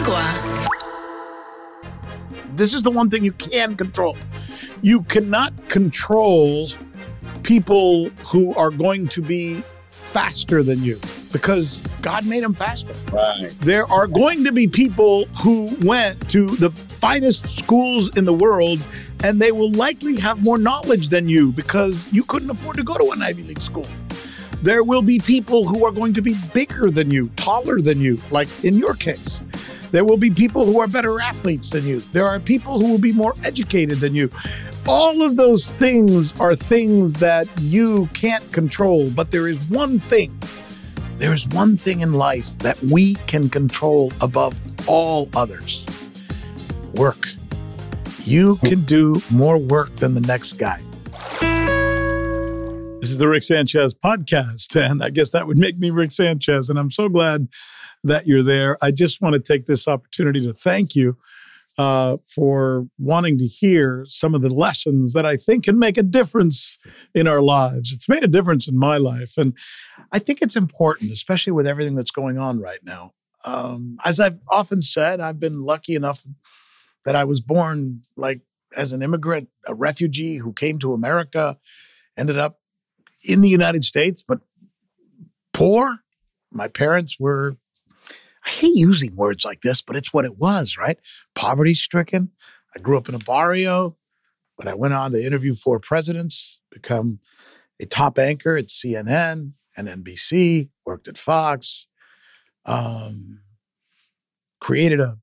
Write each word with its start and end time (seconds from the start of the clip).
Agua. 0.00 0.64
This 2.54 2.72
is 2.72 2.82
the 2.82 2.90
one 2.90 3.10
thing 3.10 3.24
you 3.24 3.32
can 3.32 3.74
control. 3.76 4.16
You 4.80 5.02
cannot 5.02 5.68
control 5.68 6.68
people 7.42 8.08
who 8.26 8.54
are 8.54 8.70
going 8.70 9.08
to 9.08 9.22
be 9.22 9.62
faster 9.90 10.62
than 10.62 10.84
you 10.84 11.00
because 11.32 11.78
God 12.00 12.26
made 12.26 12.44
them 12.44 12.54
faster. 12.54 12.92
Right. 13.12 13.48
There 13.60 13.90
are 13.90 14.06
going 14.06 14.44
to 14.44 14.52
be 14.52 14.68
people 14.68 15.24
who 15.42 15.68
went 15.82 16.28
to 16.30 16.46
the 16.46 16.70
finest 16.70 17.48
schools 17.48 18.16
in 18.16 18.24
the 18.24 18.32
world 18.32 18.78
and 19.24 19.40
they 19.40 19.50
will 19.50 19.72
likely 19.72 20.16
have 20.20 20.42
more 20.42 20.58
knowledge 20.58 21.08
than 21.08 21.28
you 21.28 21.50
because 21.50 22.08
you 22.12 22.22
couldn't 22.22 22.50
afford 22.50 22.76
to 22.76 22.84
go 22.84 22.96
to 22.96 23.10
an 23.10 23.22
Ivy 23.22 23.42
League 23.42 23.60
school. 23.60 23.86
There 24.62 24.82
will 24.82 25.02
be 25.02 25.18
people 25.18 25.66
who 25.66 25.84
are 25.84 25.92
going 25.92 26.14
to 26.14 26.22
be 26.22 26.34
bigger 26.52 26.90
than 26.90 27.10
you, 27.10 27.28
taller 27.36 27.80
than 27.80 28.00
you, 28.00 28.18
like 28.30 28.48
in 28.64 28.74
your 28.74 28.94
case. 28.94 29.42
There 29.90 30.04
will 30.04 30.16
be 30.16 30.30
people 30.30 30.66
who 30.66 30.80
are 30.80 30.88
better 30.88 31.20
athletes 31.20 31.70
than 31.70 31.86
you. 31.86 32.00
There 32.00 32.26
are 32.26 32.38
people 32.38 32.78
who 32.78 32.90
will 32.90 33.00
be 33.00 33.12
more 33.12 33.34
educated 33.44 33.98
than 33.98 34.14
you. 34.14 34.30
All 34.86 35.22
of 35.22 35.36
those 35.36 35.72
things 35.72 36.38
are 36.40 36.54
things 36.54 37.18
that 37.18 37.48
you 37.58 38.08
can't 38.12 38.50
control, 38.52 39.10
but 39.10 39.30
there 39.30 39.48
is 39.48 39.60
one 39.70 39.98
thing. 39.98 40.38
There 41.16 41.32
is 41.32 41.48
one 41.48 41.76
thing 41.76 42.00
in 42.00 42.12
life 42.12 42.58
that 42.58 42.80
we 42.82 43.14
can 43.26 43.48
control 43.48 44.12
above 44.20 44.60
all 44.86 45.28
others 45.34 45.84
work. 46.94 47.28
You 48.24 48.56
can 48.56 48.84
do 48.84 49.20
more 49.30 49.56
work 49.56 49.96
than 49.96 50.14
the 50.14 50.20
next 50.20 50.54
guy. 50.54 50.80
This 53.00 53.10
is 53.10 53.18
the 53.18 53.28
Rick 53.28 53.42
Sanchez 53.44 53.94
podcast, 53.94 54.76
and 54.78 55.02
I 55.02 55.10
guess 55.10 55.30
that 55.30 55.46
would 55.46 55.56
make 55.56 55.78
me 55.78 55.90
Rick 55.90 56.12
Sanchez. 56.12 56.68
And 56.68 56.78
I'm 56.78 56.90
so 56.90 57.08
glad 57.08 57.48
that 58.04 58.26
you're 58.26 58.42
there. 58.42 58.76
I 58.82 58.90
just 58.90 59.20
want 59.20 59.34
to 59.34 59.40
take 59.40 59.66
this 59.66 59.88
opportunity 59.88 60.40
to 60.46 60.52
thank 60.52 60.94
you 60.94 61.16
uh, 61.78 62.16
for 62.24 62.88
wanting 62.98 63.38
to 63.38 63.46
hear 63.46 64.04
some 64.08 64.34
of 64.34 64.42
the 64.42 64.52
lessons 64.52 65.14
that 65.14 65.24
I 65.24 65.36
think 65.36 65.64
can 65.64 65.78
make 65.78 65.96
a 65.96 66.02
difference 66.02 66.76
in 67.14 67.28
our 67.28 67.40
lives. 67.40 67.92
It's 67.92 68.08
made 68.08 68.24
a 68.24 68.28
difference 68.28 68.66
in 68.66 68.76
my 68.76 68.96
life. 68.96 69.38
And 69.38 69.54
I 70.10 70.18
think 70.18 70.42
it's 70.42 70.56
important, 70.56 71.12
especially 71.12 71.52
with 71.52 71.66
everything 71.66 71.94
that's 71.94 72.10
going 72.10 72.36
on 72.36 72.60
right 72.60 72.80
now. 72.82 73.12
Um, 73.44 73.98
as 74.04 74.18
I've 74.18 74.40
often 74.50 74.82
said, 74.82 75.20
I've 75.20 75.38
been 75.38 75.60
lucky 75.60 75.94
enough 75.94 76.26
that 77.04 77.14
I 77.14 77.22
was 77.24 77.40
born 77.40 78.02
like 78.16 78.40
as 78.76 78.92
an 78.92 79.00
immigrant, 79.00 79.48
a 79.66 79.74
refugee 79.74 80.38
who 80.38 80.52
came 80.52 80.78
to 80.80 80.92
America, 80.92 81.58
ended 82.16 82.38
up 82.38 82.58
in 83.24 83.40
the 83.40 83.48
United 83.48 83.84
States, 83.84 84.22
but 84.26 84.40
poor. 85.52 86.00
My 86.50 86.68
parents 86.68 87.18
were, 87.20 87.56
I 88.48 88.50
hate 88.50 88.76
using 88.76 89.14
words 89.14 89.44
like 89.44 89.60
this, 89.60 89.82
but 89.82 89.94
it's 89.94 90.10
what 90.10 90.24
it 90.24 90.38
was, 90.38 90.78
right? 90.78 90.98
Poverty 91.34 91.74
stricken. 91.74 92.30
I 92.74 92.80
grew 92.80 92.96
up 92.96 93.06
in 93.06 93.14
a 93.14 93.18
barrio, 93.18 93.98
but 94.56 94.66
I 94.66 94.72
went 94.72 94.94
on 94.94 95.12
to 95.12 95.22
interview 95.22 95.54
four 95.54 95.78
presidents, 95.78 96.58
become 96.70 97.20
a 97.78 97.84
top 97.84 98.18
anchor 98.18 98.56
at 98.56 98.68
CNN 98.68 99.52
and 99.76 99.88
NBC, 99.88 100.70
worked 100.86 101.08
at 101.08 101.18
Fox, 101.18 101.88
um, 102.64 103.40
created 104.60 104.98
a 104.98 105.18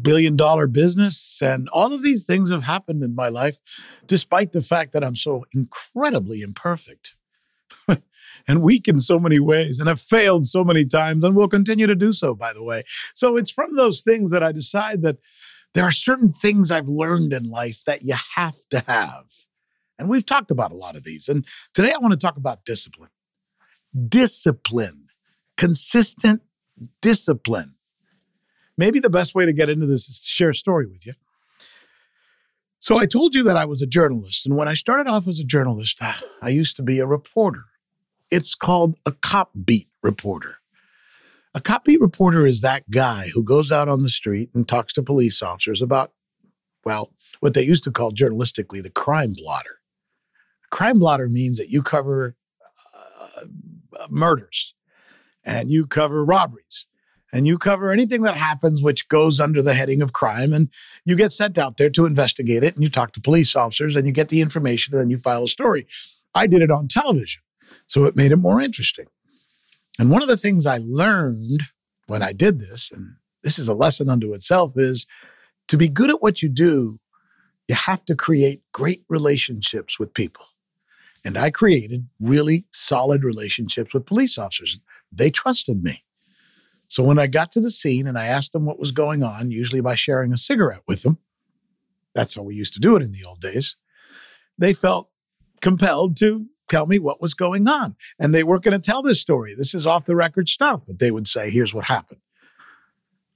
billion 0.00 0.34
dollar 0.34 0.66
business. 0.66 1.40
And 1.42 1.68
all 1.74 1.92
of 1.92 2.02
these 2.02 2.24
things 2.24 2.50
have 2.50 2.62
happened 2.62 3.02
in 3.02 3.14
my 3.14 3.28
life, 3.28 3.58
despite 4.06 4.52
the 4.52 4.62
fact 4.62 4.92
that 4.92 5.04
I'm 5.04 5.16
so 5.16 5.44
incredibly 5.52 6.40
imperfect 6.40 7.16
and 8.46 8.62
weak 8.62 8.88
in 8.88 8.98
so 8.98 9.18
many 9.18 9.38
ways 9.38 9.78
and 9.78 9.88
have 9.88 10.00
failed 10.00 10.46
so 10.46 10.64
many 10.64 10.84
times 10.84 11.24
and 11.24 11.36
will 11.36 11.48
continue 11.48 11.86
to 11.86 11.94
do 11.94 12.12
so, 12.12 12.34
by 12.34 12.52
the 12.52 12.62
way. 12.62 12.82
So 13.14 13.36
it's 13.36 13.50
from 13.50 13.74
those 13.74 14.02
things 14.02 14.30
that 14.30 14.42
I 14.42 14.52
decide 14.52 15.02
that 15.02 15.18
there 15.74 15.84
are 15.84 15.92
certain 15.92 16.30
things 16.30 16.70
I've 16.70 16.88
learned 16.88 17.32
in 17.32 17.48
life 17.48 17.84
that 17.84 18.02
you 18.02 18.14
have 18.36 18.56
to 18.70 18.80
have. 18.86 19.30
And 19.98 20.08
we've 20.08 20.26
talked 20.26 20.50
about 20.50 20.72
a 20.72 20.76
lot 20.76 20.96
of 20.96 21.04
these. 21.04 21.28
And 21.28 21.46
today 21.74 21.92
I 21.92 21.98
want 21.98 22.12
to 22.12 22.18
talk 22.18 22.36
about 22.36 22.64
discipline. 22.64 23.10
Discipline, 24.08 25.08
consistent 25.56 26.42
discipline. 27.00 27.74
Maybe 28.76 29.00
the 29.00 29.10
best 29.10 29.34
way 29.34 29.44
to 29.46 29.52
get 29.52 29.68
into 29.68 29.86
this 29.86 30.08
is 30.08 30.18
to 30.20 30.28
share 30.28 30.50
a 30.50 30.54
story 30.54 30.86
with 30.86 31.06
you. 31.06 31.14
So 32.80 32.98
I 32.98 33.06
told 33.06 33.34
you 33.34 33.44
that 33.44 33.56
I 33.56 33.64
was 33.64 33.80
a 33.80 33.86
journalist. 33.86 34.44
And 34.44 34.56
when 34.56 34.66
I 34.66 34.74
started 34.74 35.08
off 35.08 35.28
as 35.28 35.38
a 35.38 35.44
journalist, 35.44 36.00
I 36.02 36.48
used 36.48 36.74
to 36.76 36.82
be 36.82 36.98
a 36.98 37.06
reporter. 37.06 37.64
It's 38.32 38.54
called 38.54 38.96
a 39.04 39.12
cop 39.12 39.50
beat 39.62 39.88
reporter. 40.02 40.56
A 41.54 41.60
cop 41.60 41.84
beat 41.84 42.00
reporter 42.00 42.46
is 42.46 42.62
that 42.62 42.90
guy 42.90 43.26
who 43.34 43.44
goes 43.44 43.70
out 43.70 43.90
on 43.90 44.02
the 44.02 44.08
street 44.08 44.48
and 44.54 44.66
talks 44.66 44.94
to 44.94 45.02
police 45.02 45.42
officers 45.42 45.82
about, 45.82 46.12
well, 46.82 47.12
what 47.40 47.52
they 47.52 47.62
used 47.62 47.84
to 47.84 47.90
call 47.90 48.10
journalistically 48.10 48.82
the 48.82 48.88
crime 48.88 49.34
blotter. 49.36 49.80
crime 50.70 50.98
blotter 50.98 51.28
means 51.28 51.58
that 51.58 51.68
you 51.68 51.82
cover 51.82 52.34
uh, 52.94 54.06
murders 54.08 54.72
and 55.44 55.70
you 55.70 55.84
cover 55.84 56.24
robberies 56.24 56.86
and 57.34 57.46
you 57.46 57.58
cover 57.58 57.90
anything 57.90 58.22
that 58.22 58.38
happens 58.38 58.82
which 58.82 59.10
goes 59.10 59.40
under 59.40 59.60
the 59.60 59.74
heading 59.74 60.00
of 60.00 60.14
crime 60.14 60.54
and 60.54 60.70
you 61.04 61.16
get 61.16 61.32
sent 61.32 61.58
out 61.58 61.76
there 61.76 61.90
to 61.90 62.06
investigate 62.06 62.64
it 62.64 62.74
and 62.74 62.82
you 62.82 62.88
talk 62.88 63.12
to 63.12 63.20
police 63.20 63.54
officers 63.54 63.94
and 63.94 64.06
you 64.06 64.12
get 64.12 64.30
the 64.30 64.40
information 64.40 64.94
and 64.94 65.02
then 65.02 65.10
you 65.10 65.18
file 65.18 65.44
a 65.44 65.48
story. 65.48 65.86
I 66.34 66.46
did 66.46 66.62
it 66.62 66.70
on 66.70 66.88
television. 66.88 67.42
So 67.86 68.04
it 68.04 68.16
made 68.16 68.32
it 68.32 68.36
more 68.36 68.60
interesting. 68.60 69.06
And 69.98 70.10
one 70.10 70.22
of 70.22 70.28
the 70.28 70.36
things 70.36 70.66
I 70.66 70.80
learned 70.82 71.62
when 72.06 72.22
I 72.22 72.32
did 72.32 72.60
this, 72.60 72.90
and 72.90 73.16
this 73.42 73.58
is 73.58 73.68
a 73.68 73.74
lesson 73.74 74.08
unto 74.08 74.32
itself, 74.32 74.72
is 74.76 75.06
to 75.68 75.76
be 75.76 75.88
good 75.88 76.10
at 76.10 76.22
what 76.22 76.42
you 76.42 76.48
do, 76.48 76.98
you 77.68 77.74
have 77.74 78.04
to 78.06 78.16
create 78.16 78.62
great 78.72 79.04
relationships 79.08 79.98
with 79.98 80.14
people. 80.14 80.44
And 81.24 81.38
I 81.38 81.50
created 81.50 82.08
really 82.20 82.66
solid 82.72 83.22
relationships 83.22 83.94
with 83.94 84.06
police 84.06 84.38
officers. 84.38 84.80
They 85.12 85.30
trusted 85.30 85.82
me. 85.82 86.04
So 86.88 87.02
when 87.02 87.18
I 87.18 87.26
got 87.26 87.52
to 87.52 87.60
the 87.60 87.70
scene 87.70 88.06
and 88.06 88.18
I 88.18 88.26
asked 88.26 88.52
them 88.52 88.66
what 88.66 88.78
was 88.78 88.92
going 88.92 89.22
on, 89.22 89.50
usually 89.50 89.80
by 89.80 89.94
sharing 89.94 90.32
a 90.32 90.36
cigarette 90.36 90.82
with 90.86 91.02
them, 91.02 91.18
that's 92.14 92.34
how 92.34 92.42
we 92.42 92.54
used 92.54 92.74
to 92.74 92.80
do 92.80 92.96
it 92.96 93.02
in 93.02 93.12
the 93.12 93.24
old 93.26 93.40
days, 93.40 93.76
they 94.58 94.74
felt 94.74 95.08
compelled 95.62 96.16
to 96.18 96.46
tell 96.72 96.86
me 96.86 96.98
what 96.98 97.20
was 97.20 97.34
going 97.34 97.68
on. 97.68 97.94
And 98.18 98.34
they 98.34 98.42
weren't 98.42 98.64
going 98.64 98.80
to 98.80 98.90
tell 98.90 99.02
this 99.02 99.20
story. 99.20 99.54
This 99.56 99.74
is 99.74 99.86
off 99.86 100.06
the 100.06 100.16
record 100.16 100.48
stuff, 100.48 100.82
but 100.86 100.98
they 100.98 101.10
would 101.10 101.28
say, 101.28 101.50
here's 101.50 101.74
what 101.74 101.84
happened. 101.84 102.20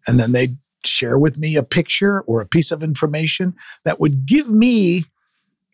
And 0.07 0.19
then 0.19 0.33
they'd 0.33 0.57
share 0.85 1.19
with 1.19 1.37
me 1.37 1.57
a 1.57 1.63
picture 1.63 2.23
or 2.23 2.41
a 2.41 2.47
piece 2.47 2.71
of 2.71 2.83
information 2.83 3.55
that 3.85 4.01
would 4.01 4.25
give 4.25 4.51
me 4.51 5.05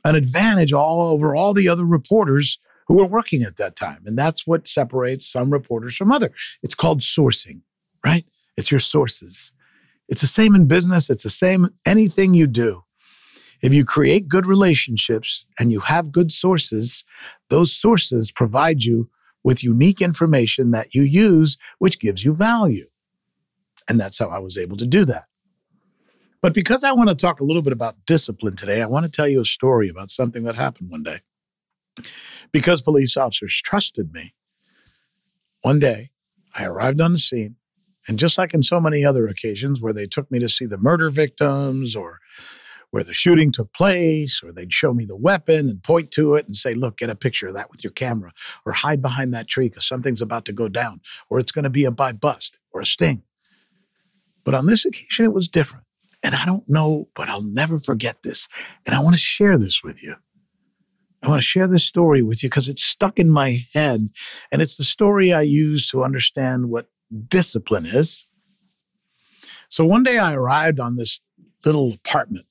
an 0.04 0.16
advantage 0.16 0.72
all 0.72 1.02
over 1.02 1.36
all 1.36 1.54
the 1.54 1.68
other 1.68 1.84
reporters 1.84 2.58
who 2.88 2.94
were 2.94 3.06
working 3.06 3.42
at 3.42 3.56
that 3.56 3.76
time. 3.76 4.02
And 4.04 4.18
that's 4.18 4.46
what 4.46 4.66
separates 4.66 5.30
some 5.30 5.50
reporters 5.50 5.96
from 5.96 6.10
other. 6.10 6.32
It's 6.62 6.74
called 6.74 7.00
sourcing, 7.00 7.60
right? 8.04 8.24
It's 8.56 8.72
your 8.72 8.80
sources. 8.80 9.52
It's 10.08 10.20
the 10.20 10.26
same 10.26 10.56
in 10.56 10.66
business, 10.66 11.08
it's 11.08 11.22
the 11.22 11.30
same 11.30 11.70
anything 11.86 12.34
you 12.34 12.48
do. 12.48 12.82
If 13.62 13.72
you 13.72 13.84
create 13.84 14.28
good 14.28 14.46
relationships 14.46 15.46
and 15.58 15.70
you 15.70 15.80
have 15.80 16.12
good 16.12 16.32
sources, 16.32 17.04
those 17.48 17.72
sources 17.72 18.32
provide 18.32 18.82
you 18.82 19.08
with 19.44 19.62
unique 19.62 20.00
information 20.00 20.72
that 20.72 20.94
you 20.94 21.02
use, 21.02 21.56
which 21.78 22.00
gives 22.00 22.24
you 22.24 22.34
value. 22.34 22.86
And 23.88 24.00
that's 24.00 24.18
how 24.18 24.28
I 24.28 24.38
was 24.38 24.58
able 24.58 24.76
to 24.76 24.86
do 24.86 25.04
that. 25.04 25.24
But 26.40 26.54
because 26.54 26.82
I 26.82 26.90
want 26.90 27.08
to 27.08 27.14
talk 27.14 27.40
a 27.40 27.44
little 27.44 27.62
bit 27.62 27.72
about 27.72 28.04
discipline 28.04 28.56
today, 28.56 28.82
I 28.82 28.86
want 28.86 29.06
to 29.06 29.10
tell 29.10 29.28
you 29.28 29.40
a 29.40 29.44
story 29.44 29.88
about 29.88 30.10
something 30.10 30.42
that 30.42 30.56
happened 30.56 30.90
one 30.90 31.04
day. 31.04 31.20
Because 32.50 32.82
police 32.82 33.16
officers 33.16 33.60
trusted 33.62 34.12
me, 34.12 34.34
one 35.60 35.78
day 35.78 36.10
I 36.54 36.64
arrived 36.64 37.00
on 37.00 37.12
the 37.12 37.18
scene, 37.18 37.56
and 38.08 38.18
just 38.18 38.38
like 38.38 38.54
in 38.54 38.64
so 38.64 38.80
many 38.80 39.04
other 39.04 39.26
occasions 39.26 39.80
where 39.80 39.92
they 39.92 40.06
took 40.06 40.28
me 40.30 40.40
to 40.40 40.48
see 40.48 40.66
the 40.66 40.78
murder 40.78 41.10
victims 41.10 41.94
or 41.94 42.18
where 42.92 43.02
the 43.02 43.14
shooting 43.14 43.50
took 43.50 43.72
place, 43.72 44.42
or 44.44 44.52
they'd 44.52 44.72
show 44.72 44.92
me 44.92 45.06
the 45.06 45.16
weapon 45.16 45.70
and 45.70 45.82
point 45.82 46.10
to 46.12 46.34
it 46.34 46.46
and 46.46 46.54
say, 46.54 46.74
Look, 46.74 46.98
get 46.98 47.08
a 47.10 47.16
picture 47.16 47.48
of 47.48 47.54
that 47.54 47.70
with 47.70 47.82
your 47.82 47.90
camera, 47.90 48.32
or 48.64 48.72
hide 48.72 49.00
behind 49.00 49.32
that 49.32 49.48
tree 49.48 49.68
because 49.68 49.86
something's 49.86 50.20
about 50.20 50.44
to 50.44 50.52
go 50.52 50.68
down, 50.68 51.00
or 51.30 51.40
it's 51.40 51.52
going 51.52 51.64
to 51.64 51.70
be 51.70 51.86
a 51.86 51.90
buy 51.90 52.12
bust 52.12 52.58
or 52.70 52.82
a 52.82 52.86
sting. 52.86 53.22
But 54.44 54.54
on 54.54 54.66
this 54.66 54.84
occasion, 54.84 55.24
it 55.24 55.32
was 55.32 55.48
different. 55.48 55.86
And 56.22 56.34
I 56.34 56.44
don't 56.44 56.68
know, 56.68 57.08
but 57.16 57.30
I'll 57.30 57.42
never 57.42 57.78
forget 57.78 58.18
this. 58.22 58.46
And 58.86 58.94
I 58.94 59.00
want 59.00 59.14
to 59.14 59.18
share 59.18 59.56
this 59.56 59.82
with 59.82 60.02
you. 60.02 60.16
I 61.22 61.28
want 61.28 61.40
to 61.40 61.46
share 61.46 61.66
this 61.66 61.84
story 61.84 62.22
with 62.22 62.42
you 62.42 62.50
because 62.50 62.68
it's 62.68 62.84
stuck 62.84 63.18
in 63.18 63.30
my 63.30 63.64
head. 63.72 64.08
And 64.50 64.60
it's 64.60 64.76
the 64.76 64.84
story 64.84 65.32
I 65.32 65.42
use 65.42 65.88
to 65.90 66.04
understand 66.04 66.68
what 66.68 66.88
discipline 67.28 67.86
is. 67.86 68.26
So 69.68 69.84
one 69.84 70.02
day 70.02 70.18
I 70.18 70.34
arrived 70.34 70.78
on 70.78 70.96
this 70.96 71.20
little 71.64 71.94
apartment 71.94 72.46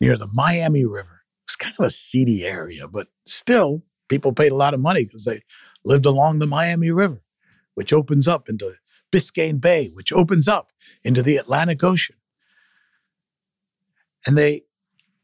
near 0.00 0.16
the 0.16 0.28
Miami 0.32 0.84
River. 0.84 1.22
It's 1.46 1.56
kind 1.56 1.74
of 1.78 1.86
a 1.86 1.90
seedy 1.90 2.44
area, 2.44 2.88
but 2.88 3.08
still, 3.26 3.82
people 4.08 4.32
paid 4.32 4.52
a 4.52 4.56
lot 4.56 4.74
of 4.74 4.80
money 4.80 5.04
because 5.04 5.24
they 5.24 5.42
lived 5.84 6.06
along 6.06 6.38
the 6.38 6.46
Miami 6.46 6.90
River, 6.90 7.22
which 7.74 7.92
opens 7.92 8.28
up 8.28 8.48
into 8.48 8.74
Biscayne 9.12 9.60
Bay, 9.60 9.88
which 9.92 10.12
opens 10.12 10.46
up 10.48 10.70
into 11.02 11.22
the 11.22 11.36
Atlantic 11.36 11.82
Ocean. 11.82 12.16
And 14.26 14.36
they 14.36 14.62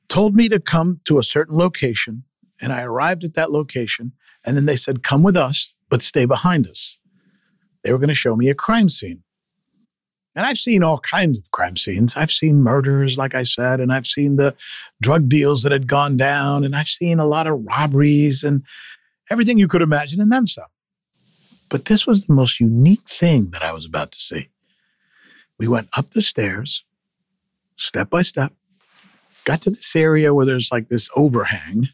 told 0.08 0.34
me 0.34 0.48
to 0.48 0.58
come 0.58 1.00
to 1.04 1.18
a 1.18 1.24
certain 1.24 1.56
location. 1.56 2.24
And 2.60 2.72
I 2.72 2.82
arrived 2.82 3.24
at 3.24 3.34
that 3.34 3.52
location. 3.52 4.12
And 4.44 4.56
then 4.56 4.66
they 4.66 4.76
said, 4.76 5.02
Come 5.02 5.22
with 5.22 5.36
us, 5.36 5.74
but 5.88 6.02
stay 6.02 6.24
behind 6.24 6.66
us. 6.66 6.98
They 7.82 7.92
were 7.92 7.98
going 7.98 8.08
to 8.08 8.14
show 8.14 8.34
me 8.34 8.48
a 8.48 8.54
crime 8.54 8.88
scene. 8.88 9.22
And 10.36 10.44
I've 10.44 10.58
seen 10.58 10.82
all 10.82 10.98
kinds 10.98 11.38
of 11.38 11.50
crime 11.50 11.78
scenes. 11.78 12.14
I've 12.14 12.30
seen 12.30 12.62
murders, 12.62 13.16
like 13.16 13.34
I 13.34 13.42
said, 13.42 13.80
and 13.80 13.90
I've 13.90 14.06
seen 14.06 14.36
the 14.36 14.54
drug 15.00 15.30
deals 15.30 15.62
that 15.62 15.72
had 15.72 15.86
gone 15.86 16.18
down, 16.18 16.62
and 16.62 16.76
I've 16.76 16.86
seen 16.86 17.18
a 17.18 17.26
lot 17.26 17.46
of 17.46 17.64
robberies 17.64 18.44
and 18.44 18.62
everything 19.30 19.58
you 19.58 19.66
could 19.66 19.80
imagine, 19.80 20.20
and 20.20 20.30
then 20.30 20.44
some. 20.46 20.66
But 21.70 21.86
this 21.86 22.06
was 22.06 22.26
the 22.26 22.34
most 22.34 22.60
unique 22.60 23.08
thing 23.08 23.48
that 23.50 23.62
I 23.62 23.72
was 23.72 23.86
about 23.86 24.12
to 24.12 24.20
see. 24.20 24.50
We 25.58 25.68
went 25.68 25.88
up 25.96 26.10
the 26.10 26.20
stairs, 26.20 26.84
step 27.76 28.10
by 28.10 28.20
step, 28.20 28.52
got 29.44 29.62
to 29.62 29.70
this 29.70 29.96
area 29.96 30.34
where 30.34 30.44
there's 30.44 30.70
like 30.70 30.88
this 30.88 31.08
overhang, 31.16 31.88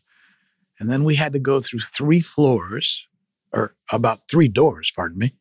and 0.81 0.91
then 0.91 1.05
we 1.05 1.15
had 1.15 1.33
to 1.33 1.39
go 1.39 1.61
through 1.61 1.81
three 1.81 2.21
floors, 2.21 3.07
or 3.53 3.77
about 3.93 4.23
three 4.29 4.49
doors, 4.49 4.93
pardon 4.95 5.19
me, 5.19 5.35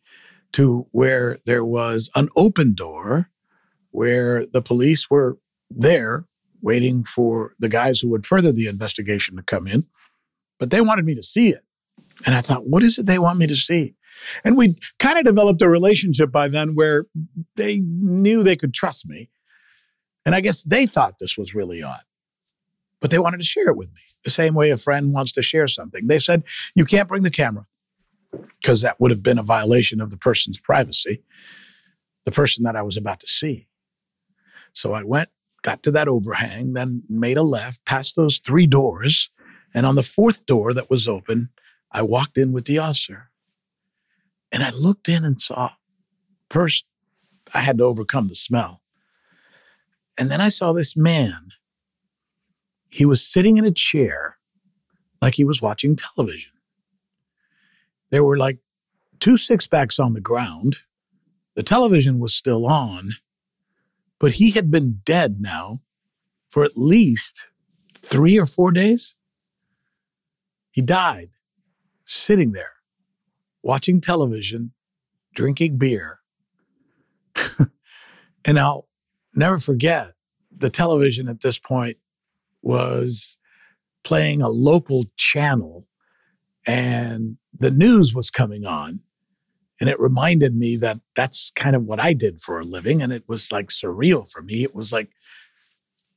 to 0.54 0.88
where 0.92 1.40
there 1.46 1.66
was 1.66 2.10
an 2.16 2.30
open 2.36 2.74
door 2.74 3.30
where 3.92 4.46
the 4.46 4.62
police 4.62 5.10
were 5.10 5.38
there 5.70 6.26
waiting 6.62 7.04
for 7.04 7.56
the 7.60 7.70
guys 7.70 8.00
who 8.00 8.10
would 8.10 8.26
further 8.26 8.52
the 8.52 8.68
investigation 8.68 9.36
to 9.36 9.44
come 9.44 9.68
in. 9.68 9.86
But 10.60 10.70
they 10.70 10.82
wanted 10.82 11.06
me 11.06 11.16
to 11.16 11.24
see 11.24 11.50
it. 11.50 11.64
And 12.26 12.36
I 12.36 12.42
thought, 12.42 12.68
what 12.68 12.84
is 12.84 13.00
it 13.00 13.06
they 13.06 13.20
want 13.20 13.40
me 13.40 13.48
to 13.48 13.56
see? 13.56 13.96
And 14.44 14.56
we 14.56 14.76
kind 15.00 15.18
of 15.18 15.26
developed 15.26 15.62
a 15.62 15.70
relationship 15.70 16.32
by 16.32 16.48
then 16.48 16.76
where 16.76 17.06
they 17.56 17.80
knew 17.80 18.44
they 18.44 18.56
could 18.56 18.74
trust 18.74 19.08
me. 19.08 19.30
And 20.26 20.36
I 20.36 20.42
guess 20.42 20.64
they 20.64 20.86
thought 20.86 21.16
this 21.20 21.38
was 21.38 21.56
really 21.56 21.82
odd, 21.82 22.04
but 23.00 23.10
they 23.10 23.18
wanted 23.18 23.40
to 23.40 23.46
share 23.46 23.70
it 23.70 23.78
with 23.78 23.90
me 23.90 24.02
the 24.24 24.30
same 24.30 24.54
way 24.54 24.70
a 24.70 24.78
friend 24.78 25.14
wants 25.14 25.32
to 25.32 25.42
share 25.42 25.68
something. 25.68 26.06
They 26.06 26.20
said, 26.20 26.44
You 26.76 26.86
can't 26.86 27.08
bring 27.08 27.24
the 27.24 27.32
camera 27.32 27.66
because 28.32 28.82
that 28.82 29.00
would 29.00 29.12
have 29.12 29.24
been 29.24 29.40
a 29.40 29.44
violation 29.44 30.02
of 30.02 30.10
the 30.10 30.18
person's 30.18 30.60
privacy, 30.60 31.24
the 32.26 32.32
person 32.32 32.64
that 32.64 32.76
I 32.76 32.82
was 32.82 32.98
about 32.98 33.20
to 33.22 33.28
see. 33.28 33.68
So 34.74 34.94
I 34.94 35.04
went, 35.04 35.30
got 35.64 35.84
to 35.84 35.92
that 35.92 36.08
overhang, 36.08 36.74
then 36.74 37.04
made 37.10 37.38
a 37.38 37.44
left, 37.44 37.86
past 37.86 38.16
those 38.16 38.40
three 38.40 38.68
doors. 38.68 39.30
And 39.74 39.86
on 39.86 39.96
the 39.96 40.04
fourth 40.04 40.46
door 40.46 40.74
that 40.74 40.90
was 40.90 41.08
open, 41.08 41.50
I 41.92 42.02
walked 42.02 42.38
in 42.38 42.52
with 42.52 42.66
the 42.66 42.80
officer. 42.80 43.32
And 44.52 44.64
I 44.64 44.70
looked 44.72 45.08
in 45.08 45.24
and 45.24 45.40
saw 45.40 45.72
first, 46.50 46.86
I 47.54 47.60
had 47.60 47.78
to 47.78 47.84
overcome 47.86 48.28
the 48.28 48.36
smell. 48.36 48.82
And 50.18 50.30
then 50.30 50.42
I 50.42 50.50
saw 50.50 50.74
this 50.74 50.96
man. 50.96 51.50
He 52.90 53.06
was 53.06 53.26
sitting 53.26 53.58
in 53.58 53.66
a 53.66 53.72
chair 53.72 54.38
like 55.22 55.36
he 55.36 55.46
was 55.46 55.62
watching 55.62 55.96
television. 55.96 56.52
There 58.12 58.24
were 58.24 58.38
like 58.38 58.60
two 59.20 59.38
six 59.38 59.66
packs 59.68 60.00
on 60.00 60.14
the 60.14 60.22
ground. 60.22 60.80
The 61.56 61.64
television 61.64 62.20
was 62.20 62.34
still 62.34 62.66
on, 62.68 63.14
but 64.20 64.34
he 64.34 64.52
had 64.52 64.70
been 64.70 65.02
dead 65.04 65.42
now 65.42 65.82
for 66.50 66.64
at 66.64 66.78
least 66.78 67.48
three 68.02 68.38
or 68.38 68.46
four 68.46 68.72
days. 68.72 69.16
He 70.72 70.82
died 70.82 71.30
sitting 72.06 72.52
there, 72.52 72.74
watching 73.64 74.02
television, 74.02 74.74
drinking 75.34 75.78
beer. 75.78 76.20
and 78.46 78.60
I'll 78.60 78.88
never 79.34 79.60
forget 79.60 80.14
the 80.56 80.70
television 80.70 81.28
at 81.30 81.42
this 81.42 81.60
point 81.60 81.98
was 82.62 83.38
playing 84.04 84.42
a 84.42 84.50
local 84.50 85.06
channel 85.16 85.88
and 86.66 87.38
the 87.58 87.72
news 87.72 88.14
was 88.14 88.30
coming 88.30 88.66
on. 88.66 89.02
And 89.80 89.90
it 89.90 90.00
reminded 90.00 90.56
me 90.56 90.78
that 90.78 91.00
that's 91.16 91.52
kind 91.56 91.76
of 91.76 91.84
what 91.84 92.00
I 92.00 92.14
did 92.14 92.40
for 92.40 92.60
a 92.60 92.64
living. 92.64 93.02
And 93.02 93.12
it 93.12 93.24
was 93.28 93.52
like 93.52 93.70
surreal 93.70 94.30
for 94.30 94.44
me. 94.44 94.64
It 94.64 94.76
was 94.76 94.94
like 94.94 95.10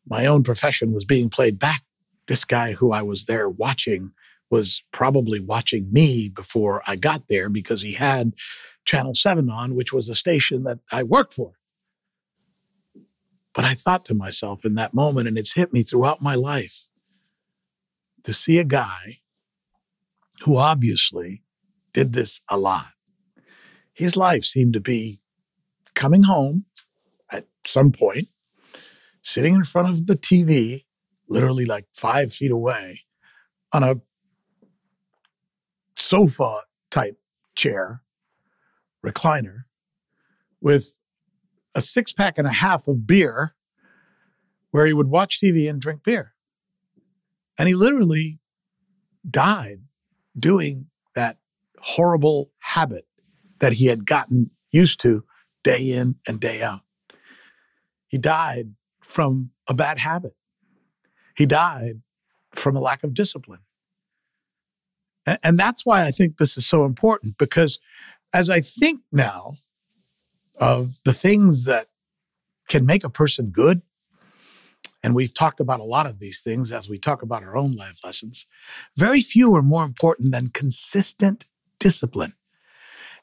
my 0.07 0.27
own 0.27 0.43
profession 0.43 0.93
was 0.93 1.07
being 1.07 1.31
played 1.31 1.59
back. 1.59 1.83
This 2.27 2.45
guy 2.45 2.73
who 2.73 2.93
I 2.93 3.01
was 3.01 3.25
there 3.25 3.49
watching 3.49 4.13
was 4.51 4.83
probably 4.93 5.41
watching 5.41 5.91
me 5.91 6.29
before 6.29 6.83
I 6.87 6.97
got 6.97 7.29
there 7.29 7.49
because 7.49 7.81
he 7.81 7.95
had 7.95 8.35
Channel 8.85 9.15
7 9.15 9.49
on, 9.49 9.75
which 9.75 9.93
was 9.93 10.11
a 10.11 10.15
station 10.15 10.65
that 10.65 10.81
I 10.93 11.03
worked 11.03 11.33
for. 11.33 11.53
But 13.55 13.65
I 13.65 13.75
thought 13.75 14.05
to 14.07 14.15
myself 14.15 14.65
in 14.65 14.75
that 14.75 14.93
moment, 14.93 15.29
and 15.29 15.39
it's 15.39 15.55
hit 15.55 15.73
me 15.73 15.83
throughout 15.83 16.21
my 16.21 16.35
life, 16.35 16.89
to 18.25 18.33
see 18.33 18.59
a 18.59 18.65
guy 18.65 19.21
who 20.43 20.57
obviously 20.57 21.43
did 21.93 22.13
this 22.13 22.41
a 22.51 22.59
lot. 22.59 22.89
His 23.93 24.17
life 24.17 24.45
seemed 24.45 24.75
to 24.75 24.81
be 24.81 25.21
coming 25.95 26.25
home 26.25 26.67
at 27.31 27.47
some 27.65 27.93
point, 27.93 28.29
sitting 29.23 29.55
in 29.55 29.65
front 29.65 29.89
of 29.89 30.07
the 30.07 30.17
TV, 30.17 30.85
literally 31.29 31.65
like 31.65 31.87
five 31.95 32.33
feet 32.33 32.51
away, 32.51 33.03
on 33.73 33.83
a 33.83 33.97
sofa 35.97 36.61
type 36.91 37.19
chair, 37.55 38.03
recliner, 39.05 39.65
with 40.61 40.99
a 41.75 41.81
six 41.81 42.13
pack 42.13 42.39
and 42.39 42.47
a 42.47 42.53
half 42.53 42.89
of 42.89 43.07
beer, 43.07 43.55
where 44.71 44.87
he 44.87 44.93
would 44.93 45.09
watch 45.09 45.41
TV 45.41 45.71
and 45.71 45.81
drink 45.81 46.03
beer. 46.03 46.35
And 47.57 47.69
he 47.69 47.75
literally 47.75 48.41
died 49.29 49.79
doing 50.37 50.87
that 51.15 51.39
horrible 51.81 52.51
habit 52.59 53.05
that 53.61 53.75
he 53.75 53.87
had 53.87 54.07
gotten 54.07 54.51
used 54.71 55.01
to 55.01 55.25
day 55.63 55.93
in 55.93 56.17
and 56.27 56.41
day 56.41 56.63
out. 56.63 56.81
He 58.09 58.19
died 58.19 58.75
from 59.01 59.51
a 59.69 59.75
bad 59.75 59.99
habit. 59.99 60.35
He 61.37 61.47
died 61.47 62.03
from 62.55 62.77
a 62.77 62.81
lack 62.81 63.03
of 63.03 63.15
discipline. 63.15 63.61
And, 65.27 65.59
that's 65.59 65.87
why 65.87 66.05
I 66.05 66.11
think 66.11 66.37
this 66.37 66.59
is 66.59 66.67
so 66.67 66.85
important 66.85 67.39
because 67.39 67.79
as 68.35 68.51
I 68.51 68.61
think 68.61 69.01
now 69.11 69.55
of 70.57 71.01
the 71.05 71.15
things 71.15 71.65
that 71.65 71.89
can 72.69 72.85
make 72.85 73.05
a 73.05 73.09
person 73.09 73.47
good 73.47 73.81
and 75.05 75.15
we've 75.15 75.35
talked 75.35 75.61
about 75.61 75.81
a 75.81 75.85
lot 75.85 76.07
of 76.07 76.19
these 76.19 76.41
things 76.41 76.73
as 76.73 76.89
we 76.89 76.99
talk 76.99 77.21
about 77.21 77.43
our 77.43 77.59
own 77.59 77.73
life 77.73 77.99
lessons. 78.03 78.47
Very 78.97 79.21
few 79.21 79.55
are 79.55 79.61
more 79.61 79.85
important 79.85 80.33
than 80.33 80.49
consistent 80.49 81.45
discipline. 81.79 82.33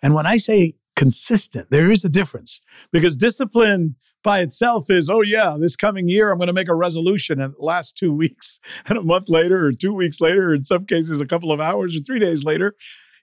And 0.03 0.13
when 0.13 0.27
I 0.27 0.37
say 0.37 0.75
consistent, 0.95 1.71
there 1.71 1.89
is 1.89 2.05
a 2.05 2.09
difference 2.09 2.61
because 2.91 3.17
discipline 3.17 3.95
by 4.23 4.41
itself 4.41 4.91
is, 4.91 5.09
oh, 5.09 5.21
yeah, 5.21 5.57
this 5.59 5.75
coming 5.75 6.07
year, 6.07 6.29
I'm 6.29 6.37
going 6.37 6.45
to 6.45 6.53
make 6.53 6.69
a 6.69 6.75
resolution 6.75 7.41
and 7.41 7.55
it 7.55 7.59
lasts 7.59 7.93
two 7.93 8.13
weeks 8.15 8.59
and 8.85 8.99
a 8.99 9.01
month 9.01 9.27
later, 9.27 9.65
or 9.65 9.71
two 9.71 9.93
weeks 9.93 10.21
later, 10.21 10.49
or 10.49 10.53
in 10.53 10.63
some 10.63 10.85
cases, 10.85 11.19
a 11.19 11.25
couple 11.25 11.51
of 11.51 11.59
hours 11.59 11.95
or 11.97 12.01
three 12.01 12.19
days 12.19 12.43
later, 12.43 12.75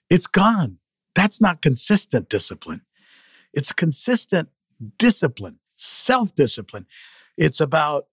it's 0.09 0.27
gone. 0.27 0.79
That's 1.15 1.39
not 1.39 1.61
consistent 1.61 2.27
discipline. 2.27 2.81
It's 3.53 3.71
consistent 3.71 4.49
discipline, 4.97 5.59
self 5.77 6.35
discipline. 6.35 6.87
It's 7.37 7.61
about 7.61 8.07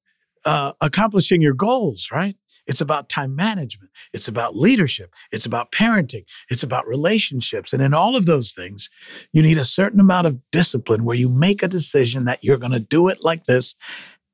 uh, 0.47 0.73
accomplishing 0.81 1.43
your 1.43 1.53
goals, 1.53 2.09
right? 2.11 2.37
It's 2.67 2.81
about 2.81 3.09
time 3.09 3.37
management. 3.37 3.91
It's 4.13 4.27
about 4.27 4.57
leadership. 4.57 5.13
It's 5.31 5.47
about 5.47 5.71
parenting. 5.71 6.25
It's 6.51 6.63
about 6.63 6.87
relationships. 6.87 7.73
And 7.73 7.83
in 7.83 7.95
all 7.95 8.17
of 8.17 8.27
those 8.27 8.53
things, 8.53 8.91
you 9.33 9.43
need 9.43 9.59
a 9.59 9.65
certain 9.65 10.01
amount 10.01 10.27
of 10.27 10.41
discipline 10.51 11.05
where 11.05 11.17
you 11.17 11.29
make 11.29 11.63
a 11.63 11.69
decision 11.69 12.25
that 12.25 12.43
you're 12.43 12.59
going 12.59 12.73
to 12.73 12.81
do 12.81 13.09
it 13.09 13.19
like 13.23 13.45
this 13.45 13.75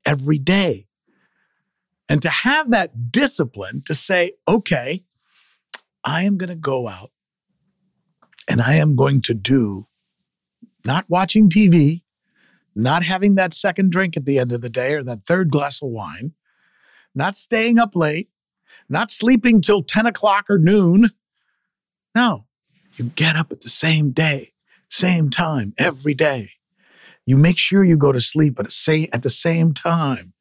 every 0.07 0.38
day. 0.38 0.87
And 2.09 2.23
to 2.23 2.28
have 2.28 2.71
that 2.71 3.11
discipline 3.11 3.83
to 3.87 3.95
say, 3.95 4.33
okay, 4.49 5.04
I 6.04 6.23
am 6.23 6.37
going 6.37 6.50
to 6.50 6.57
go 6.57 6.88
out 6.88 7.11
and 8.49 8.61
I 8.61 8.75
am 8.75 8.97
going 8.97 9.21
to 9.23 9.35
do 9.35 9.85
not 10.87 11.04
watching 11.09 11.49
TV, 11.49 12.02
not 12.75 13.02
having 13.02 13.35
that 13.35 13.55
second 13.55 13.91
drink 13.93 14.17
at 14.17 14.26
the 14.26 14.38
end 14.38 14.52
of 14.52 14.61
the 14.61 14.71
day 14.71 14.95
or 14.95 15.02
that 15.05 15.26
third 15.26 15.50
glass 15.50 15.83
of 15.83 15.88
wine, 15.88 16.33
not 17.14 17.37
staying 17.37 17.79
up 17.79 17.95
late, 17.95 18.29
not 18.88 19.11
sleeping 19.11 19.61
till 19.61 19.83
10 19.83 20.07
o'clock 20.07 20.47
or 20.49 20.59
noon. 20.59 21.11
No, 22.14 22.47
you 22.97 23.07
get 23.07 23.37
up 23.37 23.52
at 23.52 23.61
the 23.61 23.69
same 23.69 24.11
day, 24.11 24.50
same 24.88 25.31
time 25.31 25.75
every 25.79 26.14
day. 26.14 26.50
You 27.25 27.37
make 27.37 27.59
sure 27.59 27.85
you 27.85 27.97
go 27.97 28.12
to 28.12 28.21
sleep 28.21 28.59
at 28.59 28.67
the 28.67 28.73
same, 28.73 29.09
at 29.12 29.23
the 29.23 29.31
same 29.31 29.73
time. 29.73 30.33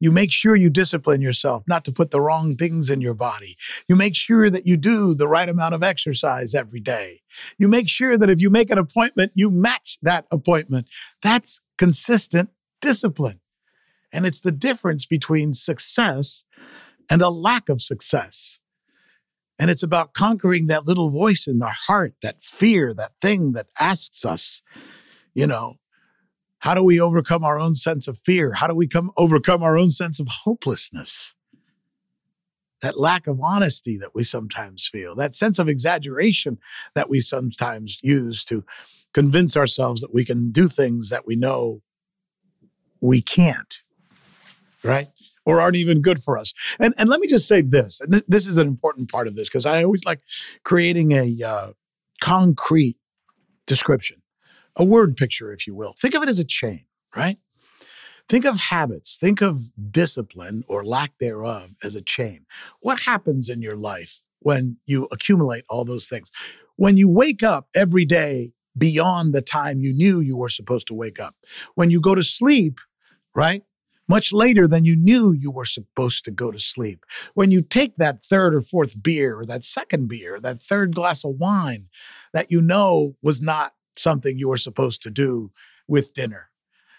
You 0.00 0.10
make 0.10 0.32
sure 0.32 0.56
you 0.56 0.70
discipline 0.70 1.20
yourself 1.20 1.62
not 1.68 1.84
to 1.84 1.92
put 1.92 2.10
the 2.10 2.20
wrong 2.20 2.56
things 2.56 2.88
in 2.88 3.02
your 3.02 3.14
body. 3.14 3.56
You 3.86 3.94
make 3.96 4.16
sure 4.16 4.50
that 4.50 4.66
you 4.66 4.78
do 4.78 5.14
the 5.14 5.28
right 5.28 5.48
amount 5.48 5.74
of 5.74 5.82
exercise 5.82 6.54
every 6.54 6.80
day. 6.80 7.20
You 7.58 7.68
make 7.68 7.88
sure 7.88 8.16
that 8.16 8.30
if 8.30 8.40
you 8.40 8.48
make 8.48 8.70
an 8.70 8.78
appointment, 8.78 9.32
you 9.34 9.50
match 9.50 9.98
that 10.02 10.26
appointment. 10.30 10.88
That's 11.22 11.60
consistent 11.76 12.48
discipline. 12.80 13.40
And 14.10 14.26
it's 14.26 14.40
the 14.40 14.50
difference 14.50 15.04
between 15.06 15.52
success 15.52 16.44
and 17.10 17.20
a 17.20 17.28
lack 17.28 17.68
of 17.68 17.80
success. 17.80 18.58
And 19.58 19.70
it's 19.70 19.82
about 19.82 20.14
conquering 20.14 20.66
that 20.68 20.86
little 20.86 21.10
voice 21.10 21.46
in 21.46 21.62
our 21.62 21.76
heart, 21.86 22.14
that 22.22 22.42
fear, 22.42 22.94
that 22.94 23.12
thing 23.20 23.52
that 23.52 23.66
asks 23.78 24.24
us, 24.24 24.62
you 25.34 25.46
know, 25.46 25.76
how 26.60 26.74
do 26.74 26.82
we 26.82 27.00
overcome 27.00 27.42
our 27.42 27.58
own 27.58 27.74
sense 27.74 28.06
of 28.06 28.18
fear? 28.18 28.52
How 28.52 28.66
do 28.66 28.74
we 28.74 28.86
come 28.86 29.10
overcome 29.16 29.62
our 29.62 29.78
own 29.78 29.90
sense 29.90 30.20
of 30.20 30.28
hopelessness? 30.28 31.34
That 32.82 32.98
lack 32.98 33.26
of 33.26 33.40
honesty 33.40 33.96
that 33.98 34.14
we 34.14 34.24
sometimes 34.24 34.86
feel, 34.86 35.14
that 35.16 35.34
sense 35.34 35.58
of 35.58 35.68
exaggeration 35.68 36.58
that 36.94 37.10
we 37.10 37.20
sometimes 37.20 37.98
use 38.02 38.44
to 38.44 38.64
convince 39.12 39.56
ourselves 39.56 40.02
that 40.02 40.14
we 40.14 40.24
can 40.24 40.50
do 40.50 40.68
things 40.68 41.08
that 41.08 41.26
we 41.26 41.34
know 41.34 41.82
we 43.00 43.22
can't, 43.22 43.82
right? 44.82 45.08
Or 45.46 45.60
aren't 45.60 45.76
even 45.76 46.02
good 46.02 46.22
for 46.22 46.36
us. 46.36 46.52
And, 46.78 46.94
and 46.98 47.08
let 47.08 47.20
me 47.20 47.26
just 47.26 47.48
say 47.48 47.62
this, 47.62 48.00
and 48.00 48.12
th- 48.12 48.24
this 48.28 48.46
is 48.46 48.58
an 48.58 48.66
important 48.66 49.10
part 49.10 49.26
of 49.26 49.34
this 49.34 49.48
because 49.48 49.66
I 49.66 49.82
always 49.82 50.04
like 50.04 50.20
creating 50.62 51.12
a 51.12 51.36
uh, 51.42 51.72
concrete 52.20 52.96
description 53.66 54.19
a 54.80 54.84
word 54.84 55.16
picture, 55.16 55.52
if 55.52 55.66
you 55.66 55.74
will. 55.74 55.94
Think 56.00 56.14
of 56.14 56.22
it 56.22 56.28
as 56.28 56.38
a 56.38 56.44
chain, 56.44 56.86
right? 57.14 57.36
Think 58.30 58.46
of 58.46 58.56
habits, 58.56 59.18
think 59.18 59.42
of 59.42 59.60
discipline 59.90 60.64
or 60.68 60.84
lack 60.84 61.12
thereof 61.20 61.74
as 61.84 61.94
a 61.94 62.00
chain. 62.00 62.46
What 62.80 63.00
happens 63.00 63.50
in 63.50 63.60
your 63.60 63.76
life 63.76 64.24
when 64.38 64.78
you 64.86 65.06
accumulate 65.12 65.64
all 65.68 65.84
those 65.84 66.08
things? 66.08 66.32
When 66.76 66.96
you 66.96 67.08
wake 67.10 67.42
up 67.42 67.68
every 67.76 68.06
day 68.06 68.52
beyond 68.78 69.34
the 69.34 69.42
time 69.42 69.80
you 69.80 69.92
knew 69.92 70.20
you 70.20 70.36
were 70.36 70.48
supposed 70.48 70.86
to 70.86 70.94
wake 70.94 71.20
up, 71.20 71.34
when 71.74 71.90
you 71.90 72.00
go 72.00 72.14
to 72.14 72.22
sleep, 72.22 72.78
right? 73.34 73.62
Much 74.08 74.32
later 74.32 74.66
than 74.66 74.84
you 74.84 74.96
knew 74.96 75.30
you 75.30 75.50
were 75.50 75.66
supposed 75.66 76.24
to 76.24 76.30
go 76.30 76.50
to 76.50 76.58
sleep. 76.58 77.04
When 77.34 77.50
you 77.50 77.60
take 77.60 77.96
that 77.96 78.24
third 78.24 78.54
or 78.54 78.60
fourth 78.60 79.00
beer, 79.02 79.38
or 79.38 79.44
that 79.44 79.62
second 79.62 80.08
beer, 80.08 80.40
that 80.40 80.62
third 80.62 80.94
glass 80.94 81.24
of 81.24 81.36
wine 81.38 81.88
that 82.32 82.50
you 82.50 82.62
know 82.62 83.16
was 83.22 83.42
not 83.42 83.72
something 83.96 84.38
you 84.38 84.50
are 84.52 84.56
supposed 84.56 85.02
to 85.02 85.10
do 85.10 85.52
with 85.88 86.12
dinner. 86.12 86.50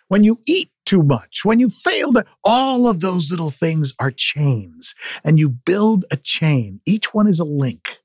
When 0.08 0.24
you 0.24 0.42
eat 0.46 0.72
too 0.86 1.04
much, 1.04 1.46
when 1.46 1.60
you 1.60 1.70
fail 1.70 2.12
to, 2.14 2.26
all 2.44 2.90
of 2.90 3.00
those 3.00 3.32
little 3.32 3.50
things 3.50 3.94
are 3.98 4.12
chains 4.12 4.94
and 5.24 5.40
you 5.40 5.50
build 5.50 6.04
a 6.12 6.18
chain. 6.18 6.82
Each 6.86 7.14
one 7.14 7.28
is 7.28 7.40
a 7.40 7.46
link. 7.46 8.00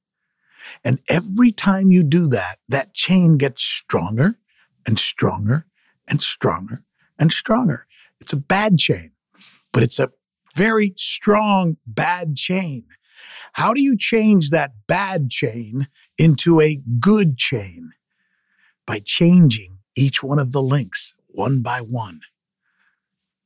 And 0.85 1.01
every 1.09 1.51
time 1.53 1.91
you 1.91 2.05
do 2.05 2.29
that, 2.29 2.59
that 2.69 2.95
chain 2.95 3.39
gets 3.39 3.63
stronger 3.63 4.39
and 4.87 4.99
stronger 4.99 5.67
and 6.07 6.23
stronger 6.23 6.85
and 7.19 7.33
stronger. 7.33 7.87
It's 8.21 8.33
a 8.33 8.37
bad 8.37 8.79
chain, 8.79 9.13
but 9.73 9.83
it's 9.83 9.99
a 9.99 10.11
very 10.55 10.95
strong 10.97 11.77
bad 11.87 12.37
chain. 12.37 12.85
How 13.55 13.75
do 13.75 13.83
you 13.83 13.97
change 13.97 14.51
that 14.51 14.73
bad 14.87 15.31
chain 15.31 15.89
into 16.19 16.61
a 16.61 16.81
good 17.01 17.37
chain? 17.37 17.93
By 18.87 19.01
changing 19.01 19.79
each 19.97 20.23
one 20.23 20.39
of 20.39 20.53
the 20.53 20.63
links 20.63 21.15
one 21.37 21.61
by 21.61 21.81
one. 21.81 22.21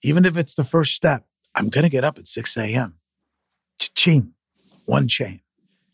Even 0.03 0.25
if 0.25 0.39
it's 0.39 0.55
the 0.55 0.65
first 0.65 0.95
step, 0.95 1.27
I'm 1.55 1.69
going 1.69 1.83
to 1.83 1.91
get 1.91 2.05
up 2.05 2.19
at 2.19 2.29
6 2.29 2.57
a.m. 2.57 2.95
Ching, 3.79 4.35
one 4.85 5.09
chain. 5.09 5.41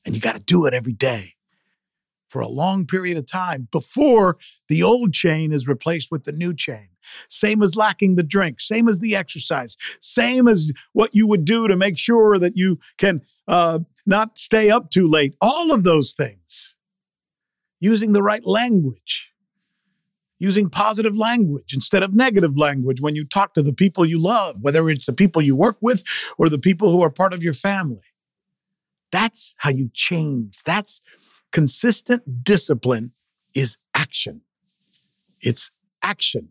And 0.04 0.14
you 0.14 0.20
got 0.20 0.36
to 0.36 0.42
do 0.42 0.66
it 0.66 0.74
every 0.74 0.92
day 0.92 1.34
for 2.28 2.40
a 2.40 2.48
long 2.48 2.86
period 2.86 3.16
of 3.16 3.26
time 3.26 3.68
before 3.72 4.36
the 4.68 4.82
old 4.82 5.12
chain 5.12 5.52
is 5.52 5.66
replaced 5.66 6.10
with 6.10 6.24
the 6.24 6.32
new 6.32 6.54
chain. 6.54 6.88
Same 7.28 7.62
as 7.62 7.76
lacking 7.76 8.16
the 8.16 8.22
drink, 8.22 8.60
same 8.60 8.88
as 8.88 8.98
the 8.98 9.16
exercise, 9.16 9.76
same 10.00 10.46
as 10.46 10.72
what 10.92 11.14
you 11.14 11.26
would 11.26 11.44
do 11.44 11.66
to 11.66 11.76
make 11.76 11.96
sure 11.96 12.38
that 12.38 12.56
you 12.56 12.78
can 12.98 13.22
uh, 13.48 13.78
not 14.04 14.38
stay 14.38 14.70
up 14.70 14.90
too 14.90 15.08
late. 15.08 15.34
All 15.40 15.72
of 15.72 15.82
those 15.82 16.14
things. 16.14 16.74
Using 17.78 18.12
the 18.12 18.22
right 18.22 18.44
language, 18.44 19.32
using 20.38 20.68
positive 20.68 21.16
language 21.16 21.72
instead 21.72 22.02
of 22.02 22.14
negative 22.14 22.56
language 22.56 23.00
when 23.00 23.14
you 23.14 23.24
talk 23.24 23.54
to 23.54 23.62
the 23.62 23.72
people 23.72 24.04
you 24.04 24.18
love, 24.18 24.56
whether 24.60 24.88
it's 24.90 25.06
the 25.06 25.12
people 25.12 25.40
you 25.40 25.56
work 25.56 25.78
with 25.80 26.04
or 26.36 26.48
the 26.48 26.58
people 26.58 26.92
who 26.92 27.02
are 27.02 27.10
part 27.10 27.32
of 27.32 27.42
your 27.42 27.54
family. 27.54 28.04
That's 29.10 29.54
how 29.58 29.70
you 29.70 29.90
change. 29.94 30.58
That's 30.64 31.00
consistent 31.52 32.44
discipline 32.44 33.12
is 33.54 33.78
action. 33.94 34.42
It's 35.40 35.70
action. 36.02 36.50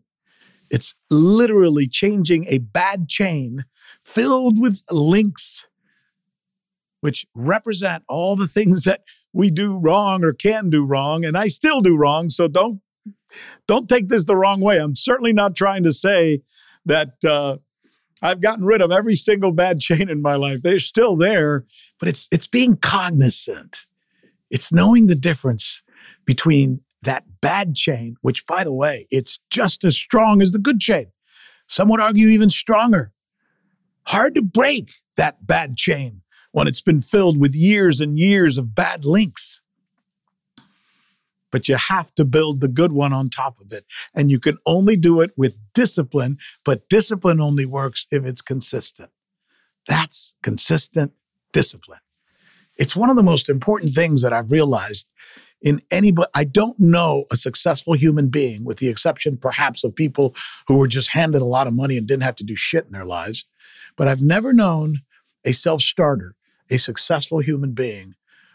It's 0.70 0.94
literally 1.10 1.86
changing 1.86 2.46
a 2.48 2.58
bad 2.58 3.08
chain 3.08 3.64
filled 4.04 4.60
with 4.60 4.82
links 4.90 5.66
which 7.00 7.26
represent 7.34 8.02
all 8.08 8.34
the 8.34 8.48
things 8.48 8.82
that 8.82 9.02
we 9.32 9.50
do 9.50 9.78
wrong 9.78 10.24
or 10.24 10.32
can 10.32 10.70
do 10.70 10.84
wrong. 10.84 11.24
And 11.24 11.36
I 11.36 11.46
still 11.48 11.80
do 11.80 11.96
wrong. 11.96 12.28
So 12.30 12.48
don't 12.48 12.80
don't 13.66 13.88
take 13.88 14.08
this 14.08 14.24
the 14.24 14.36
wrong 14.36 14.60
way. 14.60 14.78
I'm 14.78 14.94
certainly 14.94 15.32
not 15.32 15.56
trying 15.56 15.82
to 15.84 15.92
say 15.92 16.42
that 16.84 17.24
uh, 17.24 17.56
I've 18.22 18.40
gotten 18.40 18.64
rid 18.64 18.80
of 18.80 18.92
every 18.92 19.16
single 19.16 19.52
bad 19.52 19.80
chain 19.80 20.08
in 20.08 20.22
my 20.22 20.36
life. 20.36 20.62
They're 20.62 20.78
still 20.78 21.16
there, 21.16 21.64
but 21.98 22.08
it's 22.08 22.28
it's 22.30 22.46
being 22.46 22.76
cognizant. 22.76 23.86
It's 24.50 24.72
knowing 24.72 25.06
the 25.06 25.16
difference 25.16 25.82
between 26.24 26.80
that 27.02 27.24
bad 27.40 27.74
chain, 27.74 28.16
which 28.22 28.46
by 28.46 28.64
the 28.64 28.72
way, 28.72 29.06
it's 29.10 29.38
just 29.50 29.84
as 29.84 29.96
strong 29.96 30.40
as 30.40 30.52
the 30.52 30.58
good 30.58 30.80
chain. 30.80 31.06
Some 31.68 31.88
would 31.88 32.00
argue 32.00 32.28
even 32.28 32.50
stronger. 32.50 33.12
Hard 34.08 34.36
to 34.36 34.42
break 34.42 34.92
that 35.16 35.46
bad 35.46 35.76
chain 35.76 36.22
when 36.52 36.68
it's 36.68 36.80
been 36.80 37.00
filled 37.00 37.38
with 37.38 37.54
years 37.54 38.00
and 38.00 38.18
years 38.18 38.56
of 38.56 38.74
bad 38.74 39.04
links 39.04 39.60
but 41.56 41.70
you 41.70 41.76
have 41.76 42.14
to 42.14 42.26
build 42.26 42.60
the 42.60 42.68
good 42.68 42.92
one 42.92 43.14
on 43.14 43.30
top 43.30 43.58
of 43.62 43.72
it. 43.72 43.86
And 44.14 44.30
you 44.30 44.38
can 44.38 44.58
only 44.66 44.94
do 44.94 45.22
it 45.22 45.30
with 45.38 45.56
discipline, 45.72 46.36
but 46.66 46.86
discipline 46.90 47.40
only 47.40 47.64
works 47.64 48.06
if 48.10 48.26
it's 48.26 48.42
consistent. 48.42 49.08
That's 49.88 50.34
consistent 50.42 51.12
discipline. 51.54 52.00
It's 52.76 52.94
one 52.94 53.08
of 53.08 53.16
the 53.16 53.22
most 53.22 53.48
important 53.48 53.94
things 53.94 54.20
that 54.20 54.34
I've 54.34 54.50
realized 54.50 55.08
in 55.62 55.80
anybody. 55.90 56.28
I 56.34 56.44
don't 56.44 56.78
know 56.78 57.24
a 57.32 57.38
successful 57.38 57.94
human 57.94 58.28
being, 58.28 58.62
with 58.62 58.76
the 58.76 58.90
exception 58.90 59.38
perhaps 59.38 59.82
of 59.82 59.96
people 59.96 60.34
who 60.68 60.76
were 60.76 60.88
just 60.88 61.12
handed 61.12 61.40
a 61.40 61.46
lot 61.46 61.66
of 61.66 61.74
money 61.74 61.96
and 61.96 62.06
didn't 62.06 62.24
have 62.24 62.36
to 62.36 62.44
do 62.44 62.54
shit 62.54 62.84
in 62.84 62.92
their 62.92 63.06
lives. 63.06 63.46
But 63.96 64.08
I've 64.08 64.20
never 64.20 64.52
known 64.52 64.96
a 65.42 65.52
self 65.52 65.80
starter, 65.80 66.34
a 66.68 66.76
successful 66.76 67.38
human 67.38 67.72
being 67.72 68.14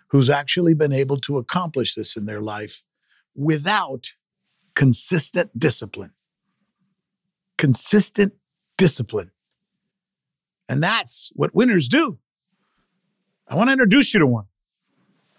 who's 0.09 0.29
actually 0.29 0.75
been 0.75 0.93
able 0.93 1.17
to 1.17 1.39
accomplish 1.39 1.95
this 1.95 2.15
in 2.15 2.25
their 2.27 2.41
life 2.41 2.83
without 3.35 4.13
consistent 4.75 5.57
discipline. 5.57 6.11
Consistent 7.57 8.33
discipline. 8.77 9.31
And 10.67 10.81
that's 10.81 11.31
what 11.33 11.53
winners 11.53 11.87
do. 11.87 12.19
I 13.47 13.55
want 13.55 13.67
to 13.67 13.73
introduce 13.73 14.13
you 14.13 14.19
to 14.21 14.27
one. 14.27 14.45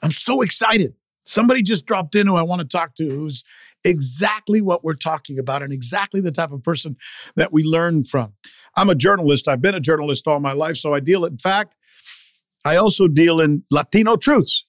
I'm 0.02 0.10
so 0.10 0.42
excited. 0.42 0.94
Somebody 1.24 1.62
just 1.62 1.86
dropped 1.86 2.14
in 2.14 2.26
who 2.26 2.36
I 2.36 2.42
want 2.42 2.60
to 2.60 2.66
talk 2.66 2.94
to 2.96 3.08
who's 3.08 3.44
exactly 3.84 4.60
what 4.60 4.84
we're 4.84 4.94
talking 4.94 5.38
about 5.38 5.62
and 5.62 5.72
exactly 5.72 6.20
the 6.20 6.32
type 6.32 6.52
of 6.52 6.62
person 6.62 6.96
that 7.36 7.52
we 7.52 7.62
learn 7.62 8.04
from. 8.04 8.34
I'm 8.76 8.90
a 8.90 8.94
journalist. 8.94 9.48
I've 9.48 9.62
been 9.62 9.74
a 9.74 9.80
journalist 9.80 10.26
all 10.26 10.40
my 10.40 10.52
life, 10.52 10.76
so 10.76 10.94
I 10.94 11.00
deal, 11.00 11.24
in 11.24 11.38
fact, 11.38 11.76
I 12.64 12.76
also 12.76 13.08
deal 13.08 13.40
in 13.40 13.64
Latino 13.70 14.16
truths. 14.16 14.66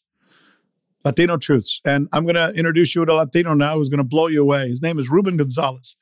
Latino 1.04 1.38
Truths. 1.38 1.82
And 1.86 2.08
I'm 2.14 2.24
going 2.24 2.36
to 2.36 2.54
introduce 2.54 2.96
you 2.96 3.06
to 3.06 3.12
a 3.12 3.16
Latino 3.16 3.54
now 3.54 3.76
who's 3.76 3.90
going 3.90 4.00
to 4.00 4.04
blow 4.04 4.28
you 4.28 4.42
away. 4.42 4.70
His 4.70 4.82
name 4.82 5.00
is 5.00 5.10
Ruben 5.10 5.38
Gonzalez. 5.38 5.96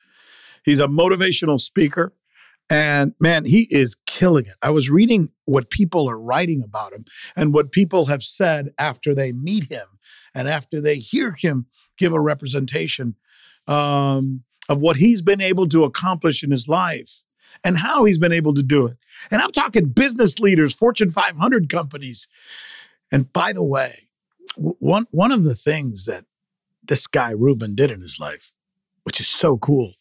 He's 0.64 0.80
a 0.80 0.86
motivational 0.86 1.60
speaker. 1.60 2.12
And 2.70 3.14
man, 3.20 3.44
he 3.44 3.66
is 3.70 3.96
killing 4.06 4.46
it. 4.46 4.54
I 4.62 4.70
was 4.70 4.88
reading 4.88 5.28
what 5.44 5.70
people 5.70 6.08
are 6.08 6.18
writing 6.18 6.62
about 6.62 6.92
him 6.92 7.04
and 7.36 7.52
what 7.52 7.72
people 7.72 8.06
have 8.06 8.22
said 8.22 8.70
after 8.78 9.14
they 9.14 9.32
meet 9.32 9.70
him 9.70 9.86
and 10.34 10.48
after 10.48 10.80
they 10.80 10.96
hear 10.96 11.32
him 11.32 11.66
give 11.98 12.12
a 12.12 12.20
representation 12.20 13.16
um, 13.66 14.44
of 14.68 14.80
what 14.80 14.96
he's 14.96 15.22
been 15.22 15.40
able 15.40 15.68
to 15.68 15.84
accomplish 15.84 16.42
in 16.42 16.50
his 16.50 16.68
life 16.68 17.24
and 17.64 17.78
how 17.78 18.04
he's 18.04 18.18
been 18.18 18.32
able 18.32 18.54
to 18.54 18.62
do 18.62 18.86
it. 18.86 18.96
And 19.30 19.42
I'm 19.42 19.52
talking 19.52 19.86
business 19.86 20.38
leaders, 20.38 20.74
Fortune 20.74 21.10
500 21.10 21.68
companies. 21.68 22.26
And 23.10 23.30
by 23.32 23.52
the 23.52 23.62
way, 23.62 24.08
one 24.56 25.06
one 25.10 25.32
of 25.32 25.44
the 25.44 25.54
things 25.54 26.06
that 26.06 26.24
this 26.82 27.06
guy 27.06 27.30
Ruben 27.30 27.74
did 27.74 27.90
in 27.90 28.00
his 28.00 28.18
life, 28.20 28.54
which 29.04 29.20
is 29.20 29.28
so 29.28 29.56
cool, 29.56 29.94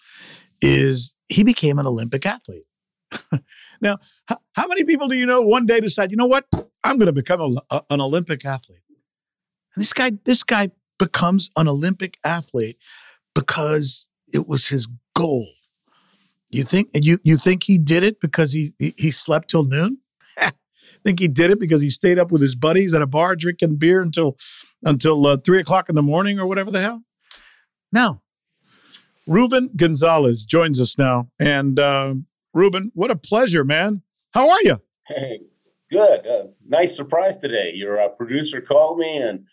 is 0.61 1.13
he 1.29 1.43
became 1.43 1.79
an 1.79 1.87
Olympic 1.87 2.25
athlete. 2.25 2.65
now, 3.81 3.97
how, 4.25 4.67
many 4.67 4.83
people 4.83 5.07
do 5.07 5.15
you 5.15 5.25
know 5.25 5.41
one 5.41 5.65
day 5.65 5.79
decide, 5.79 6.11
you 6.11 6.17
know 6.17 6.25
what, 6.25 6.45
I'm 6.83 6.97
going 6.97 7.07
to 7.07 7.13
become 7.13 7.41
a, 7.41 7.75
a, 7.75 7.81
an 7.89 8.01
Olympic 8.01 8.45
athlete? 8.45 8.83
And 9.75 9.81
this 9.81 9.93
guy, 9.93 10.11
this 10.25 10.43
guy 10.43 10.71
becomes 10.97 11.49
an 11.55 11.67
Olympic 11.67 12.17
athlete 12.23 12.77
because 13.33 14.05
it 14.33 14.47
was 14.47 14.67
his 14.67 14.87
goal. 15.15 15.47
You 16.49 16.63
think 16.63 16.89
and 16.93 17.05
you 17.05 17.17
you 17.23 17.37
think 17.37 17.63
he 17.63 17.77
did 17.77 18.03
it 18.03 18.19
because 18.19 18.51
he 18.51 18.73
he, 18.77 18.93
he 18.97 19.09
slept 19.09 19.49
till 19.49 19.63
noon? 19.63 19.99
Think 21.03 21.19
he 21.19 21.27
did 21.27 21.51
it 21.51 21.59
because 21.59 21.81
he 21.81 21.89
stayed 21.89 22.19
up 22.19 22.31
with 22.31 22.41
his 22.41 22.55
buddies 22.55 22.93
at 22.93 23.01
a 23.01 23.07
bar 23.07 23.35
drinking 23.35 23.77
beer 23.77 24.01
until 24.01 24.37
until 24.83 25.25
uh, 25.27 25.37
three 25.37 25.59
o'clock 25.59 25.89
in 25.89 25.95
the 25.95 26.01
morning 26.01 26.39
or 26.39 26.47
whatever 26.47 26.71
the 26.71 26.81
hell? 26.81 27.03
No. 27.91 28.21
Ruben 29.27 29.69
Gonzalez 29.75 30.45
joins 30.45 30.81
us 30.81 30.97
now, 30.97 31.29
and 31.39 31.79
uh, 31.79 32.15
Ruben, 32.53 32.91
what 32.95 33.11
a 33.11 33.15
pleasure, 33.15 33.63
man. 33.63 34.01
How 34.31 34.49
are 34.49 34.61
you? 34.63 34.81
Hey, 35.07 35.41
good. 35.91 36.25
Uh, 36.25 36.47
nice 36.67 36.95
surprise 36.95 37.37
today. 37.37 37.71
Your 37.75 38.01
uh, 38.01 38.09
producer 38.09 38.61
called 38.61 38.97
me 38.97 39.17
and 39.17 39.45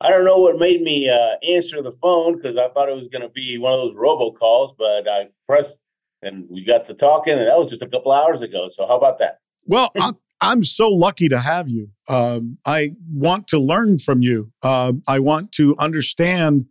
I 0.00 0.10
don't 0.10 0.24
know 0.24 0.38
what 0.38 0.58
made 0.58 0.82
me 0.82 1.08
uh, 1.08 1.36
answer 1.48 1.80
the 1.82 1.92
phone 1.92 2.36
because 2.36 2.56
I 2.56 2.68
thought 2.68 2.88
it 2.88 2.94
was 2.94 3.08
going 3.08 3.22
to 3.22 3.30
be 3.30 3.56
one 3.56 3.72
of 3.72 3.80
those 3.80 3.94
robocalls, 3.94 4.74
but 4.76 5.08
I 5.08 5.28
pressed 5.46 5.78
and 6.22 6.44
we 6.50 6.64
got 6.64 6.84
to 6.86 6.94
talking, 6.94 7.34
and 7.34 7.46
that 7.46 7.58
was 7.58 7.70
just 7.70 7.82
a 7.82 7.88
couple 7.88 8.12
hours 8.12 8.42
ago. 8.42 8.68
So 8.70 8.86
how 8.86 8.96
about 8.96 9.18
that? 9.20 9.38
Well, 9.64 9.90
I'm, 9.96 10.14
I'm 10.40 10.64
so 10.64 10.88
lucky 10.88 11.28
to 11.28 11.38
have 11.38 11.68
you. 11.68 11.90
Um, 12.08 12.58
I 12.64 12.92
want 13.10 13.46
to 13.48 13.58
learn 13.58 13.98
from 13.98 14.22
you. 14.22 14.52
Uh, 14.62 14.94
I 15.08 15.18
want 15.18 15.52
to 15.52 15.74
understand 15.78 16.66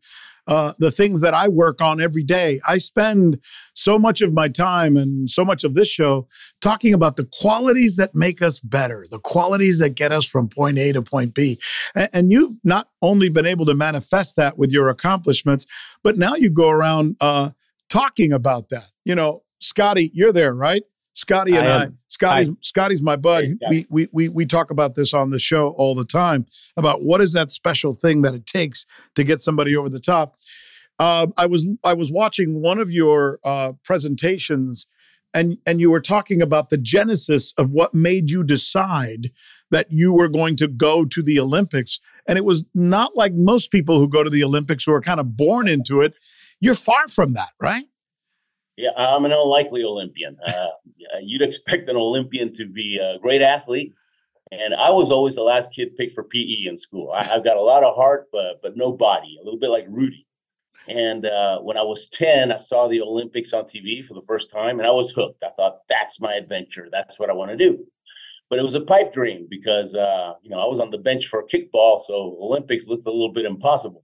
uh, 0.48 0.74
the 0.78 0.92
things 0.92 1.22
that 1.22 1.34
I 1.34 1.48
work 1.48 1.82
on 1.82 2.00
every 2.00 2.24
day. 2.24 2.60
I 2.68 2.78
spend 2.78 3.40
so 3.74 3.98
much 3.98 4.22
of 4.22 4.34
my 4.34 4.48
time 4.48 4.96
and 4.96 5.30
so 5.30 5.44
much 5.44 5.64
of 5.64 5.74
this 5.74 5.90
show 5.90 6.28
talking 6.62 6.94
about 6.94 7.16
the 7.16 7.28
qualities 7.40 7.96
that 7.96 8.14
make 8.14 8.42
us 8.42 8.60
better, 8.60 9.08
the 9.10 9.20
qualities 9.20 9.80
that 9.80 9.96
get 9.96 10.12
us 10.12 10.26
from 10.26 10.48
point 10.48 10.78
A 10.78 10.92
to 10.94 11.02
point 11.02 11.34
B. 11.34 11.60
And, 11.96 12.10
and 12.14 12.32
you've 12.32 12.60
not 12.64 12.90
only 13.02 13.30
been 13.30 13.46
able 13.46 13.66
to 13.66 13.74
manifest 13.74 14.36
that 14.36 14.58
with 14.58 14.72
your 14.72 14.90
accomplishments, 14.90 15.66
but 16.04 16.18
now 16.18 16.36
you 16.36 16.52
go 16.52 16.70
around 16.70 17.16
uh, 17.22 17.52
talking 17.90 18.32
about 18.32 18.70
that. 18.70 18.92
You 19.04 19.16
know, 19.16 19.44
Scotty, 19.60 20.12
you're 20.14 20.32
there, 20.32 20.54
right? 20.54 20.84
Scotty 21.16 21.56
and 21.56 21.68
I, 21.68 21.84
I 21.84 21.88
Scotty's, 22.10 22.50
Scotty's 22.62 23.02
my 23.02 23.16
bud. 23.16 23.46
Hey, 23.46 23.56
we, 23.70 23.86
we, 23.90 24.10
we, 24.12 24.30
we 24.30 24.46
talk 24.46 24.70
about 24.70 24.96
this 24.96 25.14
on 25.14 25.30
the 25.30 25.40
show 25.40 25.70
all 25.70 25.96
the 25.96 26.06
time 26.06 26.46
about 26.76 27.04
what 27.04 27.22
is 27.22 27.32
that 27.34 27.52
special 27.52 27.94
thing 27.94 28.22
that 28.22 28.36
it 28.36 28.46
takes 28.46 28.86
to 29.16 29.24
get 29.24 29.42
somebody 29.42 29.76
over 29.76 29.88
the 29.88 30.00
top. 30.00 30.38
Uh, 31.00 31.28
I 31.38 31.46
was 31.46 31.68
I 31.84 31.94
was 31.94 32.12
watching 32.12 32.62
one 32.62 32.80
of 32.80 32.92
your 32.92 33.40
uh, 33.44 33.74
presentations, 33.84 34.88
and 35.34 35.58
and 35.66 35.80
you 35.80 35.90
were 35.90 36.02
talking 36.02 36.42
about 36.42 36.70
the 36.70 36.78
genesis 36.78 37.54
of 37.58 37.72
what 37.72 37.94
made 37.94 38.32
you 38.32 38.44
decide 38.44 39.32
that 39.72 39.88
you 39.90 40.14
were 40.14 40.30
going 40.30 40.56
to 40.58 40.68
go 40.68 41.06
to 41.06 41.24
the 41.24 41.40
Olympics. 41.40 42.00
And 42.28 42.38
it 42.38 42.46
was 42.46 42.66
not 42.74 43.16
like 43.16 43.34
most 43.34 43.72
people 43.72 44.00
who 44.00 44.08
go 44.08 44.24
to 44.24 44.30
the 44.30 44.44
Olympics 44.44 44.86
who 44.86 44.94
are 44.94 45.02
kind 45.02 45.20
of 45.20 45.36
born 45.36 45.68
into 45.68 46.02
it. 46.02 46.14
You're 46.60 46.76
far 46.76 47.08
from 47.08 47.34
that, 47.34 47.50
right? 47.60 47.86
Yeah, 48.78 48.90
I'm 48.98 49.24
an 49.24 49.32
unlikely 49.32 49.84
Olympian. 49.84 50.38
Uh, 50.46 50.68
you'd 51.22 51.42
expect 51.42 51.90
an 51.90 51.96
Olympian 51.96 52.54
to 52.56 52.66
be 52.66 52.98
a 52.98 53.18
great 53.20 53.42
athlete, 53.42 53.94
and 54.52 54.76
I 54.76 54.90
was 54.90 55.12
always 55.12 55.36
the 55.36 55.44
last 55.44 55.72
kid 55.72 55.96
picked 55.96 56.14
for 56.14 56.24
PE 56.24 56.66
in 56.68 56.78
school. 56.78 57.12
I, 57.12 57.24
have 57.24 57.44
got 57.44 57.58
a 57.58 57.62
lot 57.62 57.84
of 57.84 57.96
heart, 57.96 58.28
but 58.32 58.62
but 58.62 58.76
no 58.76 58.92
body. 58.92 59.38
A 59.40 59.44
little 59.44 59.60
bit 59.60 59.70
like 59.70 59.86
Rudy. 59.90 60.28
And 60.88 61.26
uh, 61.26 61.60
when 61.60 61.78
I 61.78 61.82
was 61.82 62.08
10, 62.10 62.52
I 62.52 62.58
saw 62.58 62.88
the 62.88 63.02
Olympics 63.02 63.54
on 63.54 63.64
TV 63.64 64.06
for 64.06 64.14
the 64.14 64.22
first 64.22 64.52
time, 64.52 64.78
and 64.80 64.88
I 64.88 64.92
was 64.92 65.12
hooked. 65.12 65.44
I 65.44 65.50
thought 65.58 65.80
that's 65.90 66.22
my 66.22 66.36
adventure. 66.36 66.90
That's 66.92 67.18
what 67.18 67.32
I 67.32 67.34
want 67.34 67.50
to 67.52 67.58
do. 67.58 67.84
But 68.50 68.60
it 68.60 68.64
was 68.64 68.76
a 68.76 68.82
pipe 68.82 69.12
dream 69.12 69.48
because 69.50 69.96
uh, 69.96 70.34
you 70.44 70.50
know 70.50 70.60
I 70.60 70.66
was 70.66 70.80
on 70.80 70.92
the 70.92 70.98
bench 70.98 71.28
for 71.28 71.48
kickball, 71.48 72.02
so 72.02 72.38
Olympics 72.40 72.88
looked 72.88 73.08
a 73.08 73.12
little 73.12 73.34
bit 73.34 73.46
impossible. 73.46 74.04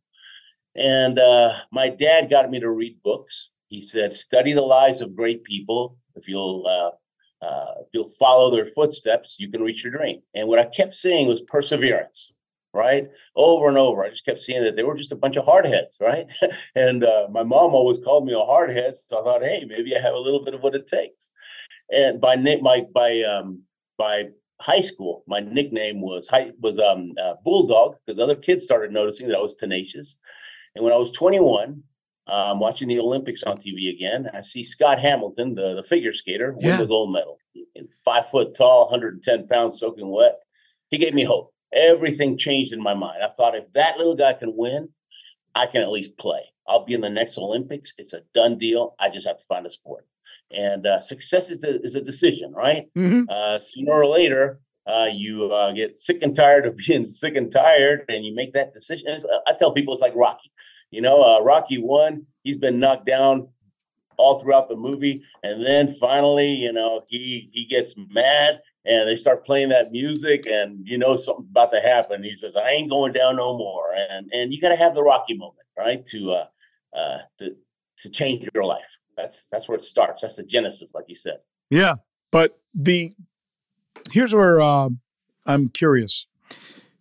And 0.75 1.20
uh, 1.20 1.58
my 1.72 1.90
dad 1.90 2.30
got 2.30 2.50
me 2.50 2.62
to 2.62 2.70
read 2.70 3.04
books 3.04 3.50
he 3.72 3.82
said, 3.82 4.13
"Study 4.13 4.51
the 4.51 4.62
lives 4.62 5.00
of 5.01 5.16
great 5.16 5.44
people. 5.44 5.98
If 6.16 6.28
you'll 6.28 6.68
uh, 6.68 7.46
uh, 7.46 7.74
if 7.80 7.88
you'll 7.94 8.12
follow 8.20 8.51
their 8.51 8.68
footsteps, 8.68 9.38
you 9.40 9.50
can 9.50 9.64
reach 9.64 9.84
your 9.84 9.94
dream." 9.94 10.22
And 10.36 10.48
what 10.48 10.60
I 10.60 10.66
kept 10.66 10.94
seeing 10.94 11.27
was 11.27 11.42
perseverance, 11.42 12.34
right? 12.74 13.10
Over 13.36 13.70
and 13.70 13.77
over. 13.77 14.03
I 14.03 14.10
just 14.10 14.25
kept 14.25 14.40
seeing 14.40 14.62
that 14.64 14.75
they 14.75 14.84
were 14.84 14.98
just 14.98 15.14
a 15.14 15.16
bunch 15.24 15.38
of 15.38 15.46
hardheads, 15.46 16.00
right? 16.01 16.27
and 16.75 17.05
uh, 17.05 17.27
my 17.31 17.44
mom 17.44 17.74
always 17.74 17.98
called 17.98 18.25
me 18.25 18.34
a 18.34 18.36
hardhead, 18.36 18.94
so 18.94 19.22
I 19.22 19.24
thought, 19.24 19.42
hey, 19.42 19.64
maybe 19.66 19.96
I 19.96 20.01
have 20.01 20.16
a 20.16 20.20
little 20.20 20.44
bit 20.44 20.53
of 20.53 20.62
what 20.62 20.75
it 20.75 20.86
takes. 20.86 21.31
And 21.90 22.20
by 22.20 22.36
my 22.36 22.86
by 22.94 23.22
um, 23.22 23.62
by 23.98 24.29
high 24.60 24.81
school, 24.81 25.24
my 25.27 25.40
nickname 25.40 26.01
was 26.01 26.29
was 26.60 26.77
um, 26.77 27.14
uh, 27.24 27.36
Bulldog 27.46 27.96
because 28.05 28.20
other 28.20 28.36
kids 28.36 28.66
started 28.66 28.92
noticing 28.92 29.29
that 29.29 29.38
I 29.38 29.42
was 29.42 29.55
tenacious. 29.55 30.20
And 30.75 30.84
when 30.84 30.94
I 30.94 30.98
was 30.98 31.12
21, 31.12 31.84
I'm 32.33 32.59
watching 32.59 32.87
the 32.87 33.00
Olympics 33.00 33.44
on 33.44 33.57
TV 33.57 33.94
again. 33.94 34.29
I 34.33 34.41
see 34.41 34.63
Scott 34.63 35.00
Hamilton, 35.00 35.55
the, 35.55 35.75
the 35.75 35.83
figure 35.83 36.13
skater, 36.13 36.53
win 36.53 36.65
yeah. 36.65 36.77
the 36.77 36.87
gold 36.87 37.11
medal. 37.11 37.37
Five 38.05 38.29
foot 38.29 38.55
tall, 38.55 38.85
110 38.85 39.48
pounds, 39.48 39.79
soaking 39.79 40.09
wet. 40.09 40.39
He 40.89 40.98
gave 40.98 41.13
me 41.13 41.24
hope. 41.24 41.53
Everything 41.74 42.37
changed 42.37 42.74
in 42.74 42.81
my 42.81 42.94
mind. 42.94 43.24
I 43.24 43.29
thought 43.29 43.55
if 43.55 43.72
that 43.74 43.98
little 43.98 44.15
guy 44.15 44.33
can 44.33 44.55
win, 44.55 44.89
I 45.55 45.65
can 45.65 45.81
at 45.81 45.91
least 45.91 46.17
play. 46.17 46.41
I'll 46.67 46.85
be 46.85 46.94
in 46.94 47.01
the 47.01 47.09
next 47.09 47.37
Olympics. 47.37 47.94
It's 47.98 48.13
a 48.13 48.22
done 48.33 48.57
deal. 48.57 48.96
I 49.00 49.09
just 49.09 49.27
have 49.27 49.37
to 49.37 49.46
find 49.46 49.65
a 49.65 49.70
sport. 49.70 50.05
And 50.51 50.85
uh, 50.85 51.01
success 51.01 51.50
is 51.50 51.63
a, 51.63 51.81
is 51.81 51.96
a 51.96 52.01
decision, 52.01 52.53
right? 52.53 52.87
Mm-hmm. 52.98 53.24
Uh, 53.29 53.59
sooner 53.59 53.94
or 53.94 54.05
later, 54.05 54.59
uh, 54.87 55.07
you 55.11 55.51
uh, 55.51 55.72
get 55.72 55.98
sick 55.98 56.22
and 56.22 56.35
tired 56.35 56.65
of 56.65 56.75
being 56.77 57.05
sick 57.22 57.35
and 57.35 57.51
tired, 57.51 58.05
and 58.09 58.25
you 58.25 58.33
make 58.35 58.53
that 58.53 58.74
decision. 58.74 59.15
I 59.48 59.53
tell 59.53 59.74
people 59.74 59.94
it's 59.94 60.01
like 60.01 60.15
Rocky. 60.15 60.51
You 60.92 61.01
know, 61.01 61.24
uh, 61.24 61.42
Rocky 61.42 61.77
one, 61.77 62.27
he's 62.44 62.58
been 62.58 62.80
knocked 62.80 63.06
down 63.06 63.48
all 64.18 64.40
throughout 64.40 64.70
the 64.70 64.75
movie, 64.75 65.24
and 65.42 65.66
then 65.66 65.94
finally, 65.94 66.50
you 66.51 66.72
know, 66.72 67.04
he 67.08 67.50
he 67.54 67.66
gets 67.66 67.96
mad 68.10 68.62
and 68.86 69.08
they 69.08 69.16
start 69.16 69.46
playing 69.46 69.70
that 69.70 69.92
music, 69.92 70.46
and 70.46 70.88
you 70.88 70.98
know 70.98 71.16
something's 71.16 71.50
about 71.50 71.72
to 71.72 71.82
happen. 71.82 72.24
He 72.24 72.34
says, 72.34 72.56
"I 72.56 72.72
ain't 72.72 72.90
going 72.90 73.14
down 73.14 73.36
no 73.36 73.58
more," 73.58 73.94
and 73.94 74.30
and 74.34 74.54
you 74.54 74.60
got 74.60 74.70
to 74.70 74.75
have 74.75 74.96
the 74.96 75.04
Rocky 75.04 75.36
moment, 75.36 75.66
right, 75.77 76.06
to 76.08 76.32
uh, 76.32 76.46
uh, 76.96 77.18
to 77.40 77.56
to 78.00 78.10
change 78.10 78.48
your 78.54 78.64
life. 78.64 78.98
That's 79.16 79.48
that's 79.50 79.68
where 79.68 79.77
it 79.77 79.86
starts. 79.86 80.22
That's 80.22 80.36
the 80.36 80.44
genesis, 80.44 80.92
like 80.94 81.06
you 81.08 81.16
said. 81.16 81.38
Yeah, 81.70 81.96
but 82.32 82.60
the 82.74 83.14
here's 84.12 84.34
where 84.34 84.60
uh, 84.60 84.90
I'm 85.46 85.70
curious. 85.70 86.27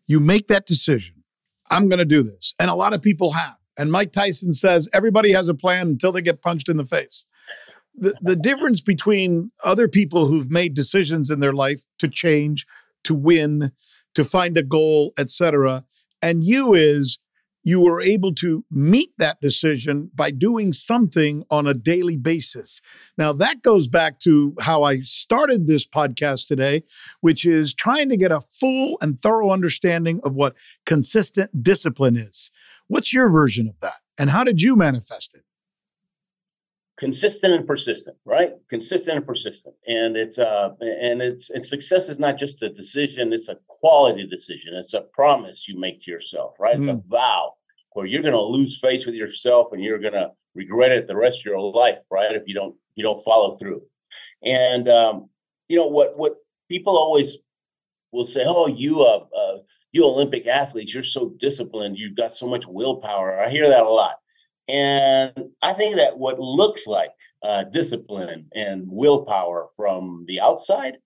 You 0.06 0.20
make 0.20 0.48
that 0.48 0.66
decision. 0.66 1.22
I'm 1.70 1.88
going 1.88 1.98
to 1.98 2.04
do 2.04 2.22
this, 2.22 2.54
and 2.58 2.68
a 2.68 2.74
lot 2.74 2.92
of 2.92 3.00
people 3.00 3.32
have. 3.32 3.56
And 3.78 3.92
Mike 3.92 4.12
Tyson 4.12 4.52
says 4.52 4.88
everybody 4.92 5.32
has 5.32 5.48
a 5.48 5.54
plan 5.54 5.88
until 5.88 6.12
they 6.12 6.22
get 6.22 6.42
punched 6.42 6.68
in 6.68 6.76
the 6.76 6.84
face. 6.84 7.24
The, 7.94 8.14
the 8.20 8.36
difference 8.36 8.82
between 8.82 9.50
other 9.64 9.88
people 9.88 10.26
who've 10.26 10.50
made 10.50 10.74
decisions 10.74 11.30
in 11.30 11.40
their 11.40 11.52
life 11.52 11.84
to 11.98 12.08
change, 12.08 12.66
to 13.04 13.14
win, 13.14 13.72
to 14.14 14.24
find 14.24 14.56
a 14.56 14.62
goal, 14.62 15.12
etc., 15.18 15.84
and 16.22 16.44
you 16.44 16.74
is 16.74 17.18
you 17.62 17.80
were 17.80 18.00
able 18.00 18.34
to 18.34 18.64
meet 18.70 19.12
that 19.18 19.40
decision 19.40 20.10
by 20.14 20.30
doing 20.30 20.72
something 20.72 21.44
on 21.50 21.66
a 21.66 21.74
daily 21.74 22.16
basis. 22.16 22.80
Now, 23.18 23.32
that 23.34 23.62
goes 23.62 23.86
back 23.88 24.18
to 24.20 24.54
how 24.60 24.82
I 24.82 25.00
started 25.00 25.66
this 25.66 25.86
podcast 25.86 26.46
today, 26.46 26.84
which 27.20 27.44
is 27.44 27.74
trying 27.74 28.08
to 28.08 28.16
get 28.16 28.32
a 28.32 28.40
full 28.40 28.96
and 29.02 29.20
thorough 29.20 29.50
understanding 29.50 30.20
of 30.24 30.36
what 30.36 30.56
consistent 30.86 31.62
discipline 31.62 32.16
is. 32.16 32.50
What's 32.90 33.14
your 33.14 33.28
version 33.28 33.68
of 33.68 33.78
that? 33.80 34.00
And 34.18 34.30
how 34.30 34.42
did 34.42 34.60
you 34.60 34.74
manifest 34.74 35.36
it? 35.36 35.44
Consistent 36.98 37.54
and 37.54 37.64
persistent, 37.64 38.16
right? 38.24 38.50
Consistent 38.68 39.18
and 39.18 39.24
persistent. 39.24 39.76
And 39.86 40.16
it's 40.16 40.40
uh 40.40 40.70
and 40.80 41.22
it's 41.22 41.50
and 41.50 41.64
success 41.64 42.08
is 42.08 42.18
not 42.18 42.36
just 42.36 42.62
a 42.62 42.68
decision, 42.68 43.32
it's 43.32 43.48
a 43.48 43.58
quality 43.68 44.26
decision. 44.26 44.74
It's 44.74 44.92
a 44.92 45.02
promise 45.02 45.68
you 45.68 45.78
make 45.78 46.02
to 46.02 46.10
yourself, 46.10 46.56
right? 46.58 46.76
It's 46.76 46.88
mm. 46.88 46.98
a 46.98 47.08
vow 47.08 47.54
where 47.92 48.06
you're 48.06 48.24
gonna 48.24 48.42
lose 48.42 48.80
face 48.80 49.06
with 49.06 49.14
yourself 49.14 49.68
and 49.72 49.84
you're 49.84 50.00
gonna 50.00 50.30
regret 50.56 50.90
it 50.90 51.06
the 51.06 51.16
rest 51.16 51.38
of 51.38 51.44
your 51.44 51.60
life, 51.60 51.98
right? 52.10 52.34
If 52.34 52.42
you 52.46 52.54
don't 52.54 52.74
you 52.96 53.04
don't 53.04 53.24
follow 53.24 53.56
through. 53.56 53.82
And 54.42 54.88
um, 54.88 55.30
you 55.68 55.76
know 55.76 55.86
what 55.86 56.18
what 56.18 56.34
people 56.68 56.98
always 56.98 57.38
will 58.10 58.26
say, 58.26 58.42
oh, 58.44 58.66
you 58.66 59.02
uh, 59.02 59.26
uh 59.34 59.58
you 59.92 60.04
Olympic 60.04 60.46
athletes, 60.46 60.94
you're 60.94 61.02
so 61.02 61.30
disciplined, 61.38 61.98
you've 61.98 62.16
got 62.16 62.32
so 62.32 62.46
much 62.46 62.66
willpower. 62.66 63.40
I 63.40 63.50
hear 63.50 63.68
that 63.68 63.82
a 63.82 63.88
lot. 63.88 64.16
And 64.68 65.32
I 65.62 65.72
think 65.72 65.96
that 65.96 66.18
what 66.18 66.38
looks 66.38 66.86
like 66.86 67.10
uh, 67.42 67.64
discipline 67.64 68.46
and 68.54 68.84
willpower 68.86 69.68
from 69.76 70.24
the 70.28 70.40
outside 70.40 70.98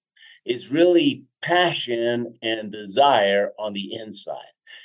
is 0.44 0.70
really 0.70 1.24
passion 1.42 2.34
and 2.42 2.70
desire 2.70 3.52
on 3.58 3.72
the 3.72 3.94
inside. 3.94 4.36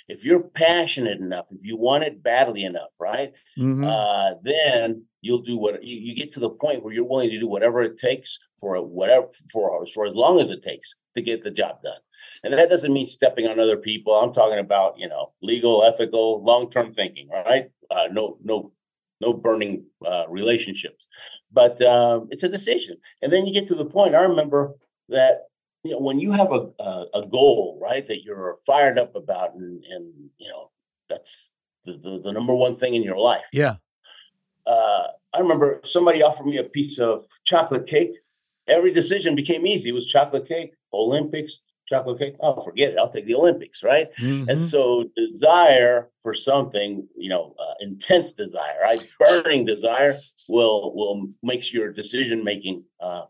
If 0.08 0.24
you're 0.24 0.40
passionate 0.42 1.20
enough, 1.20 1.46
if 1.52 1.64
you 1.66 1.78
want 1.78 2.04
it 2.04 2.24
badly 2.24 2.64
enough, 2.64 2.90
right? 3.00 3.34
Mhm. 3.58 3.86
Uh, 3.86 4.36
then 4.42 5.04
you'll 5.22 5.42
do 5.42 5.58
what 5.58 5.84
you, 5.84 5.98
you 5.98 6.16
get 6.16 6.32
to 6.32 6.40
the 6.40 6.50
point 6.50 6.84
where 6.84 6.94
you're 6.94 7.04
willing 7.04 7.30
to 7.30 7.40
do 7.40 7.48
whatever 7.48 7.82
it 7.82 7.98
takes 7.98 8.40
for 8.60 8.82
whatever 8.82 9.28
for 9.52 9.86
for 9.88 10.06
as 10.06 10.16
long 10.16 10.40
as 10.40 10.50
it 10.52 10.64
takes 10.64 10.96
to 11.16 11.22
get 11.22 11.44
the 11.44 11.52
job 11.52 11.82
done. 11.84 12.00
And 12.44 12.54
that 12.54 12.70
doesn't 12.70 12.94
mean 12.94 13.06
stepping 13.06 13.48
on 13.48 13.60
other 13.60 13.78
people. 13.78 14.14
I'm 14.14 14.34
talking 14.34 14.60
about 14.60 14.98
you 14.98 15.08
know 15.08 15.34
legal, 15.42 15.84
ethical, 15.84 16.44
long 16.44 16.70
term 16.70 16.94
thinking, 16.94 17.30
right? 17.30 17.70
Uh, 17.92 18.08
no, 18.12 18.38
no, 18.44 18.72
no 19.22 19.34
burning 19.34 19.86
uh, 20.06 20.26
relationships. 20.30 21.08
But 21.52 21.82
um, 21.82 22.28
it's 22.32 22.44
a 22.44 22.50
decision, 22.50 22.98
and 23.22 23.32
then 23.32 23.46
you 23.46 23.54
get 23.54 23.68
to 23.68 23.76
the 23.76 23.86
point. 23.86 24.16
I 24.16 24.22
remember 24.22 24.76
that 25.10 25.48
you 25.84 25.92
know 25.92 26.00
when 26.00 26.20
you 26.20 26.32
have 26.32 26.52
a 26.52 26.70
a, 26.80 27.06
a 27.16 27.28
goal, 27.28 27.80
right, 27.82 28.06
that 28.08 28.24
you're 28.24 28.58
fired 28.66 29.00
up 29.00 29.16
about, 29.16 29.56
and 29.56 29.84
and 29.90 30.14
you 30.38 30.50
know 30.50 30.72
that's 31.10 31.54
the, 31.86 31.94
the, 31.94 32.22
the 32.24 32.32
number 32.32 32.54
one 32.54 32.76
thing 32.76 32.94
in 32.94 33.02
your 33.02 33.18
life 33.18 33.46
yeah. 33.52 33.76
uh, 34.68 35.08
I 35.34 35.40
remember 35.40 35.80
somebody 35.84 36.22
offered 36.22 36.46
me 36.46 36.58
a 36.58 36.64
piece 36.64 37.00
of 37.00 37.26
chocolate 37.46 37.88
cake. 37.88 38.12
Every 38.68 38.92
decision 38.92 39.36
became 39.36 39.66
easy. 39.66 39.90
It 39.90 39.94
was 39.94 40.06
chocolate 40.06 40.48
cake, 40.48 40.74
Olympics, 40.94 41.62
chocolate 41.90 42.20
cake. 42.20 42.36
Oh, 42.40 42.62
forget 42.62 42.92
it. 42.92 42.98
I'll 43.00 43.10
take 43.10 43.26
the 43.26 43.36
Olympics, 43.36 43.84
right? 43.84 44.08
Mhm. 44.20 44.48
And 44.48 44.62
so, 44.62 45.06
desire 45.16 46.10
for 46.22 46.34
something, 46.34 47.08
you 47.18 47.30
know, 47.30 47.56
uh, 47.60 47.74
intense 47.82 48.34
desire, 48.34 48.78
right? 48.82 49.06
Burning 49.20 49.66
desire 49.66 50.18
will 50.48 50.94
will 50.96 51.28
makes 51.44 51.74
your 51.74 51.92
decision 51.92 52.44
making 52.44 52.84
uh, 53.02 53.24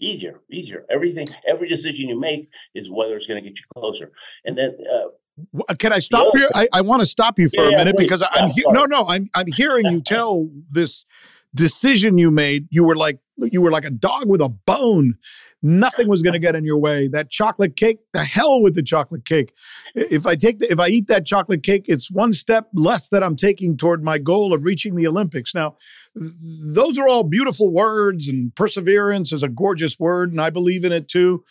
easier, 0.00 0.40
easier. 0.50 0.84
Everything, 0.90 1.28
every 1.46 1.68
decision 1.68 2.08
you 2.08 2.18
make 2.18 2.48
is 2.74 2.90
whether 2.90 3.16
it's 3.16 3.26
going 3.26 3.42
to 3.42 3.48
get 3.48 3.58
you 3.58 3.64
closer. 3.76 4.12
And 4.44 4.56
then, 4.58 4.76
uh, 4.92 5.74
Can 5.78 5.92
I 5.92 6.00
stop 6.00 6.34
you? 6.34 6.48
I, 6.54 6.68
I 6.72 6.80
want 6.82 7.00
to 7.00 7.06
stop 7.06 7.38
you 7.38 7.48
for 7.48 7.64
Yeah, 7.64 7.68
a 7.74 7.76
minute 7.78 7.96
please. 7.96 8.04
because 8.04 8.22
I'm 8.22 8.44
I'm 8.44 8.48
he- 8.50 8.64
no 8.68 8.84
no 8.84 9.06
I'm 9.06 9.30
I'm 9.34 9.46
hearing 9.46 9.86
you 9.86 10.00
tell 10.14 10.48
this 10.70 11.06
decision 11.54 12.18
you 12.18 12.30
made. 12.30 12.66
You 12.70 12.84
were 12.84 12.96
like 12.96 13.18
you 13.36 13.62
were 13.62 13.70
like 13.70 13.84
a 13.84 13.90
dog 13.90 14.28
with 14.28 14.40
a 14.40 14.48
bone. 14.48 15.14
Nothing 15.62 16.08
was 16.08 16.22
going 16.22 16.32
to 16.32 16.38
get 16.38 16.54
in 16.54 16.64
your 16.64 16.78
way. 16.78 17.08
That 17.08 17.30
chocolate 17.30 17.76
cake, 17.76 17.98
the 18.12 18.24
hell 18.24 18.62
with 18.62 18.74
the 18.74 18.82
chocolate 18.82 19.24
cake. 19.24 19.52
If 19.94 20.26
I 20.26 20.34
take 20.34 20.58
the, 20.58 20.66
if 20.70 20.78
I 20.78 20.88
eat 20.88 21.06
that 21.08 21.26
chocolate 21.26 21.62
cake, 21.62 21.84
it's 21.86 22.10
one 22.10 22.32
step 22.32 22.68
less 22.74 23.08
that 23.08 23.22
I'm 23.22 23.36
taking 23.36 23.76
toward 23.76 24.02
my 24.02 24.18
goal 24.18 24.52
of 24.54 24.64
reaching 24.64 24.94
the 24.94 25.06
Olympics. 25.06 25.54
Now, 25.54 25.76
those 26.14 26.98
are 26.98 27.08
all 27.08 27.24
beautiful 27.24 27.72
words, 27.72 28.28
and 28.28 28.54
perseverance 28.54 29.32
is 29.32 29.42
a 29.42 29.48
gorgeous 29.48 29.98
word, 29.98 30.30
and 30.32 30.40
I 30.40 30.50
believe 30.50 30.84
in 30.84 30.92
it 30.92 31.08
too. 31.08 31.44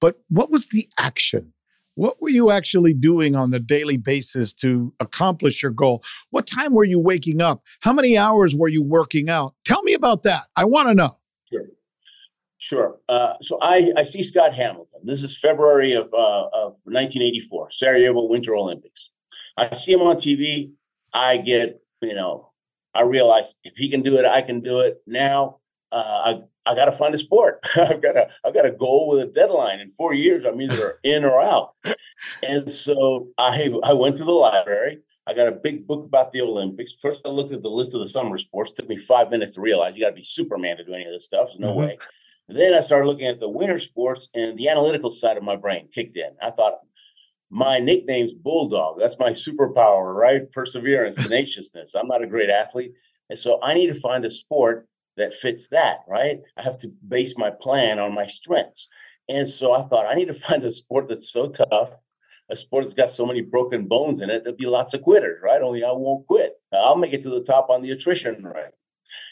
But 0.00 0.16
what 0.28 0.50
was 0.50 0.68
the 0.68 0.88
action? 0.98 1.52
What 1.96 2.20
were 2.20 2.28
you 2.28 2.50
actually 2.50 2.92
doing 2.92 3.34
on 3.34 3.52
a 3.54 3.58
daily 3.58 3.96
basis 3.96 4.52
to 4.54 4.92
accomplish 5.00 5.62
your 5.62 5.72
goal? 5.72 6.04
What 6.28 6.46
time 6.46 6.74
were 6.74 6.84
you 6.84 7.00
waking 7.00 7.40
up? 7.40 7.62
How 7.80 7.94
many 7.94 8.18
hours 8.18 8.54
were 8.54 8.68
you 8.68 8.82
working 8.82 9.30
out? 9.30 9.54
Tell 9.64 9.82
me 9.82 9.94
about 9.94 10.22
that. 10.24 10.44
I 10.54 10.66
want 10.66 10.88
to 10.88 10.94
know. 10.94 11.16
Sure. 12.58 12.98
Uh, 13.08 13.34
so 13.40 13.58
I, 13.62 13.92
I 13.96 14.04
see 14.04 14.22
Scott 14.22 14.54
Hamilton. 14.54 15.00
This 15.04 15.22
is 15.22 15.38
February 15.38 15.94
of, 15.94 16.12
uh, 16.12 16.48
of 16.52 16.76
1984, 16.84 17.70
Sarajevo 17.70 18.26
Winter 18.26 18.54
Olympics. 18.54 19.10
I 19.56 19.74
see 19.74 19.92
him 19.92 20.02
on 20.02 20.16
TV. 20.16 20.72
I 21.14 21.38
get, 21.38 21.80
you 22.02 22.14
know, 22.14 22.50
I 22.94 23.02
realize 23.02 23.54
if 23.64 23.76
he 23.76 23.88
can 23.90 24.02
do 24.02 24.18
it, 24.18 24.26
I 24.26 24.42
can 24.42 24.60
do 24.60 24.80
it. 24.80 25.02
Now 25.06 25.60
uh, 25.92 26.22
I, 26.24 26.40
I 26.66 26.74
got 26.74 26.86
to 26.86 26.92
find 26.92 27.14
a 27.14 27.18
sport. 27.18 27.60
I've 27.76 28.02
got 28.02 28.16
a, 28.16 28.28
I've 28.44 28.54
got 28.54 28.66
a 28.66 28.70
goal 28.72 29.08
with 29.08 29.20
a 29.20 29.26
deadline. 29.26 29.80
In 29.80 29.92
four 29.92 30.12
years, 30.14 30.44
I'm 30.44 30.60
either 30.60 30.98
in 31.04 31.24
or 31.24 31.40
out. 31.40 31.74
And 32.42 32.68
so 32.70 33.28
I, 33.38 33.70
I 33.84 33.92
went 33.92 34.16
to 34.16 34.24
the 34.24 34.32
library. 34.32 34.98
I 35.28 35.34
got 35.34 35.48
a 35.48 35.52
big 35.52 35.86
book 35.86 36.04
about 36.04 36.32
the 36.32 36.40
Olympics. 36.42 36.92
First, 37.00 37.22
I 37.24 37.28
looked 37.30 37.52
at 37.52 37.62
the 37.62 37.70
list 37.70 37.94
of 37.94 38.00
the 38.00 38.08
summer 38.08 38.38
sports. 38.38 38.72
took 38.72 38.88
me 38.88 38.96
five 38.96 39.30
minutes 39.30 39.52
to 39.54 39.60
realize 39.60 39.94
you 39.96 40.02
got 40.02 40.10
to 40.10 40.14
be 40.16 40.22
Superman 40.24 40.76
to 40.76 40.84
do 40.84 40.92
any 40.94 41.04
of 41.04 41.12
this 41.12 41.24
stuff. 41.24 41.50
So 41.52 41.58
no 41.58 41.72
Mhm. 41.72 41.76
way. 41.76 41.98
Then 42.48 42.74
I 42.74 42.80
started 42.80 43.06
looking 43.08 43.26
at 43.26 43.40
the 43.40 43.48
winter 43.48 43.80
sports, 43.80 44.28
and 44.34 44.56
the 44.56 44.68
analytical 44.68 45.10
side 45.10 45.36
of 45.36 45.42
my 45.42 45.56
brain 45.56 45.88
kicked 45.92 46.16
in. 46.16 46.30
I 46.40 46.50
thought 46.52 46.78
my 47.50 47.80
nickname's 47.80 48.32
Bulldog. 48.32 48.98
That's 49.00 49.18
my 49.18 49.30
superpower, 49.30 50.14
right? 50.14 50.50
Perseverance, 50.52 51.16
tenaciousness. 51.16 51.94
I'm 51.96 52.06
not 52.06 52.22
a 52.22 52.26
great 52.26 52.50
athlete, 52.50 52.92
and 53.30 53.38
so 53.38 53.60
I 53.62 53.74
need 53.74 53.88
to 53.88 53.94
find 54.00 54.24
a 54.24 54.30
sport 54.30 54.88
that 55.16 55.34
fits 55.34 55.68
that, 55.68 55.98
right? 56.08 56.40
I 56.56 56.62
have 56.62 56.78
to 56.78 56.88
base 57.08 57.38
my 57.38 57.50
plan 57.50 57.98
on 57.98 58.14
my 58.14 58.26
strengths. 58.26 58.88
And 59.28 59.48
so 59.48 59.72
I 59.72 59.82
thought 59.82 60.06
I 60.06 60.14
need 60.14 60.28
to 60.28 60.34
find 60.48 60.62
a 60.64 60.72
sport 60.72 61.08
that's 61.08 61.30
so 61.30 61.48
tough, 61.48 61.90
a 62.50 62.56
sport 62.56 62.84
that's 62.84 62.94
got 62.94 63.10
so 63.10 63.26
many 63.26 63.40
broken 63.40 63.86
bones 63.86 64.20
in 64.20 64.30
it, 64.30 64.44
there'll 64.44 64.56
be 64.56 64.66
lots 64.66 64.94
of 64.94 65.02
quitters, 65.02 65.40
right? 65.42 65.62
Only 65.62 65.84
I 65.84 65.92
won't 65.92 66.26
quit. 66.26 66.52
I'll 66.72 66.96
make 66.96 67.12
it 67.12 67.22
to 67.22 67.30
the 67.30 67.42
top 67.42 67.70
on 67.70 67.82
the 67.82 67.90
attrition 67.90 68.44
rate. 68.44 68.72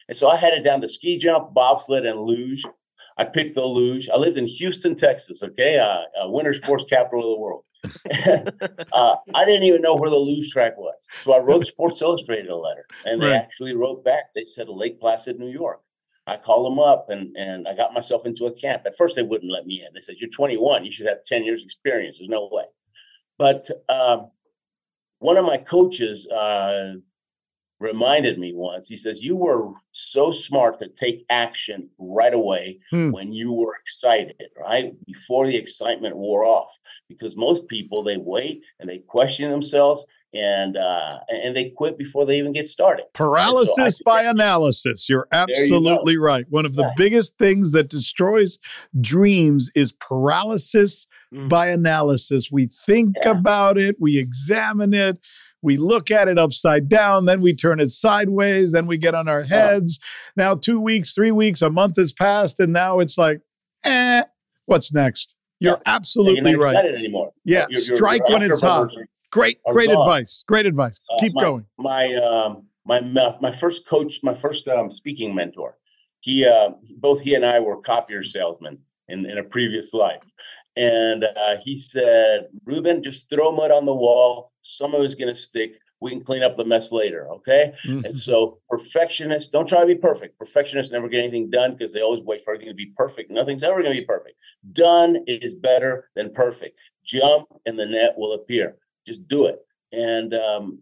And 0.08 0.16
so 0.16 0.28
I 0.28 0.36
headed 0.36 0.64
down 0.64 0.80
to 0.80 0.88
ski 0.88 1.18
jump, 1.18 1.54
bobsled, 1.54 2.06
and 2.06 2.20
luge. 2.20 2.62
I 3.16 3.24
picked 3.24 3.54
the 3.54 3.64
luge. 3.64 4.08
I 4.12 4.16
lived 4.16 4.38
in 4.38 4.46
Houston, 4.46 4.94
Texas, 4.96 5.42
okay, 5.42 5.78
uh, 5.78 6.24
uh, 6.24 6.28
winter 6.30 6.52
sports 6.54 6.84
capital 6.88 7.20
of 7.32 7.36
the 7.36 7.40
world. 7.40 7.64
And, 8.10 8.52
uh, 8.92 9.16
I 9.34 9.44
didn't 9.44 9.64
even 9.64 9.82
know 9.82 9.94
where 9.94 10.10
the 10.10 10.16
luge 10.16 10.50
track 10.50 10.76
was. 10.76 11.06
So 11.22 11.32
I 11.32 11.38
wrote 11.38 11.66
Sports 11.66 12.02
Illustrated 12.02 12.48
a 12.50 12.56
letter, 12.56 12.86
and 13.04 13.22
they 13.22 13.28
Right. 13.28 13.36
actually 13.36 13.74
wrote 13.74 14.04
back. 14.04 14.34
They 14.34 14.44
said 14.44 14.68
Lake 14.68 14.98
Placid, 15.00 15.38
New 15.38 15.48
York. 15.50 15.80
I 16.26 16.38
called 16.38 16.64
them 16.72 16.78
up 16.78 17.10
and, 17.10 17.36
and 17.36 17.68
I 17.68 17.74
got 17.76 17.92
myself 17.92 18.24
into 18.24 18.46
a 18.46 18.52
camp. 18.52 18.82
At 18.86 18.96
first, 18.96 19.14
they 19.14 19.22
wouldn't 19.22 19.52
let 19.52 19.66
me 19.66 19.84
in. 19.86 19.92
They 19.92 20.00
said, 20.00 20.16
You're 20.18 20.30
21. 20.30 20.82
You 20.84 20.90
should 20.90 21.06
have 21.06 21.22
10 21.22 21.44
years 21.44 21.62
experience. 21.62 22.16
There's 22.18 22.30
no 22.30 22.48
way. 22.50 22.64
But 23.36 23.68
um, 23.90 24.30
one 25.18 25.36
of 25.36 25.44
my 25.44 25.58
coaches 25.58 26.26
uh, 26.28 26.94
reminded 27.84 28.38
me 28.38 28.52
once, 28.54 28.88
he 28.88 28.96
says, 28.96 29.22
You 29.22 29.36
were 29.36 29.70
so 29.92 30.32
smart 30.32 30.78
to 30.80 30.88
take 30.88 31.24
action 31.30 31.88
right 31.98 32.34
away 32.34 32.80
Hmm. 32.90 33.10
when 33.12 33.32
you 33.32 33.52
were 33.52 33.74
excited, 33.82 34.34
right? 34.60 34.92
Before 35.06 35.46
the 35.46 35.56
excitement 35.56 36.16
wore 36.16 36.44
off. 36.44 36.72
Because 37.08 37.36
most 37.36 37.68
people, 37.68 38.02
they 38.02 38.16
wait 38.16 38.62
and 38.80 38.88
they 38.88 38.98
question 38.98 39.50
themselves 39.50 40.06
and 40.32 40.76
uh, 40.76 41.18
and 41.28 41.54
they 41.56 41.70
quit 41.70 41.96
before 41.96 42.26
they 42.26 42.38
even 42.38 42.52
get 42.52 42.66
started. 42.66 43.04
Paralysis 43.12 43.74
think 43.98 44.04
by 44.04 44.24
that- 44.24 44.34
analysis. 44.34 45.08
You're 45.08 45.28
you 45.32 45.38
absolutely 45.38 46.16
right. 46.16 46.44
One 46.50 46.66
of 46.66 46.74
the 46.74 46.90
biggest 46.96 47.38
things 47.38 47.70
that 47.70 47.88
destroys 47.88 48.58
dreams 49.00 49.70
is 49.76 49.92
paralysis 49.92 51.06
Mm. 51.32 51.48
by 51.48 51.66
analysis. 51.68 52.48
We 52.52 52.66
think 52.66 53.16
Yeah. 53.24 53.32
about 53.32 53.76
it, 53.76 53.96
we 53.98 54.18
examine 54.20 54.94
it, 54.94 55.18
we 55.64 55.76
look 55.76 56.10
at 56.10 56.28
it 56.28 56.38
upside 56.38 56.88
down, 56.88 57.24
then 57.24 57.40
we 57.40 57.54
turn 57.54 57.80
it 57.80 57.90
sideways, 57.90 58.70
then 58.72 58.86
we 58.86 58.96
get 58.98 59.14
on 59.14 59.26
our 59.28 59.42
heads. 59.42 59.98
Now, 60.36 60.54
two 60.54 60.78
weeks, 60.80 61.14
three 61.14 61.32
weeks, 61.32 61.62
a 61.62 61.70
month 61.70 61.96
has 61.96 62.12
passed, 62.12 62.60
and 62.60 62.72
now 62.72 63.00
it's 63.00 63.18
like, 63.18 63.40
eh, 63.84 64.22
what's 64.66 64.92
next? 64.92 65.34
You're 65.60 65.72
Yeah. 65.86 65.94
Absolutely 65.94 66.50
you're 66.50 66.60
not 66.60 66.64
right. 66.74 66.84
anymore. 66.84 67.32
Yeah, 67.44 67.66
Your- 67.70 67.80
your- 67.82 67.96
strike 67.96 68.28
when 68.28 68.42
it's 68.42 68.60
hot. 68.60 68.92
Great, 69.32 69.58
great 69.70 69.88
gone. 69.88 69.98
advice. 69.98 70.44
Great 70.46 70.66
advice. 70.66 70.98
Uh, 71.12 71.16
Keep 71.18 71.34
my, 71.34 71.42
going. 71.42 71.66
My 71.78 72.14
um 72.14 72.66
my 72.86 73.00
my 73.00 73.36
my 73.40 73.50
first 73.52 73.86
coach, 73.86 74.20
my 74.22 74.34
first 74.34 74.68
um, 74.68 74.90
speaking 74.90 75.34
mentor. 75.34 75.76
He 76.20 76.44
uh, 76.46 76.70
both 76.98 77.20
he 77.20 77.34
and 77.34 77.44
I 77.44 77.58
were 77.60 77.80
copier 77.80 78.22
salesmen 78.22 78.78
in 79.08 79.26
in 79.26 79.38
a 79.38 79.42
previous 79.42 79.92
life, 79.92 80.22
and 80.76 81.24
uh, 81.24 81.56
he 81.62 81.76
said, 81.76 82.48
"Ruben, 82.64 83.02
just 83.02 83.28
throw 83.30 83.52
mud 83.52 83.70
on 83.70 83.86
the 83.86 83.94
wall. 83.94 84.52
Some 84.62 84.94
of 84.94 85.02
it's 85.02 85.14
going 85.14 85.32
to 85.32 85.38
stick. 85.38 85.78
We 86.00 86.10
can 86.10 86.22
clean 86.24 86.42
up 86.42 86.56
the 86.56 86.64
mess 86.64 86.92
later." 86.92 87.28
Okay. 87.34 87.72
Mhm. 87.84 88.04
And 88.04 88.16
so 88.16 88.58
perfectionists 88.68 89.50
don't 89.50 89.68
try 89.68 89.80
to 89.80 89.86
be 89.86 89.94
perfect. 89.94 90.38
Perfectionists 90.38 90.92
never 90.92 91.08
get 91.08 91.20
anything 91.20 91.50
done 91.50 91.72
because 91.72 91.92
they 91.92 92.00
always 92.02 92.22
wait 92.22 92.42
for 92.42 92.52
everything 92.52 92.70
to 92.72 92.76
be 92.76 92.92
perfect. 92.96 93.30
Nothing's 93.30 93.62
ever 93.62 93.82
going 93.82 93.94
to 93.94 94.00
be 94.00 94.06
perfect. 94.06 94.36
Done 94.72 95.18
is 95.26 95.54
better 95.54 96.10
than 96.16 96.32
perfect. 96.32 96.78
Jump 97.04 97.46
and 97.66 97.78
the 97.78 97.86
net 97.86 98.14
will 98.16 98.32
appear. 98.32 98.76
Just 99.06 99.26
do 99.28 99.46
it. 99.46 99.60
And 99.92 100.34
um 100.34 100.80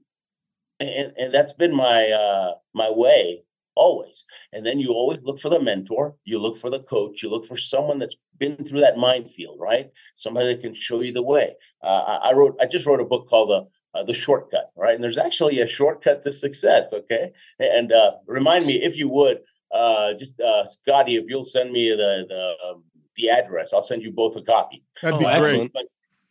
and, 0.80 1.12
and 1.16 1.34
that's 1.34 1.52
been 1.52 1.74
my 1.74 2.10
uh 2.10 2.54
my 2.74 2.90
way 2.90 3.42
always. 3.74 4.24
And 4.52 4.64
then 4.66 4.78
you 4.78 4.90
always 4.90 5.20
look 5.22 5.40
for 5.40 5.48
the 5.48 5.60
mentor, 5.60 6.14
you 6.24 6.38
look 6.38 6.58
for 6.58 6.70
the 6.70 6.80
coach, 6.80 7.22
you 7.22 7.30
look 7.30 7.46
for 7.46 7.56
someone 7.56 7.98
that's 7.98 8.16
been 8.42 8.64
through 8.66 8.80
that 8.80 8.96
minefield, 8.96 9.58
right? 9.60 9.86
Somebody 10.16 10.46
that 10.48 10.60
can 10.64 10.74
show 10.74 11.00
you 11.00 11.12
the 11.12 11.22
way. 11.34 11.48
Uh, 11.82 12.02
I, 12.12 12.14
I 12.30 12.32
wrote 12.34 12.54
I 12.60 12.66
just 12.66 12.86
wrote 12.86 13.00
a 13.00 13.04
book 13.04 13.28
called 13.30 13.50
the 13.54 13.60
uh, 13.98 14.02
the 14.02 14.14
shortcut, 14.14 14.70
right? 14.76 14.94
And 14.94 15.02
there's 15.04 15.18
actually 15.18 15.60
a 15.60 15.66
shortcut 15.66 16.22
to 16.24 16.32
success. 16.32 16.92
Okay, 16.92 17.24
and 17.58 17.92
uh, 17.92 18.12
remind 18.26 18.66
me 18.66 18.74
if 18.82 18.98
you 18.98 19.08
would, 19.08 19.38
uh, 19.72 20.14
just 20.14 20.40
uh, 20.40 20.64
Scotty, 20.66 21.14
if 21.16 21.24
you'll 21.28 21.44
send 21.56 21.70
me 21.72 21.90
the 21.90 22.12
the 22.32 22.44
um, 22.68 22.82
the 23.16 23.30
address, 23.30 23.72
I'll 23.72 23.82
send 23.92 24.02
you 24.02 24.10
both 24.12 24.34
a 24.36 24.42
copy. 24.42 24.82
That'd 25.02 25.16
Oh, 25.16 25.18
be 25.18 25.24
great. 25.24 25.36
excellent. 25.38 25.72
But 25.72 25.84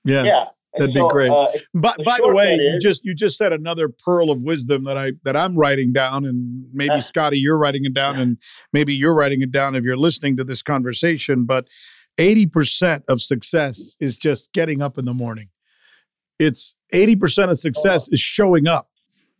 Yeah. 0.03 0.23
yeah, 0.23 0.45
and 0.73 0.81
That'd 0.81 0.95
be 0.95 1.07
great. 1.09 1.31
uh, 1.31 1.51
But 1.73 1.97
The 1.99 2.03
by 2.03 2.17
the 2.17 2.33
way, 2.33 2.45
shortcut 2.57 2.73
you 2.73 2.79
just 2.79 3.05
you 3.05 3.13
just 3.13 3.37
said 3.37 3.53
another 3.53 3.87
pearl 3.89 4.31
of 4.31 4.41
wisdom 4.41 4.83
that 4.85 4.97
I 4.97 5.13
that 5.23 5.35
I'm 5.37 5.55
writing 5.55 5.93
down, 5.93 6.25
and 6.25 6.65
maybe. 6.73 6.99
Scotty, 7.11 7.37
you're 7.37 7.57
writing 7.57 7.85
it 7.85 7.93
down, 7.93 8.17
and 8.19 8.37
maybe 8.73 8.93
you're 8.93 9.13
writing 9.13 9.41
it 9.41 9.51
down 9.51 9.75
if 9.75 9.83
you're 9.83 9.97
listening 10.07 10.35
to 10.37 10.43
this 10.43 10.61
conversation. 10.63 11.45
But 11.45 11.67
eighty 12.17 12.45
percent 12.45 13.03
of 13.07 13.21
success 13.21 13.95
is 13.99 14.17
just 14.17 14.53
getting 14.53 14.81
up 14.81 14.97
in 14.97 15.05
the 15.05 15.13
morning. 15.13 15.49
It's 16.41 16.73
80% 16.91 17.43
of 17.43 17.49
oh, 17.51 17.53
success 17.53 18.09
is 18.11 18.19
showing 18.19 18.67
up. 18.67 18.89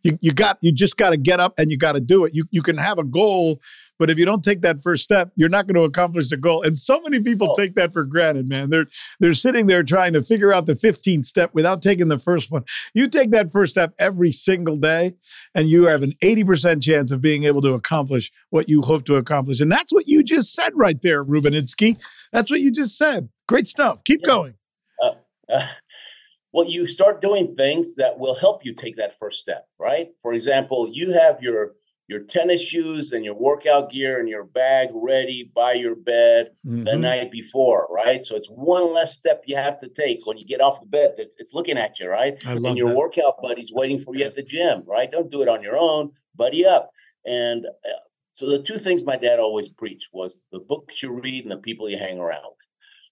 You, 0.02 0.18
you 0.20 0.32
got 0.32 0.58
you 0.60 0.72
just 0.72 0.96
got 0.96 1.10
to 1.10 1.16
get 1.16 1.40
up 1.40 1.54
and 1.58 1.70
you 1.70 1.76
got 1.76 1.92
to 1.92 2.00
do 2.00 2.24
it. 2.24 2.34
You 2.34 2.44
you 2.50 2.62
can 2.62 2.76
have 2.76 2.98
a 2.98 3.04
goal, 3.04 3.60
but 3.98 4.10
if 4.10 4.18
you 4.18 4.24
don't 4.24 4.42
take 4.42 4.62
that 4.62 4.82
first 4.82 5.04
step, 5.04 5.30
you're 5.36 5.48
not 5.48 5.66
going 5.66 5.76
to 5.76 5.82
accomplish 5.82 6.28
the 6.30 6.36
goal. 6.36 6.62
And 6.62 6.78
so 6.78 7.00
many 7.02 7.20
people 7.20 7.50
oh. 7.50 7.54
take 7.54 7.76
that 7.76 7.92
for 7.92 8.04
granted, 8.04 8.48
man. 8.48 8.70
They're 8.70 8.86
they're 9.20 9.34
sitting 9.34 9.68
there 9.68 9.82
trying 9.82 10.12
to 10.14 10.22
figure 10.22 10.52
out 10.52 10.66
the 10.66 10.74
15th 10.74 11.24
step 11.26 11.50
without 11.54 11.82
taking 11.82 12.08
the 12.08 12.18
first 12.18 12.50
one. 12.50 12.64
You 12.94 13.08
take 13.08 13.30
that 13.30 13.52
first 13.52 13.72
step 13.72 13.94
every 13.98 14.32
single 14.32 14.76
day, 14.76 15.14
and 15.54 15.68
you 15.68 15.86
have 15.86 16.02
an 16.02 16.14
80% 16.22 16.82
chance 16.82 17.12
of 17.12 17.20
being 17.20 17.44
able 17.44 17.62
to 17.62 17.74
accomplish 17.74 18.32
what 18.50 18.68
you 18.68 18.82
hope 18.82 19.04
to 19.04 19.16
accomplish. 19.16 19.60
And 19.60 19.70
that's 19.70 19.92
what 19.92 20.08
you 20.08 20.24
just 20.24 20.54
said 20.54 20.72
right 20.74 21.00
there, 21.00 21.24
Rubinitsky. 21.24 21.96
That's 22.32 22.50
what 22.50 22.60
you 22.60 22.72
just 22.72 22.96
said. 22.96 23.28
Great 23.46 23.66
stuff. 23.66 24.02
Keep 24.04 24.22
yeah. 24.22 24.28
going. 24.28 24.54
Uh, 25.02 25.10
uh, 25.48 25.66
well, 26.52 26.68
you 26.68 26.86
start 26.86 27.22
doing 27.22 27.54
things 27.56 27.94
that 27.96 28.18
will 28.18 28.34
help 28.34 28.64
you 28.64 28.74
take 28.74 28.96
that 28.96 29.18
first 29.18 29.40
step, 29.40 29.66
right? 29.78 30.08
For 30.22 30.34
example, 30.34 30.88
you 30.92 31.12
have 31.12 31.42
your 31.42 31.72
your 32.08 32.20
tennis 32.20 32.60
shoes 32.60 33.12
and 33.12 33.24
your 33.24 33.34
workout 33.34 33.90
gear 33.90 34.18
and 34.18 34.28
your 34.28 34.44
bag 34.44 34.88
ready 34.92 35.50
by 35.54 35.72
your 35.72 35.94
bed 35.94 36.50
mm-hmm. 36.66 36.84
the 36.84 36.96
night 36.96 37.30
before, 37.30 37.88
right? 37.90 38.22
So 38.22 38.36
it's 38.36 38.48
one 38.48 38.92
less 38.92 39.14
step 39.14 39.44
you 39.46 39.56
have 39.56 39.78
to 39.80 39.88
take 39.88 40.26
when 40.26 40.36
you 40.36 40.44
get 40.44 40.60
off 40.60 40.80
the 40.80 40.86
bed. 40.86 41.14
It's, 41.16 41.36
it's 41.38 41.54
looking 41.54 41.78
at 41.78 41.98
you, 41.98 42.08
right? 42.08 42.34
I 42.44 42.52
and 42.52 42.76
your 42.76 42.90
that. 42.90 42.96
workout 42.96 43.40
buddy's 43.40 43.72
waiting 43.72 43.98
for 43.98 44.14
you 44.14 44.24
at 44.24 44.34
the 44.34 44.42
gym, 44.42 44.82
right? 44.86 45.10
Don't 45.10 45.30
do 45.30 45.40
it 45.42 45.48
on 45.48 45.62
your 45.62 45.78
own, 45.78 46.10
buddy 46.34 46.66
up. 46.66 46.90
And 47.24 47.64
uh, 47.66 48.00
so 48.32 48.50
the 48.50 48.62
two 48.62 48.78
things 48.78 49.04
my 49.04 49.16
dad 49.16 49.38
always 49.38 49.68
preached 49.68 50.08
was 50.12 50.42
the 50.50 50.58
books 50.58 51.02
you 51.02 51.12
read 51.12 51.44
and 51.44 51.52
the 51.52 51.58
people 51.58 51.88
you 51.88 51.98
hang 51.98 52.18
around 52.18 52.44
with. 52.44 52.66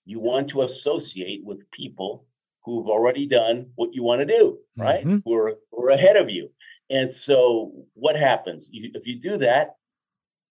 You 0.05 0.19
want 0.19 0.49
to 0.49 0.63
associate 0.63 1.43
with 1.45 1.71
people 1.71 2.27
who've 2.71 2.89
already 2.89 3.27
done 3.27 3.71
what 3.75 3.95
you 3.95 4.03
want 4.03 4.21
to 4.21 4.27
do, 4.27 4.59
right? 4.77 5.05
Mm-hmm. 5.05 5.19
Who, 5.25 5.35
are, 5.35 5.55
who 5.71 5.85
are 5.85 5.91
ahead 5.91 6.17
of 6.17 6.31
you. 6.31 6.51
And 6.91 7.13
so 7.13 7.73
what 7.95 8.17
happens? 8.17 8.69
You, 8.73 8.91
if 8.95 9.07
you 9.07 9.17
do 9.17 9.37
that, 9.39 9.77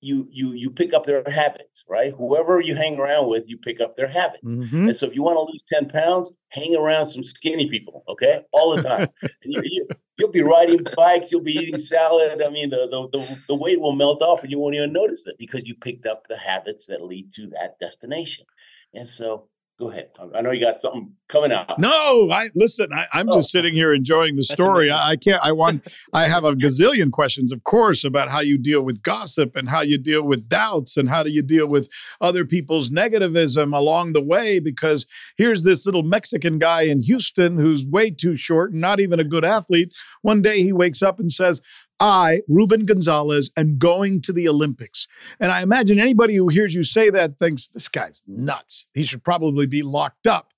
you 0.01 0.27
you 0.31 0.53
you 0.53 0.69
pick 0.69 0.93
up 0.93 1.05
their 1.05 1.23
habits, 1.29 1.83
right? 1.89 2.13
Whoever 2.17 2.61
you 2.61 2.73
hang 2.73 2.97
around 2.97 3.27
with, 3.27 3.49
you 3.49 3.57
pick 3.57 3.81
up 3.81 3.97
their 3.97 4.07
habits. 4.07 4.55
Mm-hmm. 4.55 4.87
And 4.87 4.95
so 4.95 5.05
if 5.07 5.13
you 5.13 5.23
want 5.23 5.35
to 5.35 5.51
lose 5.51 5.63
10 5.67 5.89
pounds, 5.89 6.33
hang 6.49 6.75
around 6.75 7.05
some 7.05 7.23
skinny 7.23 7.69
people, 7.69 8.05
okay? 8.07 8.41
All 8.53 8.75
the 8.75 8.81
time. 8.81 9.07
and 9.21 9.31
you, 9.43 9.61
you, 9.65 9.87
you'll 10.17 10.31
be 10.31 10.41
riding 10.41 10.85
bikes, 10.95 11.31
you'll 11.31 11.41
be 11.41 11.51
eating 11.51 11.79
salad. 11.79 12.41
I 12.41 12.49
mean, 12.49 12.69
the, 12.69 12.87
the, 12.89 13.19
the, 13.19 13.39
the 13.49 13.55
weight 13.55 13.81
will 13.81 13.95
melt 13.95 14.21
off 14.21 14.41
and 14.41 14.51
you 14.51 14.57
won't 14.57 14.75
even 14.75 14.93
notice 14.93 15.27
it 15.27 15.35
because 15.37 15.65
you 15.65 15.75
picked 15.75 16.05
up 16.05 16.23
the 16.27 16.37
habits 16.37 16.85
that 16.85 17.03
lead 17.03 17.33
to 17.33 17.47
that 17.47 17.77
destination. 17.79 18.45
And 18.93 19.07
so 19.07 19.49
go 19.79 19.89
ahead. 19.89 20.09
I 20.35 20.41
know 20.41 20.51
you 20.51 20.59
got 20.59 20.81
something 20.81 21.13
coming 21.29 21.53
out. 21.53 21.79
No, 21.79 22.29
I 22.31 22.49
listen. 22.53 22.89
I, 22.93 23.07
am 23.19 23.29
oh. 23.29 23.35
just 23.35 23.49
sitting 23.49 23.73
here 23.73 23.93
enjoying 23.93 24.35
the 24.35 24.43
story. 24.43 24.91
I, 24.91 25.11
I, 25.11 25.15
can't. 25.15 25.41
I 25.41 25.53
want. 25.53 25.87
I 26.13 26.27
have 26.27 26.43
a 26.43 26.53
gazillion 26.53 27.11
questions, 27.11 27.53
of 27.53 27.63
course, 27.63 28.03
about 28.03 28.29
how 28.29 28.41
you 28.41 28.57
deal 28.57 28.81
with 28.81 29.01
gossip 29.01 29.55
and 29.55 29.69
how 29.69 29.81
you 29.81 29.97
deal 29.97 30.23
with 30.23 30.49
doubts 30.49 30.97
and 30.97 31.07
how 31.07 31.23
do 31.23 31.29
you 31.29 31.41
deal 31.41 31.67
with 31.67 31.87
other 32.19 32.43
people's 32.43 32.89
negativism 32.89 33.75
along 33.75 34.13
the 34.13 34.21
way. 34.21 34.59
Because 34.59 35.07
here's 35.37 35.63
this 35.63 35.85
little 35.85 36.03
Mexican 36.03 36.59
guy 36.59 36.81
in 36.81 37.01
Houston 37.01 37.57
who's 37.57 37.85
way 37.85 38.11
too 38.11 38.35
short 38.35 38.73
and 38.73 38.81
not 38.81 38.99
even 38.99 39.19
a 39.19 39.23
good 39.23 39.45
athlete. 39.45 39.93
One 40.21 40.41
day 40.41 40.61
he 40.61 40.73
wakes 40.73 41.01
up 41.01 41.19
and 41.19 41.31
says, 41.31 41.61
I, 41.99 42.41
Ruben 42.47 42.85
Gonzalez, 42.85 43.51
am 43.57 43.77
going 43.77 44.21
to 44.21 44.33
the 44.33 44.47
Olympics. 44.47 45.07
And 45.39 45.51
I 45.51 45.61
imagine 45.61 45.99
anybody 45.99 46.35
who 46.35 46.47
hears 46.47 46.73
you 46.73 46.83
say 46.83 47.09
that 47.09 47.37
thinks 47.37 47.67
this 47.67 47.89
guy's 47.89 48.23
nuts. 48.27 48.85
He 48.93 49.03
should 49.03 49.23
probably 49.23 49.67
be 49.67 49.83
locked 49.83 50.27
up. 50.27 50.53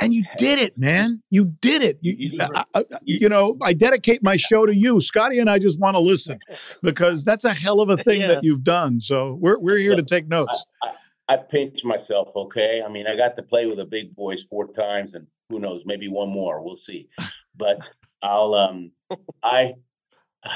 And 0.00 0.14
you 0.14 0.24
did 0.38 0.58
it, 0.58 0.78
man. 0.78 1.22
You 1.28 1.44
did 1.60 1.82
it. 1.82 1.98
You, 2.00 2.14
you, 2.16 2.38
uh, 2.40 2.48
I, 2.54 2.58
I, 2.58 2.64
uh, 2.78 2.82
uh, 2.94 2.98
you, 3.04 3.28
know, 3.28 3.58
I 3.62 3.74
dedicate 3.74 4.22
my 4.22 4.36
show 4.36 4.64
to 4.64 4.74
you. 4.74 5.00
Scotty 5.00 5.38
and 5.38 5.50
I 5.50 5.58
just 5.58 5.78
want 5.78 5.94
to 5.94 6.00
listen 6.00 6.38
because 6.82 7.24
that's 7.24 7.44
a 7.44 7.52
hell 7.52 7.80
of 7.80 7.90
a 7.90 7.98
thing 7.98 8.22
yeah. 8.22 8.28
that 8.28 8.44
you've 8.44 8.64
done. 8.64 9.00
So 9.00 9.36
we're, 9.38 9.58
we're 9.58 9.76
here 9.76 9.94
to 9.94 10.02
take 10.02 10.26
notes. 10.26 10.64
I, 10.82 10.92
I 11.28 11.36
pinch 11.36 11.84
myself, 11.84 12.30
okay? 12.34 12.82
I 12.84 12.88
mean, 12.88 13.06
I 13.06 13.14
got 13.14 13.36
to 13.36 13.42
play 13.42 13.66
with 13.66 13.76
the 13.76 13.84
big 13.84 14.16
boys 14.16 14.42
four 14.42 14.68
times 14.68 15.14
and 15.14 15.26
who 15.50 15.60
knows, 15.60 15.82
maybe 15.84 16.08
one 16.08 16.30
more. 16.30 16.62
We'll 16.62 16.76
see. 16.76 17.08
But 17.54 17.90
I'll, 18.22 18.54
um, 18.54 18.92
I, 19.42 19.74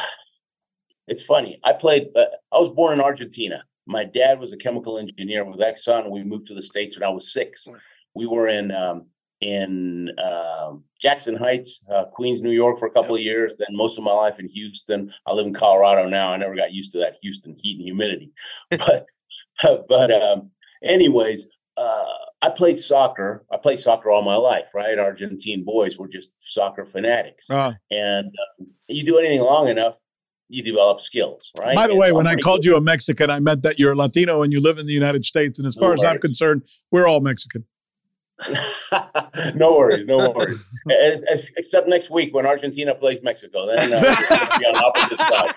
it's 1.09 1.23
funny. 1.23 1.61
I 1.65 1.73
played. 1.73 2.09
Uh, 2.17 2.27
I 2.53 2.59
was 2.59 2.71
born 2.71 2.95
in 2.95 3.01
Argentina. 3.01 3.65
My 3.87 4.05
dad 4.05 4.41
was 4.41 4.53
a 4.53 4.57
chemical 4.57 4.99
engineer 4.99 5.45
with 5.45 5.61
Exxon. 5.61 6.11
We 6.11 6.23
moved 6.23 6.47
to 6.47 6.55
the 6.55 6.63
states 6.63 6.97
when 6.97 7.07
I 7.09 7.13
was 7.13 7.33
six. 7.33 7.69
We 8.15 8.27
were 8.27 8.49
in 8.49 8.71
um, 8.71 9.07
in 9.41 10.11
uh, 10.19 10.73
Jackson 11.01 11.37
Heights, 11.37 11.85
uh, 11.93 12.07
Queens, 12.07 12.41
New 12.41 12.51
York, 12.51 12.79
for 12.79 12.87
a 12.87 12.91
couple 12.91 13.15
of 13.15 13.21
years. 13.21 13.59
Then 13.59 13.77
most 13.77 13.99
of 13.99 14.05
my 14.05 14.13
life 14.13 14.39
in 14.39 14.49
Houston. 14.49 15.13
I 15.27 15.33
live 15.33 15.47
in 15.47 15.55
Colorado 15.55 16.09
now. 16.09 16.33
I 16.33 16.37
never 16.37 16.55
got 16.55 16.73
used 16.73 16.93
to 16.93 16.99
that 16.99 17.17
Houston 17.21 17.55
heat 17.55 17.77
and 17.77 17.85
humidity. 17.85 18.33
but 18.71 19.09
but 19.89 20.11
um, 20.11 20.51
anyways, 20.83 21.49
uh, 21.77 22.05
I 22.43 22.51
played 22.51 22.79
soccer. 22.79 23.45
I 23.53 23.57
played 23.57 23.81
soccer 23.81 24.11
all 24.11 24.23
my 24.23 24.37
life, 24.37 24.67
right? 24.75 24.99
Argentine 24.99 25.65
boys 25.65 25.99
were 25.99 26.09
just 26.09 26.33
soccer 26.43 26.85
fanatics, 26.85 27.51
uh, 27.51 27.73
and 27.91 28.33
you 28.89 29.05
do 29.05 29.19
anything 29.19 29.41
long 29.41 29.69
enough, 29.69 29.97
you 30.49 30.63
develop 30.63 31.01
skills, 31.01 31.51
right? 31.59 31.75
By 31.75 31.87
the 31.87 31.93
and 31.93 32.01
way, 32.01 32.09
so 32.09 32.15
when 32.15 32.27
I 32.27 32.37
called 32.37 32.63
good. 32.63 32.71
you 32.71 32.77
a 32.77 32.81
Mexican, 32.81 33.31
I 33.31 33.41
meant 33.41 33.63
that 33.63 33.79
you're 33.79 33.97
Latino 33.97 34.43
and 34.43 34.53
you 34.53 34.61
live 34.61 34.79
in 34.79 34.87
the 34.87 34.93
United 34.93 35.25
States. 35.25 35.59
And 35.59 35.67
as 35.67 35.75
far 35.75 35.89
no 35.89 35.95
as 35.95 36.05
I'm 36.05 36.19
concerned, 36.21 36.63
we're 36.91 37.09
all 37.09 37.21
Mexican. 37.21 37.65
no 39.55 39.77
worries, 39.77 40.07
no 40.07 40.31
worries. 40.31 40.65
as, 40.91 41.23
as, 41.25 41.51
except 41.57 41.89
next 41.89 42.11
week 42.11 42.35
when 42.35 42.47
Argentina 42.47 42.95
plays 42.95 43.23
Mexico, 43.23 43.67
then 43.67 43.93
uh, 43.93 44.01
be 44.59 44.67
on 44.67 44.77
opposite 44.77 45.19
side. 45.19 45.53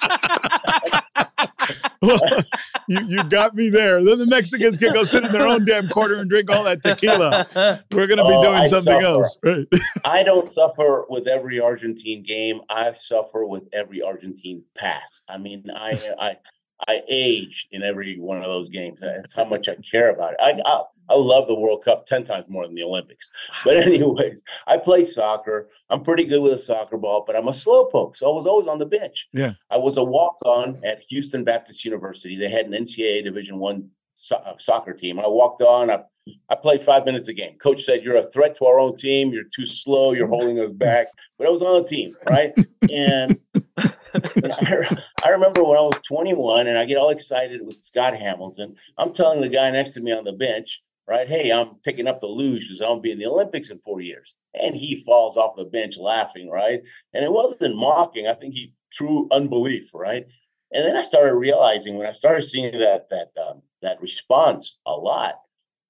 Well, 2.02 2.20
you, 2.88 3.00
you 3.08 3.24
got 3.24 3.56
me 3.56 3.70
there. 3.70 4.04
Then 4.04 4.20
the 4.20 4.26
Mexicans 4.26 4.78
can 4.78 4.94
go 4.94 5.04
sit 5.04 5.26
in 5.26 5.32
their 5.32 5.48
own 5.48 5.66
damn 5.66 5.88
corner 5.90 6.16
and 6.16 6.30
drink 6.30 6.50
all 6.50 6.64
that 6.64 6.84
tequila. 6.84 7.48
We're 7.92 8.08
going 8.08 8.18
to 8.18 8.24
be 8.24 8.34
oh, 8.34 8.42
doing 8.42 8.56
I 8.56 8.66
something 8.68 9.02
suffer. 9.02 9.06
else. 9.06 9.38
Right. 9.44 9.68
I 10.06 10.24
don't 10.24 10.52
suffer 10.52 11.06
with 11.10 11.28
every 11.28 11.60
Argentine 11.60 12.24
game. 12.24 12.62
I 12.70 12.94
suffer 12.94 13.46
with 13.46 13.64
every 13.74 14.02
Argentine 14.02 14.64
pass. 14.76 15.24
I 15.30 15.38
mean, 15.38 15.66
I, 15.76 16.00
I, 16.20 16.38
I 16.88 17.02
age 17.10 17.68
in 17.72 17.82
every 17.82 18.20
one 18.20 18.38
of 18.38 18.44
those 18.44 18.70
games. 18.70 19.00
That's 19.02 19.34
how 19.34 19.46
much 19.46 19.68
I 19.68 19.76
care 19.76 20.12
about 20.12 20.34
it. 20.34 20.40
I, 20.42 20.62
I, 20.66 20.84
I 21.10 21.16
love 21.16 21.48
the 21.48 21.56
World 21.56 21.84
Cup 21.84 22.06
10 22.06 22.24
times 22.24 22.46
more 22.50 22.66
than 22.66 22.76
the 22.76 22.84
Olympics. 22.84 23.32
But, 23.64 23.78
anyways, 23.88 24.44
I 24.68 24.78
play 24.78 25.06
soccer. 25.06 25.70
I'm 25.90 26.04
pretty 26.04 26.26
good 26.26 26.42
with 26.42 26.54
a 26.54 26.58
soccer 26.58 26.98
ball, 26.98 27.24
but 27.26 27.36
I'm 27.36 27.48
a 27.48 27.52
slowpoke. 27.52 28.18
So 28.18 28.30
I 28.30 28.36
was 28.36 28.46
always 28.46 28.68
on 28.68 28.80
the 28.80 28.86
bench. 28.86 29.28
Yeah. 29.34 29.54
I 29.72 29.78
was 29.78 29.98
a 29.98 30.04
walk 30.04 30.38
on 30.46 30.80
at 30.86 31.02
Houston 31.10 31.44
Baptist 31.44 31.84
University. 31.86 32.38
They 32.38 32.50
had 32.50 32.66
an 32.66 32.74
NCAA 32.74 33.24
Division 33.24 33.58
One 33.58 33.90
so- 34.16 34.38
uh, 34.38 34.56
soccer 34.60 34.94
team. 34.94 35.20
I 35.20 35.28
walked 35.28 35.62
on. 35.62 35.90
I, 35.90 36.04
I 36.50 36.56
played 36.56 36.82
five 36.82 37.06
minutes 37.06 37.30
a 37.30 37.34
game. 37.34 37.58
Coach 37.58 37.84
said, 37.84 38.04
You're 38.04 38.18
a 38.18 38.30
threat 38.32 38.58
to 38.58 38.66
our 38.66 38.80
own 38.80 38.98
team. 38.98 39.32
You're 39.32 39.46
too 39.46 39.66
slow. 39.66 40.12
You're 40.12 40.28
holding 40.28 40.60
us 40.60 40.72
back. 40.72 41.08
But 41.38 41.48
I 41.48 41.50
was 41.50 41.62
on 41.62 41.82
the 41.82 41.88
team, 41.88 42.16
right? 42.30 42.54
and 42.92 43.40
I, 45.24 45.30
remember 45.30 45.64
when 45.64 45.78
I 45.78 45.82
was 45.82 46.00
21 46.08 46.68
and 46.68 46.78
I 46.78 46.86
get 46.86 46.98
all 46.98 47.10
excited 47.10 47.62
with 47.64 47.84
Scott 47.84 48.18
Hamilton. 48.18 48.76
I'm 48.98 49.14
telling 49.14 49.42
the 49.42 49.50
guy 49.50 49.70
next 49.70 49.92
to 49.92 50.02
me 50.02 50.12
on 50.12 50.24
the 50.24 50.34
bench, 50.34 50.82
right? 51.08 51.28
Hey, 51.28 51.52
I'm 51.52 51.76
taking 51.84 52.08
up 52.08 52.22
the 52.22 52.28
luge 52.28 52.64
because 52.64 52.82
I'll 52.82 53.00
be 53.00 53.12
in 53.12 53.20
the 53.20 53.28
Olympics 53.28 53.70
in 53.70 53.80
four 53.80 54.02
years. 54.02 54.34
And 54.60 54.76
he 54.76 55.04
falls 55.06 55.38
off 55.38 55.56
the 55.56 55.66
bench 55.66 55.98
laughing, 55.98 56.50
right? 56.50 56.82
And 57.14 57.24
it 57.24 57.32
wasn't 57.32 57.76
mocking. 57.76 58.28
I 58.28 58.34
think 58.34 58.54
he 58.54 58.74
true 58.92 59.28
unbelief, 59.32 59.92
right? 59.94 60.26
And 60.72 60.86
then 60.86 60.98
I 60.98 61.02
started 61.02 61.36
realizing 61.36 61.98
when 61.98 62.08
I 62.08 62.14
started 62.14 62.44
seeing 62.44 62.78
that 62.80 63.08
that 63.10 63.30
um, 63.42 63.62
that 63.82 64.02
response 64.02 64.80
a 64.86 64.92
lot, 64.92 65.36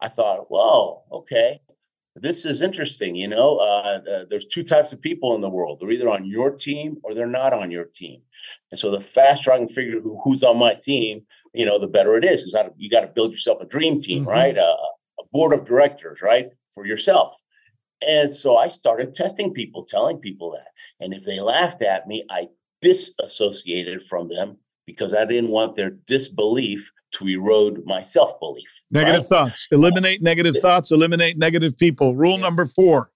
I 0.01 0.09
thought, 0.09 0.51
"Whoa, 0.51 1.03
okay, 1.11 1.61
this 2.21 2.45
is 2.45 2.61
interesting." 2.61 3.15
You 3.15 3.27
know, 3.27 3.57
uh, 3.57 4.01
uh, 4.09 4.25
there's 4.29 4.45
two 4.45 4.63
types 4.63 4.93
of 4.93 5.01
people 5.01 5.35
in 5.35 5.41
the 5.41 5.49
world. 5.49 5.79
They're 5.79 5.91
either 5.91 6.09
on 6.09 6.25
your 6.25 6.51
team 6.51 6.97
or 7.03 7.13
they're 7.13 7.27
not 7.27 7.53
on 7.53 7.71
your 7.71 7.85
team. 7.85 8.21
And 8.71 8.79
so 8.79 8.91
the 8.91 9.01
faster 9.01 9.51
I 9.51 9.57
can 9.57 9.67
figure 9.67 9.99
who, 9.99 10.19
who's 10.23 10.43
on 10.43 10.57
my 10.57 10.75
team, 10.75 11.25
you 11.53 11.65
know, 11.65 11.79
the 11.79 11.87
better 11.87 12.17
it 12.17 12.25
is 12.25 12.43
because 12.43 12.71
you 12.77 12.89
got 12.89 13.01
to 13.01 13.07
build 13.07 13.31
yourself 13.31 13.61
a 13.61 13.65
dream 13.65 13.99
team, 13.99 14.21
mm-hmm. 14.21 14.31
right? 14.31 14.57
Uh, 14.57 14.75
board 15.31 15.53
of 15.53 15.65
directors, 15.65 16.21
right, 16.21 16.49
for 16.73 16.85
yourself. 16.85 17.35
And 18.07 18.31
so 18.31 18.57
I 18.57 18.67
started 18.67 19.15
testing 19.15 19.53
people, 19.53 19.83
telling 19.83 20.19
people 20.19 20.51
that. 20.51 20.67
And 20.99 21.13
if 21.13 21.23
they 21.25 21.39
laughed 21.39 21.81
at 21.81 22.07
me, 22.07 22.23
I 22.29 22.47
disassociated 22.81 24.03
from 24.03 24.29
them 24.29 24.57
because 24.85 25.13
I 25.13 25.25
didn't 25.25 25.49
want 25.49 25.75
their 25.75 25.91
disbelief 25.91 26.91
to 27.13 27.27
erode 27.27 27.83
my 27.85 28.01
self 28.01 28.39
belief. 28.39 28.83
Negative 28.91 29.21
right? 29.21 29.29
thoughts. 29.29 29.67
Eliminate 29.71 30.21
negative 30.21 30.57
thoughts, 30.57 30.91
eliminate 30.91 31.37
negative 31.37 31.77
people. 31.77 32.15
Rule 32.15 32.37
number 32.37 32.65
four. 32.65 33.11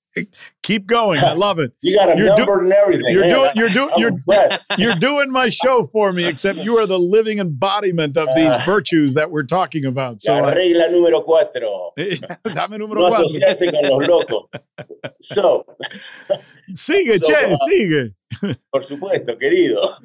Keep 0.64 0.88
going. 0.88 1.20
I 1.24 1.32
love 1.38 1.58
it. 1.60 1.72
You 1.82 1.96
got 1.98 2.12
a 2.12 2.18
You're 2.18 2.36
do- 2.36 2.46
number 2.46 2.64
and 2.64 2.74
everything. 2.74 3.06
You're 3.14 3.22
Man, 3.22 3.30
doing. 3.34 3.52
You're 3.56 3.70
doing. 3.70 3.90
You're 3.98 4.10
impressed. 4.10 4.66
you're 4.78 4.96
doing 4.96 5.32
my 5.32 5.48
show 5.50 5.86
for 5.86 6.12
me. 6.12 6.26
Except 6.26 6.60
you 6.60 6.78
are 6.80 6.86
the 6.86 7.00
living 7.00 7.40
embodiment 7.40 8.18
of 8.18 8.28
these 8.36 8.52
Uh, 8.52 8.62
virtues 8.66 9.14
that 9.14 9.32
we're 9.32 9.44
talking 9.44 9.86
about. 9.86 10.22
So, 10.22 10.34
I, 10.34 10.54
regla 10.54 10.90
número 10.90 11.24
cuatro. 11.24 11.92
dame 11.96 12.78
número 12.78 12.96
No 12.96 13.10
cuatro. 13.10 13.26
asociarse 13.26 13.72
con 13.72 13.90
los 13.90 14.06
locos. 14.06 14.50
So, 15.22 15.66
Sigue, 16.74 17.18
So, 17.18 17.28
che, 17.28 17.54
uh, 17.54 17.58
sigue. 17.68 18.14
por 18.72 18.84
supuesto, 18.84 19.38
querido. 19.40 19.96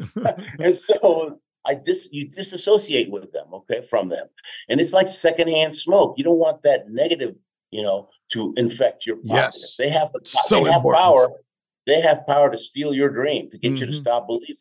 and 0.61 0.75
so 0.75 1.39
I 1.67 1.75
dis 1.75 2.09
you 2.13 2.29
disassociate 2.29 3.11
with 3.11 3.33
them, 3.33 3.47
okay, 3.53 3.81
from 3.83 4.09
them. 4.09 4.27
And 4.69 4.81
it's 4.81 4.93
like 4.93 5.09
secondhand 5.09 5.75
smoke. 5.75 6.17
You 6.17 6.25
don't 6.25 6.39
want 6.39 6.63
that 6.63 6.89
negative, 6.89 7.35
you 7.71 7.83
know, 7.83 8.09
to 8.33 8.55
infect 8.57 9.07
your 9.07 9.17
positive. 9.17 9.35
Yes. 9.37 9.77
They 9.77 9.89
have 9.91 10.13
the 10.13 10.21
So 10.25 10.65
they 10.65 10.71
have 10.71 10.79
important. 10.81 11.03
power. 11.03 11.29
They 11.87 12.01
have 12.01 12.27
power 12.27 12.51
to 12.51 12.59
steal 12.59 12.95
your 12.95 13.09
dream, 13.11 13.51
to 13.51 13.59
get 13.59 13.79
you 13.81 13.87
to 13.87 13.93
Mhm. 13.93 13.95
stop 13.95 14.27
believing. 14.27 14.57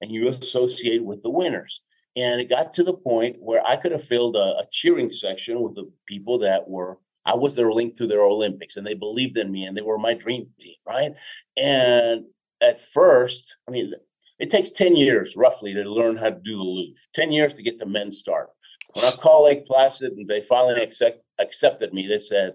And 0.00 0.10
you 0.10 0.28
associate 0.28 1.04
with 1.04 1.22
the 1.22 1.30
winners. 1.30 1.80
And 2.16 2.40
it 2.40 2.48
got 2.48 2.72
to 2.74 2.82
the 2.84 2.94
point 2.94 3.36
where 3.40 3.66
I 3.66 3.76
could 3.76 3.92
have 3.92 4.04
filled 4.04 4.36
a, 4.36 4.58
a 4.58 4.66
cheering 4.70 5.10
section 5.10 5.60
with 5.60 5.74
the 5.74 5.90
people 6.06 6.38
that 6.38 6.68
were 6.68 6.98
I 7.28 7.34
was 7.34 7.56
their 7.56 7.72
link 7.72 7.96
to 7.96 8.06
their 8.06 8.22
Olympics 8.22 8.76
and 8.76 8.86
they 8.86 8.94
believed 8.94 9.36
in 9.36 9.50
me 9.50 9.64
and 9.64 9.76
they 9.76 9.82
were 9.82 9.98
my 9.98 10.14
dream 10.14 10.48
team, 10.60 10.76
right? 10.86 11.12
And 11.56 12.26
at 12.60 12.78
first, 12.78 13.56
I 13.66 13.72
mean, 13.72 13.92
it 14.38 14.50
takes 14.50 14.70
10 14.70 14.96
years 14.96 15.34
roughly 15.36 15.74
to 15.74 15.82
learn 15.82 16.16
how 16.16 16.30
to 16.30 16.40
do 16.44 16.56
the 16.56 16.62
luge, 16.62 16.96
10 17.14 17.32
years 17.32 17.54
to 17.54 17.62
get 17.62 17.78
to 17.78 17.86
men's 17.86 18.18
start. 18.18 18.50
When 18.92 19.04
I 19.04 19.10
called 19.10 19.44
Lake 19.44 19.66
Placid 19.66 20.12
and 20.12 20.28
they 20.28 20.40
finally 20.40 20.82
accept, 20.82 21.22
accepted 21.38 21.92
me, 21.92 22.06
they 22.06 22.18
said, 22.18 22.54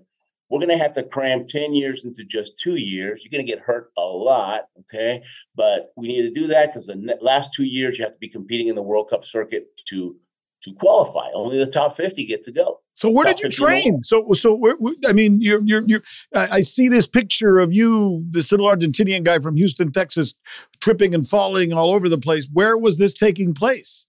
we're 0.49 0.59
going 0.59 0.69
to 0.69 0.77
have 0.77 0.93
to 0.95 1.03
cram 1.03 1.47
10 1.47 1.73
years 1.73 2.03
into 2.03 2.25
just 2.25 2.57
two 2.57 2.75
years. 2.75 3.21
You're 3.23 3.31
going 3.31 3.45
to 3.45 3.51
get 3.51 3.63
hurt 3.63 3.91
a 3.97 4.01
lot. 4.01 4.63
Okay. 4.81 5.23
But 5.55 5.93
we 5.95 6.09
need 6.09 6.23
to 6.23 6.31
do 6.31 6.47
that 6.47 6.73
because 6.73 6.87
the 6.87 7.17
last 7.21 7.53
two 7.53 7.63
years 7.63 7.97
you 7.97 8.03
have 8.03 8.13
to 8.13 8.19
be 8.19 8.27
competing 8.27 8.67
in 8.67 8.75
the 8.75 8.81
World 8.81 9.09
Cup 9.09 9.23
circuit 9.23 9.67
to 9.87 10.17
to 10.63 10.73
qualify. 10.73 11.29
Only 11.33 11.57
the 11.57 11.65
top 11.65 11.95
50 11.95 12.25
get 12.25 12.43
to 12.43 12.51
go. 12.51 12.81
So 13.01 13.09
where 13.09 13.25
did 13.25 13.39
you 13.39 13.49
Top 13.49 13.69
50 13.69 13.73
in 13.87 13.93
the 13.95 13.99
train? 13.99 14.03
So 14.03 14.31
so 14.33 14.53
where, 14.53 14.75
where- 14.75 14.93
I 15.07 15.13
mean, 15.13 15.41
you're 15.41 15.61
you're 15.65 15.83
you're. 15.87 16.03
I, 16.35 16.47
I 16.57 16.61
see 16.61 16.87
this 16.87 17.07
picture 17.07 17.57
of 17.57 17.73
you, 17.73 18.23
this 18.29 18.51
little 18.51 18.67
Argentinian 18.67 19.23
guy 19.23 19.39
from 19.39 19.55
Houston, 19.55 19.91
Texas, 19.91 20.35
tripping 20.81 21.15
and 21.15 21.25
falling 21.27 21.73
all 21.73 21.91
over 21.95 22.07
the 22.09 22.19
place. 22.19 22.47
Where 22.53 22.77
was 22.77 22.99
this 22.99 23.15
taking 23.15 23.55
place? 23.55 24.05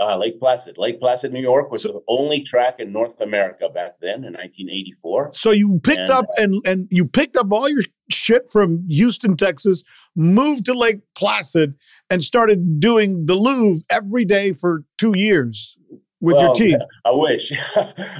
Uh, 0.00 0.16
Lake 0.16 0.40
Placid. 0.40 0.76
Lake 0.78 0.98
Placid, 0.98 1.32
New 1.32 1.40
York 1.40 1.70
was 1.70 1.82
So- 1.84 1.92
the 1.92 2.00
only 2.08 2.40
track 2.40 2.80
in 2.80 2.92
North 2.92 3.20
America 3.20 3.68
back 3.68 4.00
then 4.00 4.24
in 4.24 4.32
1984. 4.32 5.30
So 5.34 5.52
you 5.52 5.78
picked 5.84 5.98
And, 6.00 6.10
up 6.10 6.26
and 6.36 6.60
and 6.66 6.88
you 6.90 7.04
picked 7.04 7.36
up 7.36 7.52
all 7.52 7.68
your 7.68 7.82
shit 8.10 8.50
from 8.50 8.84
Houston, 8.88 9.36
Texas, 9.36 9.84
moved 10.16 10.64
to 10.64 10.74
Lake 10.74 10.98
Placid, 11.14 11.74
and 12.10 12.24
started 12.24 12.80
doing 12.80 13.26
the 13.26 13.36
luge 13.36 13.82
every 13.92 14.24
day 14.24 14.52
for 14.52 14.82
two 14.98 15.12
years 15.16 15.78
with 16.24 16.40
your 16.40 16.54
team. 16.54 16.78
I 17.04 17.10
wish. 17.12 17.52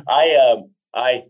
I 0.08 0.36
um 0.36 0.70
I 0.94 1.24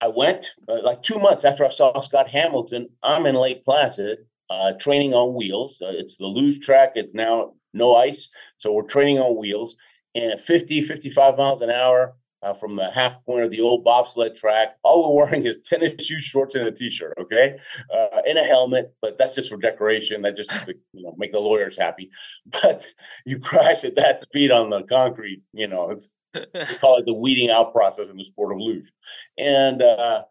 I 0.00 0.08
went 0.08 0.50
uh, 0.68 0.82
like 0.82 1.02
two 1.02 1.18
months 1.18 1.44
after 1.44 1.64
I 1.64 1.70
saw 1.70 1.98
Scott 2.00 2.28
Hamilton. 2.28 2.88
I'm 3.02 3.24
in 3.26 3.36
Lake 3.36 3.64
Placid, 3.64 4.18
uh, 4.50 4.72
training 4.78 5.14
on 5.14 5.34
wheels. 5.34 5.80
Uh, 5.80 5.92
it's 5.92 6.18
the 6.18 6.26
luge 6.26 6.60
track. 6.64 6.92
It's 6.96 7.14
now 7.14 7.52
no 7.72 7.94
ice, 7.94 8.30
so 8.58 8.72
we're 8.72 8.82
training 8.82 9.18
on 9.18 9.38
wheels. 9.38 9.76
And 10.14 10.32
at 10.32 10.40
50, 10.40 10.82
55 10.82 11.38
miles 11.38 11.62
an 11.62 11.70
hour 11.70 12.14
uh, 12.42 12.52
from 12.52 12.76
the 12.76 12.90
half 12.90 13.24
point 13.24 13.44
of 13.44 13.50
the 13.50 13.60
old 13.60 13.84
bobsled 13.84 14.36
track, 14.36 14.76
all 14.82 15.16
we're 15.16 15.24
wearing 15.24 15.46
is 15.46 15.58
tennis 15.58 16.04
shoes, 16.04 16.24
shorts, 16.24 16.54
and 16.54 16.66
a 16.66 16.72
t-shirt. 16.72 17.14
Okay, 17.18 17.56
uh, 17.94 18.20
and 18.26 18.38
a 18.38 18.44
helmet, 18.44 18.94
but 19.00 19.16
that's 19.18 19.34
just 19.34 19.48
for 19.48 19.56
decoration. 19.56 20.22
That 20.22 20.36
just 20.36 20.50
to, 20.50 20.74
you 20.92 21.02
know 21.04 21.14
make 21.16 21.32
the 21.32 21.40
lawyers 21.40 21.76
happy. 21.76 22.10
But 22.62 22.86
you 23.24 23.38
crash 23.38 23.84
at 23.84 23.96
that 23.96 24.22
speed 24.22 24.50
on 24.50 24.70
the 24.70 24.82
concrete, 24.82 25.42
you 25.52 25.68
know, 25.68 25.90
it's 25.90 26.12
we 26.34 26.64
call 26.80 26.96
it 26.96 27.06
the 27.06 27.14
weeding 27.14 27.50
out 27.50 27.72
process 27.72 28.08
in 28.08 28.16
the 28.16 28.24
sport 28.24 28.52
of 28.52 28.58
luge. 28.58 28.90
And 29.38 29.82
uh, 29.82 30.24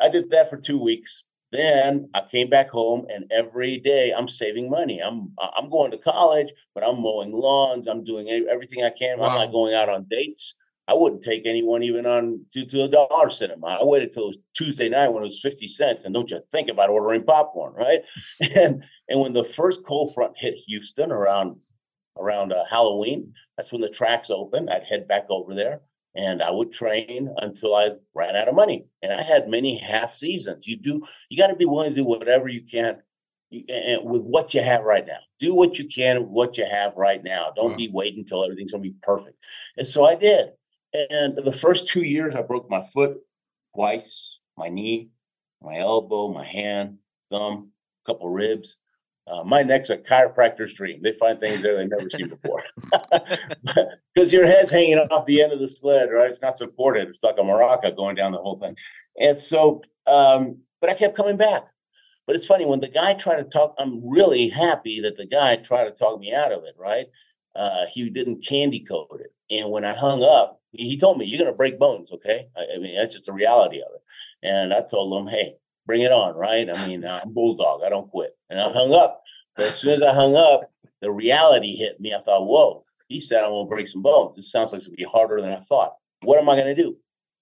I 0.00 0.08
did 0.08 0.30
that 0.30 0.50
for 0.50 0.56
two 0.56 0.78
weeks. 0.78 1.24
Then 1.52 2.10
I 2.14 2.22
came 2.28 2.50
back 2.50 2.68
home, 2.68 3.06
and 3.08 3.30
every 3.30 3.78
day 3.78 4.12
I'm 4.12 4.26
saving 4.26 4.68
money. 4.68 5.00
I'm 5.00 5.32
I'm 5.56 5.70
going 5.70 5.92
to 5.92 5.98
college, 5.98 6.48
but 6.74 6.82
I'm 6.82 7.00
mowing 7.00 7.32
lawns. 7.32 7.86
I'm 7.86 8.02
doing 8.02 8.28
everything 8.50 8.82
I 8.82 8.90
can. 8.90 9.20
I'm 9.20 9.34
not 9.34 9.52
going 9.52 9.72
out 9.72 9.88
on 9.88 10.06
dates. 10.10 10.54
I 10.86 10.94
wouldn't 10.94 11.22
take 11.22 11.46
anyone 11.46 11.82
even 11.82 12.04
on 12.04 12.44
to, 12.52 12.66
to 12.66 12.84
a 12.84 12.88
dollar 12.88 13.30
cinema. 13.30 13.78
I 13.80 13.84
waited 13.84 14.12
till 14.12 14.24
it 14.24 14.28
was 14.28 14.38
Tuesday 14.54 14.88
night 14.88 15.08
when 15.08 15.22
it 15.22 15.26
was 15.26 15.40
50 15.40 15.66
cents. 15.66 16.04
And 16.04 16.12
don't 16.12 16.30
you 16.30 16.40
think 16.52 16.68
about 16.68 16.90
ordering 16.90 17.24
popcorn, 17.24 17.72
right? 17.74 18.00
And 18.54 18.84
and 19.08 19.20
when 19.20 19.32
the 19.32 19.44
first 19.44 19.84
cold 19.86 20.14
front 20.14 20.32
hit 20.36 20.54
Houston 20.66 21.10
around 21.10 21.56
around 22.18 22.52
uh, 22.52 22.64
Halloween, 22.68 23.32
that's 23.56 23.72
when 23.72 23.80
the 23.80 23.88
tracks 23.88 24.30
opened. 24.30 24.70
I'd 24.70 24.84
head 24.84 25.08
back 25.08 25.26
over 25.30 25.54
there 25.54 25.80
and 26.14 26.42
I 26.42 26.50
would 26.50 26.72
train 26.72 27.34
until 27.38 27.74
I 27.74 27.90
ran 28.14 28.36
out 28.36 28.48
of 28.48 28.54
money. 28.54 28.86
And 29.02 29.12
I 29.12 29.22
had 29.22 29.48
many 29.48 29.76
half 29.78 30.14
seasons. 30.14 30.66
You 30.66 30.76
do 30.76 31.02
you 31.28 31.38
got 31.38 31.48
to 31.48 31.56
be 31.56 31.64
willing 31.64 31.90
to 31.90 31.96
do 31.96 32.04
whatever 32.04 32.48
you 32.48 32.62
can 32.62 32.98
and 33.68 34.04
with 34.04 34.22
what 34.22 34.52
you 34.54 34.62
have 34.62 34.82
right 34.84 35.06
now. 35.06 35.18
Do 35.38 35.54
what 35.54 35.78
you 35.78 35.86
can 35.88 36.20
with 36.20 36.28
what 36.28 36.58
you 36.58 36.66
have 36.66 36.92
right 36.96 37.22
now. 37.22 37.52
Don't 37.56 37.72
Wow. 37.72 37.76
be 37.76 37.88
waiting 37.88 38.20
until 38.20 38.44
everything's 38.44 38.72
gonna 38.72 38.82
be 38.82 38.94
perfect. 39.02 39.36
And 39.76 39.86
so 39.86 40.04
I 40.04 40.14
did. 40.14 40.50
And 40.94 41.36
the 41.36 41.52
first 41.52 41.88
two 41.88 42.02
years, 42.02 42.34
I 42.36 42.42
broke 42.42 42.70
my 42.70 42.82
foot 42.92 43.18
twice, 43.74 44.38
my 44.56 44.68
knee, 44.68 45.10
my 45.60 45.78
elbow, 45.78 46.32
my 46.32 46.46
hand, 46.46 46.98
thumb, 47.30 47.70
a 48.04 48.12
couple 48.12 48.28
ribs. 48.28 48.76
Uh, 49.26 49.42
my 49.42 49.62
neck's 49.62 49.90
a 49.90 49.96
chiropractor's 49.96 50.74
dream. 50.74 51.00
They 51.02 51.12
find 51.12 51.40
things 51.40 51.62
there 51.62 51.76
they've 51.76 51.88
never 51.88 52.10
seen 52.10 52.28
before. 52.28 52.62
Because 54.14 54.32
your 54.32 54.46
head's 54.46 54.70
hanging 54.70 54.98
off 54.98 55.26
the 55.26 55.42
end 55.42 55.52
of 55.52 55.58
the 55.58 55.66
sled, 55.66 56.10
right? 56.12 56.30
It's 56.30 56.40
not 56.40 56.56
supported. 56.56 57.08
It's 57.08 57.24
like 57.24 57.34
a 57.38 57.42
maraca 57.42 57.96
going 57.96 58.14
down 58.14 58.30
the 58.30 58.38
whole 58.38 58.60
thing. 58.60 58.76
And 59.18 59.36
so, 59.36 59.82
um, 60.06 60.58
but 60.80 60.88
I 60.88 60.94
kept 60.94 61.16
coming 61.16 61.36
back. 61.36 61.64
But 62.26 62.36
it's 62.36 62.46
funny 62.46 62.64
when 62.64 62.78
the 62.78 62.88
guy 62.88 63.14
tried 63.14 63.38
to 63.38 63.44
talk. 63.44 63.74
I'm 63.76 64.08
really 64.08 64.48
happy 64.48 65.00
that 65.00 65.16
the 65.16 65.26
guy 65.26 65.56
tried 65.56 65.84
to 65.86 65.90
talk 65.90 66.20
me 66.20 66.32
out 66.32 66.52
of 66.52 66.62
it. 66.62 66.76
Right? 66.78 67.06
Uh, 67.56 67.86
he 67.90 68.08
didn't 68.08 68.46
candy 68.46 68.84
coat 68.84 69.20
it. 69.20 69.32
And 69.50 69.70
when 69.72 69.84
I 69.84 69.94
hung 69.94 70.22
up, 70.22 70.60
he, 70.76 70.98
told 70.98 71.18
me, 71.18 71.26
"You're 71.26 71.46
to 71.46 71.52
break 71.52 71.78
bones, 71.78 72.10
okay?" 72.12 72.48
I, 72.56 72.76
I 72.76 72.78
mean, 72.78 72.96
that's 72.96 73.12
just 73.12 73.26
the 73.26 73.32
reality 73.32 73.80
of 73.80 73.88
it. 73.94 74.02
And 74.42 74.72
I 74.72 74.82
told 74.82 75.20
him, 75.20 75.26
"Hey, 75.26 75.54
bring 75.86 76.02
it 76.02 76.12
on!" 76.12 76.34
Right? 76.34 76.68
I 76.68 76.86
mean, 76.86 77.04
I'm 77.04 77.32
bulldog. 77.32 77.82
I 77.82 77.88
don't 77.88 78.10
quit. 78.10 78.36
And 78.50 78.60
I 78.60 78.72
hung 78.72 78.94
up. 78.94 79.22
But 79.56 79.66
as 79.66 79.78
soon 79.78 79.94
as 79.94 80.02
I 80.02 80.12
hung 80.12 80.36
up, 80.36 80.70
the 81.00 81.10
reality 81.10 81.76
hit 81.76 82.00
me. 82.00 82.14
I 82.14 82.20
thought, 82.20 82.46
"Whoa!" 82.46 82.84
He 83.08 83.20
said, 83.20 83.44
"I'm 83.44 83.52
to 83.52 83.64
break 83.68 83.88
some 83.88 84.02
bones." 84.02 84.36
This 84.36 84.50
sounds 84.50 84.72
like 84.72 84.80
it's 84.80 84.88
to 84.88 84.96
be 84.96 85.04
harder 85.04 85.40
than 85.40 85.52
I 85.52 85.60
thought. 85.60 85.94
What 86.22 86.40
am 86.40 86.48
I 86.48 86.56
to 86.56 86.74
do? 86.74 86.96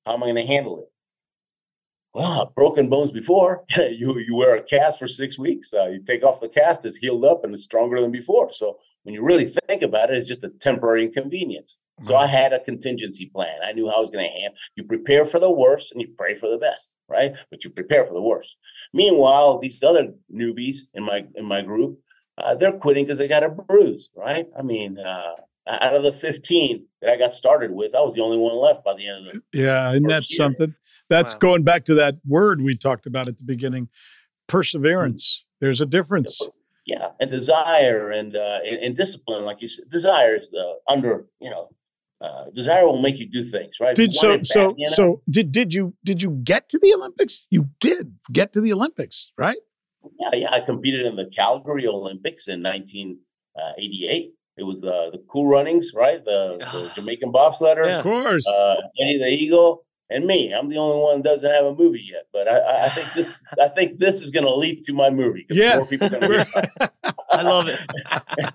How 0.07 0.15
am 0.15 0.23
I 0.23 0.33
to 0.33 0.47
handle 0.47 0.81
it? 0.81 0.89
Well, 2.15 2.43
I've 2.43 2.55
broken 2.55 2.91
bones 2.91 3.11
before. 3.11 3.65
you 3.77 4.19
you 4.19 4.35
wear 4.35 4.57
a 4.57 4.63
cast 4.63 4.99
for 4.99 5.09
six 5.09 5.39
weeks. 5.39 5.73
Uh, 5.73 5.87
you 5.87 6.03
take 6.03 6.23
off 6.23 6.41
the 6.41 6.49
cast, 6.49 6.85
it's 6.85 6.97
healed 6.97 7.25
up 7.25 7.45
and 7.45 7.55
it's 7.55 7.65
stronger 7.65 8.01
than 8.01 8.11
before. 8.11 8.53
So 8.53 8.79
when 9.05 9.15
you 9.15 9.23
really 9.23 9.53
think 9.69 9.83
about 9.83 10.11
it, 10.11 10.17
it's 10.19 10.29
just 10.29 10.45
a 10.45 10.49
temporary 10.49 11.05
inconvenience. 11.07 11.79
So 12.01 12.17
I 12.17 12.27
had 12.27 12.53
a 12.53 12.59
contingency 12.59 13.31
plan. 13.33 13.59
I 13.65 13.71
knew 13.73 13.89
how 13.89 13.97
I 13.97 14.01
was 14.01 14.11
going 14.11 14.25
to 14.25 14.41
handle. 14.41 14.59
You 14.75 14.83
prepare 14.83 15.25
for 15.25 15.39
the 15.39 15.51
worst 15.51 15.93
and 15.93 16.01
you 16.01 16.09
pray 16.19 16.35
for 16.35 16.49
the 16.49 16.59
best, 16.59 16.95
right? 17.09 17.33
But 17.51 17.63
you 17.63 17.71
prepare 17.71 18.05
for 18.07 18.15
the 18.15 18.21
worst. 18.23 18.57
Meanwhile, 18.93 19.59
these 19.61 19.81
other 19.85 20.09
newbies 20.35 20.79
in 20.95 21.05
my 21.05 21.25
in 21.37 21.45
my 21.45 21.63
group, 21.63 22.01
uh, 22.39 22.57
they're 22.57 22.73
quitting 22.73 23.05
because 23.05 23.19
they 23.19 23.29
got 23.29 23.45
a 23.45 23.51
bruise, 23.51 24.09
right? 24.17 24.47
I 24.59 24.63
mean, 24.63 24.99
uh, 24.99 25.35
out 25.69 25.95
of 25.95 26.03
the 26.03 26.13
fifteen 26.13 26.87
that 27.03 27.11
I 27.11 27.17
got 27.17 27.35
started 27.35 27.71
with, 27.71 27.95
I 27.95 28.01
was 28.01 28.15
the 28.15 28.23
only 28.23 28.39
one 28.39 28.57
left 28.57 28.85
by 28.85 28.95
the 28.95 29.07
end 29.07 29.29
of 29.29 29.35
the 29.35 29.59
Yeah, 29.61 29.93
and 29.93 30.09
that's 30.09 30.31
year. 30.31 30.39
something. 30.39 30.75
That's 31.09 31.35
Wow. 31.35 31.41
going 31.41 31.63
back 31.63 31.85
to 31.85 31.95
that 31.95 32.17
word 32.27 32.63
we 32.63 32.75
talked 32.77 33.07
about 33.07 33.29
at 33.29 33.37
the 33.39 33.45
beginning, 33.45 33.91
perseverance. 34.49 35.45
There's 35.61 35.81
a 35.81 35.87
difference. 35.87 36.49
Yeah 36.87 37.09
and 37.21 37.31
desire 37.31 38.11
and 38.11 38.35
uh 38.37 38.59
and, 38.67 38.77
and 38.85 38.97
discipline 38.97 39.45
like 39.45 39.61
you 39.63 39.69
said 39.69 39.85
desire 39.91 40.35
is 40.37 40.51
the 40.51 40.75
under 40.89 41.27
you 41.41 41.51
know 41.51 41.69
uh 42.21 42.45
desire 42.55 42.85
will 42.87 43.01
make 43.01 43.19
you 43.19 43.29
do 43.31 43.45
things 43.45 43.77
right 43.81 43.95
Did 43.97 44.15
so 44.15 44.29
want 44.31 44.47
so 44.47 44.69
bad, 44.69 44.75
you 44.79 44.87
know, 44.87 44.93
so 44.95 45.23
did 45.29 45.53
did 45.53 45.75
you 45.75 45.95
did 46.05 46.23
you 46.23 46.31
get 46.45 46.69
to 46.71 46.79
the 46.79 46.93
Olympics? 46.95 47.47
You 47.51 47.69
did 47.81 48.15
get 48.33 48.53
to 48.55 48.61
the 48.61 48.73
Olympics, 48.73 49.33
right? 49.39 49.59
yeah 50.19 50.31
yeah 50.35 50.51
i 50.53 50.59
competed 50.59 51.07
in 51.07 51.15
the 51.15 51.27
calgary 51.27 51.87
olympics 51.87 52.49
in 52.49 52.61
1988 52.61 54.33
it 54.57 54.63
was 54.65 54.81
the 54.81 55.11
the 55.13 55.23
cool 55.31 55.47
runnings 55.47 55.93
right 55.95 56.25
the, 56.25 56.59
the 56.73 56.91
jamaican 56.95 57.33
bobsledder 57.33 57.87
Yeah. 57.87 57.99
Of 57.99 58.03
course. 58.03 58.47
uh 58.47 58.77
eddie 59.01 59.19
the 59.19 59.29
eagle 59.29 59.85
and 60.13 60.27
me 60.27 60.53
i'm 60.53 60.69
the 60.69 60.77
only 60.77 60.99
one 60.99 61.23
that 61.23 61.25
doesn't 61.25 61.51
have 61.51 61.65
a 61.65 61.75
movie 61.75 62.07
yet 62.11 62.27
but 62.33 62.49
i 62.49 62.87
i, 62.87 62.89
think 62.91 63.09
this 63.15 63.41
i 63.61 63.69
think 63.69 63.99
this 63.99 64.23
is 64.23 64.31
going 64.31 64.45
to 64.45 64.55
lead 64.55 64.85
to 64.85 64.93
my 64.93 65.11
movie 65.11 65.47
yes. 65.51 65.91
people 65.91 66.07
are 66.07 66.11
gonna 66.11 66.29
read 66.29 66.49
about 66.49 66.65
it. 66.65 67.15
I 67.33 67.43
love 67.43 67.67
it. 67.69 67.81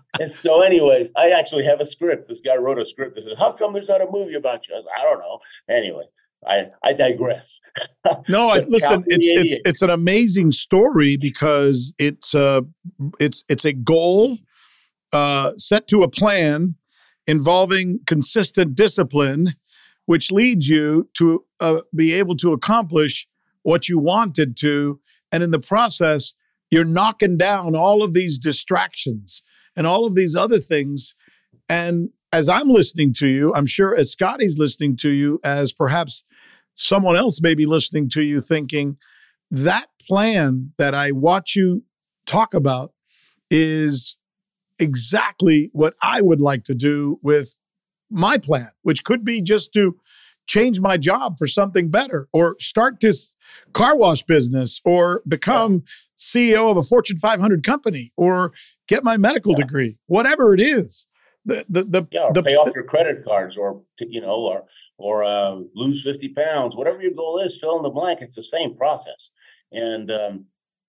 and 0.19 0.31
so, 0.31 0.61
anyways, 0.61 1.11
I 1.15 1.31
actually 1.31 1.65
have 1.65 1.79
a 1.79 1.85
script. 1.85 2.29
This 2.29 2.41
guy 2.41 2.55
wrote 2.55 2.79
a 2.79 2.85
script 2.85 3.15
that 3.15 3.23
says, 3.23 3.37
"How 3.37 3.51
come 3.51 3.73
there's 3.73 3.89
not 3.89 4.01
a 4.01 4.07
movie 4.09 4.35
about 4.35 4.67
you?" 4.67 4.75
I 4.75 4.77
was 4.77 4.87
"I 4.97 5.03
don't 5.03 5.19
know." 5.19 5.39
Anyway, 5.69 6.03
I 6.45 6.67
I 6.83 6.93
digress. 6.93 7.59
no, 8.29 8.49
I, 8.49 8.59
listen, 8.67 9.03
it's 9.07 9.27
it's 9.27 9.59
it's 9.65 9.81
an 9.81 9.89
amazing 9.89 10.51
story 10.51 11.17
because 11.17 11.93
it's 11.97 12.33
a 12.33 12.63
it's 13.19 13.43
it's 13.49 13.65
a 13.65 13.73
goal 13.73 14.37
uh, 15.11 15.51
set 15.57 15.87
to 15.87 16.03
a 16.03 16.09
plan 16.09 16.75
involving 17.25 17.99
consistent 18.05 18.75
discipline, 18.75 19.55
which 20.07 20.31
leads 20.31 20.67
you 20.67 21.07
to 21.13 21.45
uh, 21.59 21.81
be 21.95 22.13
able 22.13 22.35
to 22.37 22.51
accomplish 22.51 23.27
what 23.61 23.87
you 23.87 23.99
wanted 23.99 24.57
to, 24.57 24.99
and 25.31 25.43
in 25.43 25.51
the 25.51 25.59
process, 25.59 26.33
you're 26.71 26.83
knocking 26.83 27.37
down 27.37 27.75
all 27.75 28.01
of 28.01 28.13
these 28.13 28.39
distractions 28.39 29.43
and 29.75 29.85
all 29.85 30.05
of 30.05 30.15
these 30.15 30.35
other 30.35 30.59
things, 30.59 31.13
and 31.69 32.09
as 32.33 32.49
I'm 32.49 32.67
listening 32.67 33.13
to 33.13 33.27
you, 33.27 33.53
I'm 33.53 33.65
sure 33.65 33.95
as 33.95 34.11
Scotty's 34.11 34.57
listening 34.57 34.97
to 34.97 35.09
you, 35.09 35.39
as 35.43 35.73
perhaps 35.73 36.23
someone 36.73 37.15
else 37.15 37.41
may 37.41 37.55
be 37.55 37.65
listening 37.65 38.09
to 38.09 38.21
you 38.21 38.41
thinking, 38.41 38.97
that 39.49 39.87
plan 40.07 40.73
that 40.77 40.93
I 40.93 41.11
watch 41.11 41.55
you 41.55 41.83
talk 42.25 42.53
about 42.53 42.93
is 43.49 44.17
exactly 44.79 45.69
what 45.73 45.95
I 46.01 46.21
would 46.21 46.41
like 46.41 46.63
to 46.65 46.75
do 46.75 47.19
with 47.21 47.55
my 48.09 48.37
plan, 48.37 48.69
which 48.81 49.03
could 49.03 49.23
be 49.23 49.41
just 49.41 49.73
to 49.73 49.97
change 50.47 50.79
my 50.79 50.97
job 50.97 51.37
for 51.37 51.47
something 51.47 51.89
better 51.89 52.27
or 52.31 52.55
start 52.59 52.99
this 53.01 53.35
car 53.73 53.97
wash 53.97 54.23
business 54.23 54.79
or 54.85 55.21
become 55.27 55.83
CEO 56.17 56.71
of 56.71 56.77
a 56.77 56.81
Fortune 56.81 57.17
500 57.17 57.63
company 57.63 58.11
or 58.15 58.53
get 58.87 59.03
my 59.03 59.17
medical 59.17 59.51
yeah. 59.53 59.65
degree, 59.65 59.97
whatever 60.05 60.53
it 60.53 60.61
is 60.61 61.07
the 61.47 61.65
the 61.69 61.83
the, 61.85 62.07
yeah, 62.11 62.23
or 62.23 62.33
the, 62.33 62.43
pay 62.43 62.55
off 62.55 62.71
your 62.75 62.83
credit 62.83 63.23
cards, 63.25 63.57
or 63.57 63.81
you 63.99 64.21
know, 64.21 64.35
or 64.35 64.65
or 64.97 65.23
uh, 65.23 65.55
lose 65.73 66.03
fifty 66.03 66.29
pounds, 66.29 66.75
whatever 66.75 67.01
your 67.01 67.13
goal 67.13 67.39
is, 67.39 67.57
fill 67.59 67.77
in 67.77 67.83
the 67.83 67.89
blank. 67.89 68.19
It's 68.21 68.35
the 68.35 68.43
same 68.43 68.75
process. 68.75 69.31
And 69.71 70.11
um, 70.11 70.45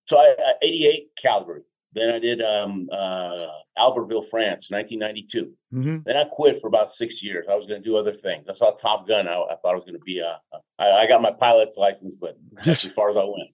so 0.06 0.18
I, 0.18 0.34
I 0.38 0.52
88 0.62 1.10
Calgary. 1.20 1.62
Then 1.92 2.10
I 2.10 2.18
did 2.18 2.42
um, 2.42 2.88
uh, 2.92 3.38
Albertville, 3.78 4.28
France, 4.28 4.70
1992. 4.70 5.52
Mm-hmm. 5.72 5.96
Then 6.04 6.16
I 6.16 6.24
quit 6.24 6.60
for 6.60 6.66
about 6.66 6.90
six 6.90 7.22
years. 7.22 7.46
I 7.50 7.54
was 7.54 7.64
going 7.64 7.82
to 7.82 7.88
do 7.88 7.96
other 7.96 8.12
things. 8.12 8.46
I 8.48 8.52
saw 8.52 8.72
Top 8.72 9.08
Gun. 9.08 9.26
I, 9.26 9.40
I 9.40 9.56
thought 9.56 9.70
I 9.70 9.74
was 9.74 9.84
going 9.84 9.98
to 9.98 10.04
be 10.04 10.18
a. 10.18 10.38
I, 10.78 10.90
I 10.90 11.06
got 11.06 11.22
my 11.22 11.30
pilot's 11.30 11.76
license, 11.76 12.14
but 12.14 12.38
that's 12.64 12.84
as 12.84 12.92
far 12.92 13.08
as 13.08 13.16
I 13.16 13.24
went. 13.24 13.50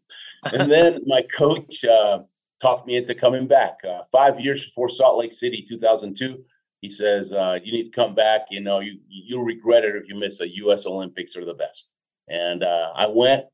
And 0.53 0.71
then 0.71 1.03
my 1.07 1.23
coach 1.23 1.85
uh, 1.85 2.21
talked 2.61 2.87
me 2.87 2.97
into 2.97 3.15
coming 3.15 3.47
back. 3.47 3.79
Uh, 3.89 4.03
five 4.11 4.41
years 4.41 4.67
before 4.67 4.89
Salt 4.89 5.19
Lake 5.19 5.33
City, 5.33 5.65
2002, 5.67 6.45
he 6.81 6.89
says, 6.89 7.33
uh, 7.33 7.59
"You 7.63 7.73
need 7.73 7.85
to 7.85 7.91
come 7.91 8.15
back. 8.15 8.47
You 8.51 8.61
know, 8.61 8.81
you 8.81 8.99
you'll 9.09 9.45
regret 9.45 9.85
it 9.85 9.95
if 9.97 10.09
you 10.09 10.17
miss 10.17 10.41
a 10.41 10.55
U.S. 10.57 10.87
Olympics 10.87 11.37
or 11.37 11.45
the 11.45 11.55
best." 11.55 11.91
And 12.29 12.65
uh, 12.65 12.91
I 12.95 13.07
went. 13.07 13.45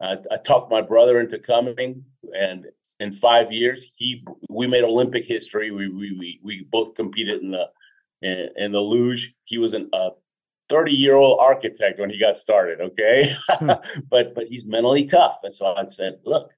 I, 0.00 0.16
I 0.30 0.36
talked 0.38 0.70
my 0.70 0.80
brother 0.80 1.20
into 1.20 1.38
coming, 1.38 2.04
and 2.36 2.66
in 3.00 3.12
five 3.12 3.52
years, 3.52 3.92
he 3.96 4.24
we 4.48 4.66
made 4.66 4.84
Olympic 4.84 5.24
history. 5.24 5.70
We 5.70 5.88
we 5.88 6.16
we, 6.18 6.40
we 6.42 6.66
both 6.70 6.94
competed 6.94 7.42
in 7.42 7.50
the 7.50 7.68
in, 8.22 8.48
in 8.56 8.72
the 8.72 8.80
luge. 8.80 9.34
He 9.44 9.58
was 9.58 9.74
an, 9.74 9.90
a 9.92 10.10
30 10.68 10.92
year 10.92 11.16
old 11.16 11.38
architect 11.40 11.98
when 11.98 12.10
he 12.10 12.18
got 12.18 12.36
started. 12.36 12.80
Okay, 12.80 13.32
hmm. 13.48 13.70
but 14.10 14.34
but 14.34 14.46
he's 14.48 14.64
mentally 14.64 15.04
tough, 15.04 15.40
and 15.42 15.52
so 15.52 15.66
I 15.66 15.84
said, 15.84 16.20
"Look, 16.24 16.50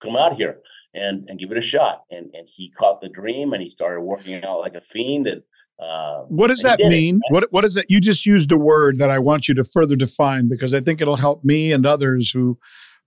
come 0.00 0.16
out 0.16 0.36
here." 0.36 0.60
And, 0.94 1.28
and 1.28 1.38
give 1.38 1.52
it 1.52 1.58
a 1.58 1.60
shot. 1.60 2.04
And 2.10 2.30
and 2.32 2.48
he 2.48 2.70
caught 2.70 3.02
the 3.02 3.10
dream 3.10 3.52
and 3.52 3.62
he 3.62 3.68
started 3.68 4.00
working 4.00 4.42
out 4.42 4.60
like 4.60 4.76
a 4.76 4.80
fiend. 4.80 5.26
And 5.26 5.42
uh, 5.78 6.20
what 6.28 6.48
does 6.48 6.62
that 6.62 6.78
mean? 6.80 7.16
It. 7.16 7.32
What 7.32 7.52
what 7.52 7.64
is 7.64 7.76
it? 7.76 7.86
You 7.88 8.00
just 8.00 8.24
used 8.24 8.50
a 8.50 8.56
word 8.56 8.98
that 8.98 9.10
I 9.10 9.18
want 9.18 9.46
you 9.48 9.54
to 9.54 9.64
further 9.64 9.96
define 9.96 10.48
because 10.48 10.72
I 10.72 10.80
think 10.80 11.00
it'll 11.00 11.16
help 11.16 11.44
me 11.44 11.72
and 11.72 11.84
others 11.84 12.30
who 12.30 12.58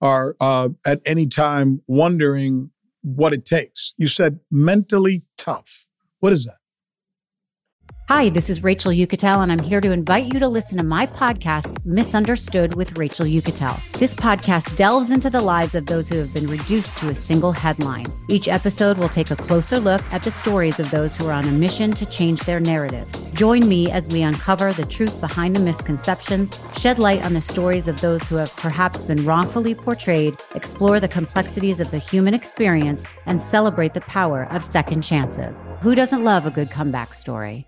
are 0.01 0.35
uh, 0.39 0.69
at 0.85 1.01
any 1.05 1.25
time 1.25 1.81
wondering 1.87 2.69
what 3.01 3.33
it 3.33 3.45
takes. 3.45 3.93
You 3.97 4.07
said 4.07 4.39
mentally 4.51 5.23
tough. 5.37 5.87
What 6.19 6.31
is 6.31 6.45
that? 6.45 6.57
Hi, 8.09 8.27
this 8.29 8.49
is 8.49 8.63
Rachel 8.63 8.91
Uchitel, 8.91 9.43
and 9.43 9.51
I'm 9.51 9.59
here 9.59 9.79
to 9.79 9.91
invite 9.91 10.33
you 10.33 10.39
to 10.39 10.47
listen 10.47 10.79
to 10.79 10.83
my 10.83 11.05
podcast, 11.05 11.85
Misunderstood 11.85 12.73
with 12.73 12.97
Rachel 12.97 13.27
Uchitel. 13.27 13.79
This 13.99 14.15
podcast 14.15 14.75
delves 14.75 15.11
into 15.11 15.29
the 15.29 15.39
lives 15.41 15.75
of 15.75 15.85
those 15.85 16.09
who 16.09 16.17
have 16.17 16.33
been 16.33 16.47
reduced 16.47 16.97
to 16.97 17.09
a 17.09 17.13
single 17.13 17.51
headline. 17.51 18.07
Each 18.27 18.47
episode 18.47 18.97
will 18.97 19.09
take 19.09 19.29
a 19.29 19.35
closer 19.35 19.77
look 19.77 20.01
at 20.11 20.23
the 20.23 20.31
stories 20.31 20.79
of 20.79 20.89
those 20.89 21.15
who 21.15 21.27
are 21.27 21.33
on 21.33 21.47
a 21.47 21.51
mission 21.51 21.91
to 21.91 22.05
change 22.07 22.41
their 22.45 22.59
narrative. 22.59 23.07
Join 23.35 23.69
me 23.69 23.91
as 23.91 24.07
we 24.07 24.23
uncover 24.23 24.73
the 24.73 24.87
truth 24.87 25.21
behind 25.21 25.55
the 25.55 25.59
misconceptions, 25.59 26.59
shed 26.75 26.97
light 26.97 27.23
on 27.23 27.35
the 27.35 27.43
stories 27.43 27.87
of 27.87 28.01
those 28.01 28.23
who 28.23 28.37
have 28.37 28.55
perhaps 28.55 29.01
been 29.01 29.23
wrongfully 29.23 29.75
portrayed, 29.75 30.35
explore 30.55 30.99
the 30.99 31.07
complexities 31.07 31.79
of 31.79 31.91
the 31.91 31.99
human 31.99 32.33
experience, 32.33 33.03
and 33.27 33.39
celebrate 33.39 33.93
the 33.93 34.01
power 34.01 34.47
of 34.49 34.63
second 34.63 35.03
chances. 35.03 35.55
Who 35.81 35.93
doesn't 35.93 36.23
love 36.23 36.47
a 36.47 36.51
good 36.51 36.71
comeback 36.71 37.13
story? 37.13 37.67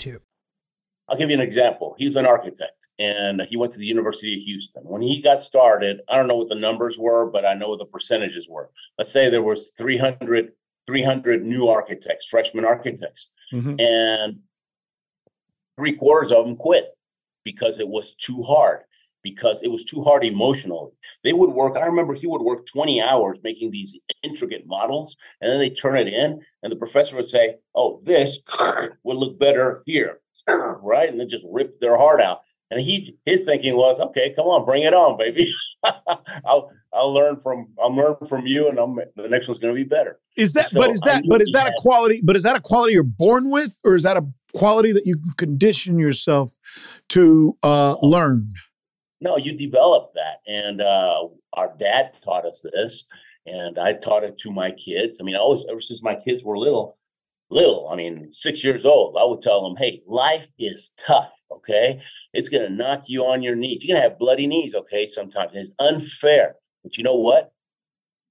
I'll 1.11 1.17
give 1.17 1.29
you 1.29 1.35
an 1.35 1.41
example. 1.41 1.93
He's 1.97 2.15
an 2.15 2.25
architect 2.25 2.87
and 2.97 3.41
he 3.41 3.57
went 3.57 3.73
to 3.73 3.79
the 3.79 3.85
University 3.85 4.33
of 4.33 4.39
Houston. 4.43 4.83
When 4.83 5.01
he 5.01 5.21
got 5.21 5.41
started, 5.41 5.99
I 6.07 6.15
don't 6.15 6.27
know 6.27 6.37
what 6.37 6.47
the 6.47 6.55
numbers 6.55 6.97
were, 6.97 7.29
but 7.29 7.45
I 7.45 7.53
know 7.53 7.67
what 7.67 7.79
the 7.79 7.85
percentages 7.85 8.47
were. 8.49 8.69
Let's 8.97 9.11
say 9.11 9.29
there 9.29 9.43
was 9.43 9.73
300, 9.77 10.53
300 10.87 11.43
new 11.43 11.67
architects, 11.67 12.27
freshman 12.27 12.63
architects, 12.63 13.29
mm-hmm. 13.53 13.75
and 13.77 14.39
three 15.77 15.97
quarters 15.97 16.31
of 16.31 16.45
them 16.45 16.55
quit 16.55 16.85
because 17.43 17.79
it 17.79 17.87
was 17.89 18.15
too 18.15 18.41
hard 18.43 18.83
because 19.23 19.61
it 19.61 19.69
was 19.69 19.83
too 19.83 20.03
hard 20.03 20.23
emotionally. 20.23 20.91
They 21.23 21.33
would 21.33 21.51
work, 21.51 21.75
I 21.77 21.85
remember 21.85 22.13
he 22.13 22.27
would 22.27 22.41
work 22.41 22.65
20 22.65 23.01
hours 23.01 23.37
making 23.43 23.71
these 23.71 23.99
intricate 24.23 24.65
models, 24.65 25.15
and 25.41 25.51
then 25.51 25.59
they 25.59 25.69
turn 25.69 25.97
it 25.97 26.07
in, 26.07 26.41
and 26.63 26.71
the 26.71 26.77
professor 26.77 27.15
would 27.15 27.27
say, 27.27 27.57
Oh, 27.75 27.99
this 28.03 28.41
would 29.03 29.17
look 29.17 29.39
better 29.39 29.83
here, 29.85 30.19
right? 30.47 31.09
And 31.09 31.19
then 31.19 31.29
just 31.29 31.45
ripped 31.49 31.81
their 31.81 31.97
heart 31.97 32.21
out. 32.21 32.41
And 32.69 32.79
he 32.79 33.17
his 33.25 33.43
thinking 33.43 33.75
was, 33.75 33.99
okay, 33.99 34.33
come 34.33 34.47
on, 34.47 34.65
bring 34.65 34.83
it 34.83 34.93
on, 34.93 35.17
baby. 35.17 35.51
I'll 36.45 36.71
I'll 36.93 37.13
learn 37.13 37.39
from 37.41 37.67
I'll 37.81 37.93
learn 37.93 38.15
from 38.29 38.47
you, 38.47 38.69
and 38.69 38.79
I'm, 38.79 38.95
the 39.15 39.27
next 39.27 39.49
one's 39.49 39.59
going 39.59 39.75
to 39.75 39.77
be 39.77 39.87
better. 39.87 40.19
Is 40.37 40.53
that? 40.53 40.65
So 40.65 40.79
but 40.79 40.89
is 40.89 41.01
that? 41.01 41.23
But 41.27 41.41
is 41.41 41.51
that 41.51 41.67
a 41.67 41.73
quality? 41.77 42.21
But 42.23 42.37
is 42.37 42.43
that 42.43 42.55
a 42.55 42.61
quality 42.61 42.93
you're 42.93 43.03
born 43.03 43.49
with, 43.49 43.77
or 43.83 43.95
is 43.95 44.03
that 44.03 44.15
a 44.15 44.25
quality 44.53 44.93
that 44.93 45.05
you 45.05 45.17
condition 45.37 45.99
yourself 45.99 46.57
to 47.09 47.57
uh, 47.61 47.95
learn? 48.01 48.53
No, 49.19 49.37
you 49.37 49.55
develop 49.55 50.13
that. 50.15 50.41
And 50.47 50.81
uh, 50.81 51.27
our 51.53 51.73
dad 51.77 52.17
taught 52.21 52.45
us 52.45 52.65
this, 52.73 53.07
and 53.45 53.77
I 53.77 53.93
taught 53.93 54.23
it 54.23 54.37
to 54.39 54.51
my 54.51 54.71
kids. 54.71 55.17
I 55.19 55.23
mean, 55.23 55.35
I 55.35 55.39
always, 55.39 55.63
ever 55.69 55.81
since 55.81 56.01
my 56.01 56.15
kids 56.15 56.43
were 56.43 56.57
little, 56.57 56.97
little, 57.51 57.89
I 57.89 57.95
mean, 57.95 58.29
six 58.31 58.63
years 58.63 58.85
old, 58.85 59.17
I 59.19 59.25
would 59.25 59.41
tell 59.41 59.63
them, 59.63 59.75
hey, 59.77 60.01
life 60.07 60.49
is 60.57 60.91
tough. 60.97 61.31
Okay. 61.51 62.01
It's 62.33 62.49
going 62.49 62.63
to 62.63 62.73
knock 62.73 63.03
you 63.07 63.25
on 63.25 63.43
your 63.43 63.55
knees. 63.55 63.83
You're 63.83 63.93
going 63.93 64.03
to 64.03 64.09
have 64.09 64.17
bloody 64.17 64.47
knees. 64.47 64.73
Okay. 64.73 65.05
Sometimes 65.05 65.51
it's 65.53 65.71
unfair. 65.79 66.55
But 66.83 66.97
you 66.97 67.03
know 67.03 67.17
what? 67.17 67.51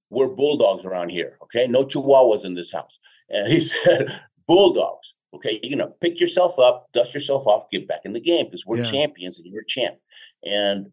We're 0.09 0.27
bulldogs 0.27 0.85
around 0.85 1.09
here. 1.09 1.37
Okay. 1.43 1.67
No 1.67 1.85
chihuahuas 1.85 2.43
in 2.43 2.55
this 2.55 2.71
house. 2.71 2.99
And 3.29 3.47
he 3.47 3.61
said, 3.61 4.21
bulldogs. 4.47 5.13
Okay. 5.35 5.59
You're 5.61 5.77
going 5.77 5.87
to 5.87 5.95
pick 6.01 6.19
yourself 6.19 6.57
up, 6.57 6.87
dust 6.91 7.13
yourself 7.13 7.45
off, 7.45 7.69
get 7.71 7.87
back 7.87 8.01
in 8.05 8.13
the 8.13 8.19
game 8.19 8.45
because 8.45 8.65
we're 8.65 8.77
yeah. 8.77 8.83
champions 8.83 9.37
and 9.37 9.47
you're 9.47 9.61
a 9.61 9.67
champ 9.67 9.95
and 10.43 10.87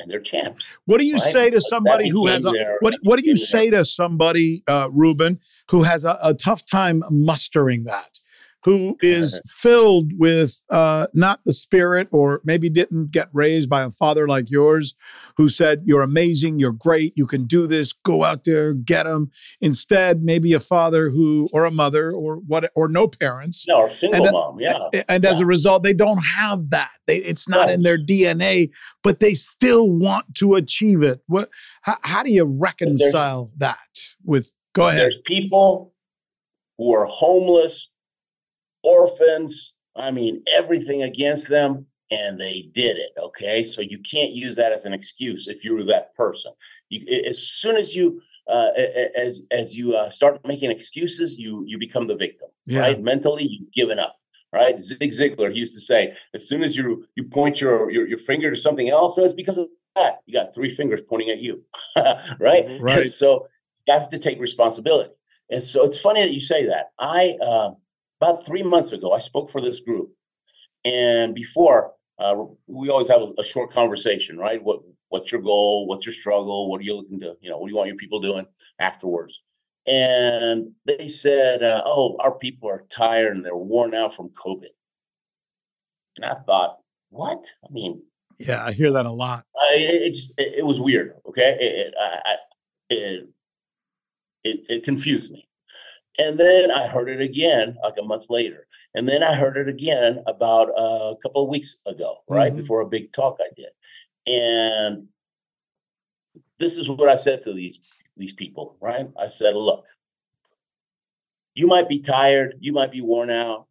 and 0.00 0.10
they're 0.10 0.20
champs. 0.20 0.64
What 0.86 0.98
do 0.98 1.06
you 1.06 1.14
right? 1.14 1.32
say 1.32 1.50
to 1.50 1.60
somebody 1.60 2.08
who 2.08 2.26
has 2.26 2.44
a 2.44 2.52
what? 2.80 2.94
What 3.02 3.20
do 3.20 3.26
you 3.26 3.36
say 3.36 3.70
to 3.70 3.84
somebody, 3.84 4.62
uh, 4.66 4.88
Ruben, 4.92 5.40
who 5.70 5.82
has 5.82 6.04
a, 6.04 6.18
a 6.22 6.34
tough 6.34 6.66
time 6.66 7.04
mustering 7.10 7.84
that? 7.84 8.20
Who 8.64 8.96
is 9.00 9.40
filled 9.46 10.12
with 10.18 10.62
uh, 10.70 11.06
not 11.14 11.40
the 11.44 11.52
spirit, 11.52 12.08
or 12.10 12.40
maybe 12.44 12.68
didn't 12.68 13.10
get 13.10 13.28
raised 13.32 13.70
by 13.70 13.82
a 13.82 13.90
father 13.90 14.26
like 14.28 14.50
yours, 14.50 14.94
who 15.36 15.48
said, 15.48 15.82
"You're 15.84 16.02
amazing, 16.02 16.58
you're 16.58 16.72
great, 16.72 17.12
you 17.16 17.26
can 17.26 17.44
do 17.46 17.66
this. 17.66 17.92
Go 17.92 18.24
out 18.24 18.44
there, 18.44 18.72
get 18.74 19.04
them." 19.04 19.30
Instead, 19.60 20.22
maybe 20.22 20.52
a 20.52 20.60
father 20.60 21.10
who, 21.10 21.48
or 21.52 21.64
a 21.64 21.70
mother, 21.70 22.10
or 22.12 22.36
what, 22.36 22.70
or 22.74 22.88
no 22.88 23.08
parents, 23.08 23.66
no, 23.68 23.76
or 23.76 23.88
single 23.88 24.24
and, 24.24 24.32
mom, 24.32 24.58
yeah. 24.60 25.02
And 25.08 25.24
yeah. 25.24 25.30
as 25.30 25.40
a 25.40 25.46
result, 25.46 25.82
they 25.82 25.94
don't 25.94 26.22
have 26.36 26.70
that. 26.70 26.92
They, 27.06 27.16
it's 27.16 27.48
not 27.48 27.66
right. 27.66 27.74
in 27.74 27.82
their 27.82 27.98
DNA, 27.98 28.70
but 29.02 29.20
they 29.20 29.34
still 29.34 29.90
want 29.90 30.34
to 30.36 30.54
achieve 30.54 31.02
it. 31.02 31.20
What? 31.26 31.50
How, 31.82 31.96
how 32.02 32.22
do 32.22 32.30
you 32.30 32.44
reconcile 32.44 33.50
that 33.56 33.78
with? 34.24 34.52
Go 34.72 34.86
ahead. 34.86 35.00
There's 35.00 35.18
people 35.24 35.92
who 36.78 36.94
are 36.94 37.04
homeless 37.04 37.89
orphans. 38.82 39.74
I 39.96 40.10
mean, 40.10 40.42
everything 40.52 41.02
against 41.02 41.48
them, 41.48 41.86
and 42.10 42.40
they 42.40 42.70
did 42.72 42.96
it. 42.96 43.10
Okay, 43.18 43.64
so 43.64 43.80
you 43.80 43.98
can't 43.98 44.32
use 44.32 44.56
that 44.56 44.72
as 44.72 44.84
an 44.84 44.92
excuse 44.92 45.48
if 45.48 45.64
you 45.64 45.74
were 45.74 45.84
that 45.84 46.14
person. 46.14 46.52
You, 46.88 47.24
as 47.26 47.38
soon 47.38 47.76
as 47.76 47.94
you 47.94 48.20
uh, 48.50 48.70
as 49.16 49.42
as 49.50 49.76
you 49.76 49.94
uh, 49.94 50.10
start 50.10 50.40
making 50.46 50.70
excuses, 50.70 51.38
you 51.38 51.64
you 51.66 51.78
become 51.78 52.06
the 52.06 52.16
victim. 52.16 52.48
Yeah. 52.66 52.80
Right, 52.80 53.00
mentally, 53.00 53.44
you've 53.44 53.72
given 53.72 53.98
up. 53.98 54.16
Right, 54.52 54.82
Zig 54.82 55.12
Ziglar 55.12 55.54
used 55.54 55.74
to 55.74 55.80
say, 55.80 56.16
as 56.34 56.48
soon 56.48 56.64
as 56.64 56.76
you 56.76 57.04
you 57.14 57.24
point 57.24 57.60
your 57.60 57.90
your, 57.90 58.08
your 58.08 58.18
finger 58.18 58.50
to 58.50 58.56
something 58.56 58.88
else, 58.88 59.16
it's 59.18 59.32
because 59.32 59.58
of 59.58 59.68
that. 59.94 60.20
You 60.26 60.34
got 60.34 60.54
three 60.54 60.70
fingers 60.70 61.00
pointing 61.08 61.30
at 61.30 61.38
you. 61.38 61.62
right, 61.96 62.80
right. 62.80 62.98
And 62.98 63.06
so 63.06 63.46
you 63.86 63.94
have 63.94 64.08
to 64.08 64.18
take 64.18 64.40
responsibility. 64.40 65.12
And 65.50 65.62
so 65.62 65.84
it's 65.84 66.00
funny 66.00 66.22
that 66.22 66.32
you 66.32 66.40
say 66.40 66.66
that. 66.66 66.90
I 66.98 67.36
uh, 67.42 67.72
about 68.20 68.46
three 68.46 68.62
months 68.62 68.92
ago, 68.92 69.12
I 69.12 69.18
spoke 69.18 69.50
for 69.50 69.60
this 69.60 69.80
group, 69.80 70.12
and 70.84 71.34
before 71.34 71.92
uh, 72.18 72.44
we 72.66 72.90
always 72.90 73.08
have 73.08 73.22
a, 73.22 73.32
a, 73.38 73.44
short 73.44 73.72
conversation, 73.72 74.36
right? 74.36 74.62
What 74.62 74.80
what's 75.08 75.32
your 75.32 75.40
goal? 75.40 75.86
What's 75.86 76.04
your 76.04 76.12
struggle? 76.12 76.70
What 76.70 76.80
are 76.80 76.84
you 76.84 76.94
looking 76.94 77.20
to, 77.20 77.36
you 77.40 77.48
know, 77.48 77.58
what 77.58 77.66
do 77.66 77.70
you 77.70 77.76
want 77.76 77.88
your 77.88 77.96
people 77.96 78.20
doing 78.20 78.46
afterwards? 78.78 79.40
And 79.86 80.72
they 80.84 81.08
said, 81.08 81.62
uh, 81.62 81.82
"Oh, 81.86 82.16
our 82.20 82.32
people 82.32 82.68
are 82.68 82.84
tired 82.90 83.34
and 83.34 83.44
they're 83.44 83.56
worn 83.56 83.94
out 83.94 84.14
from 84.14 84.28
COVID." 84.30 84.68
And 86.16 86.26
I 86.26 86.34
thought, 86.34 86.78
what? 87.08 87.46
I 87.64 87.72
mean, 87.72 88.02
yeah, 88.38 88.64
I 88.64 88.72
hear 88.72 88.90
that 88.92 89.06
a 89.06 89.10
lot. 89.10 89.44
I, 89.56 89.74
it 89.76 90.12
just 90.12 90.38
it, 90.38 90.54
it 90.58 90.66
was 90.66 90.80
weird. 90.80 91.14
Okay, 91.28 91.56
it 91.60 91.86
it, 91.86 91.94
I, 91.98 92.34
it 92.90 93.28
it 94.44 94.60
it 94.68 94.84
confused 94.84 95.32
me. 95.32 95.46
And 96.20 96.38
then 96.38 96.70
I 96.70 96.86
heard 96.86 97.08
it 97.08 97.22
again 97.22 97.78
like 97.82 97.94
a 97.98 98.04
month 98.04 98.26
later. 98.28 98.66
And 98.94 99.08
then 99.08 99.22
I 99.22 99.34
heard 99.34 99.56
it 99.56 99.68
again 99.68 100.22
about 100.26 100.68
a 100.68 101.14
couple 101.22 101.44
of 101.44 101.48
weeks 101.48 101.80
ago, 101.86 102.18
right? 102.28 102.52
Mm-hmm. 102.52 102.60
Before 102.60 102.82
a 102.82 102.86
big 102.86 103.10
talk 103.10 103.38
I 103.40 103.48
did. 103.56 103.70
And 104.26 105.08
this 106.58 106.76
is 106.76 106.90
what 106.90 107.08
I 107.08 107.14
said 107.14 107.42
to 107.42 107.54
these 107.54 107.80
these 108.18 108.34
people, 108.34 108.76
right? 108.80 109.08
I 109.18 109.28
said, 109.28 109.56
look, 109.56 109.86
you 111.54 111.66
might 111.66 111.88
be 111.88 112.00
tired, 112.00 112.56
you 112.60 112.74
might 112.74 112.92
be 112.92 113.00
worn 113.00 113.30
out, 113.30 113.66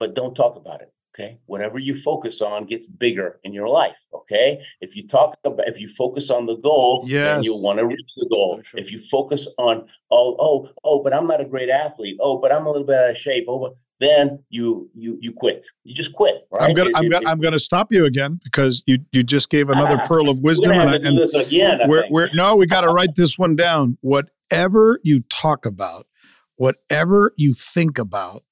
but 0.00 0.16
don't 0.16 0.34
talk 0.34 0.56
about 0.56 0.82
it. 0.82 0.91
Okay. 1.14 1.38
Whatever 1.44 1.78
you 1.78 1.94
focus 1.94 2.40
on 2.40 2.64
gets 2.64 2.86
bigger 2.86 3.38
in 3.44 3.52
your 3.52 3.68
life. 3.68 4.06
Okay. 4.14 4.62
If 4.80 4.96
you 4.96 5.06
talk 5.06 5.36
about, 5.44 5.68
if 5.68 5.78
you 5.78 5.86
focus 5.86 6.30
on 6.30 6.46
the 6.46 6.56
goal, 6.56 7.04
yes. 7.06 7.36
then 7.36 7.44
you'll 7.44 7.62
want 7.62 7.78
to 7.80 7.86
reach 7.86 8.14
the 8.16 8.26
goal. 8.30 8.60
Sure. 8.62 8.80
If 8.80 8.90
you 8.90 8.98
focus 8.98 9.46
on, 9.58 9.86
oh, 10.10 10.36
oh, 10.38 10.70
oh, 10.84 11.02
but 11.02 11.12
I'm 11.12 11.26
not 11.26 11.42
a 11.42 11.44
great 11.44 11.68
athlete. 11.68 12.16
Oh, 12.18 12.38
but 12.38 12.50
I'm 12.50 12.64
a 12.64 12.70
little 12.70 12.86
bit 12.86 12.96
out 12.96 13.10
of 13.10 13.18
shape. 13.18 13.44
Oh, 13.46 13.58
but 13.58 13.74
then 14.00 14.42
you 14.48 14.90
you 14.94 15.18
you 15.20 15.32
quit. 15.32 15.66
You 15.84 15.94
just 15.94 16.14
quit. 16.14 16.48
Right? 16.50 16.62
I'm 16.62 16.74
gonna 16.74 16.90
it, 16.90 16.96
I'm 16.96 17.08
gonna 17.10 17.28
I'm 17.28 17.40
gonna 17.40 17.58
stop 17.58 17.92
you 17.92 18.06
again 18.06 18.40
because 18.42 18.82
you 18.86 18.98
you 19.12 19.22
just 19.22 19.50
gave 19.50 19.68
another 19.68 19.98
pearl 20.06 20.30
of 20.30 20.38
wisdom. 20.38 20.72
and, 20.72 20.90
I, 20.90 20.96
and 20.96 21.18
this 21.18 21.34
again. 21.34 21.88
we're, 21.88 22.06
we're 22.10 22.28
no, 22.34 22.56
we 22.56 22.66
got 22.66 22.80
to 22.80 22.88
write 22.88 23.16
this 23.16 23.38
one 23.38 23.54
down. 23.54 23.98
Whatever 24.00 24.98
you 25.02 25.20
talk 25.30 25.66
about, 25.66 26.06
whatever 26.56 27.32
you 27.36 27.52
think 27.52 27.98
about, 27.98 28.44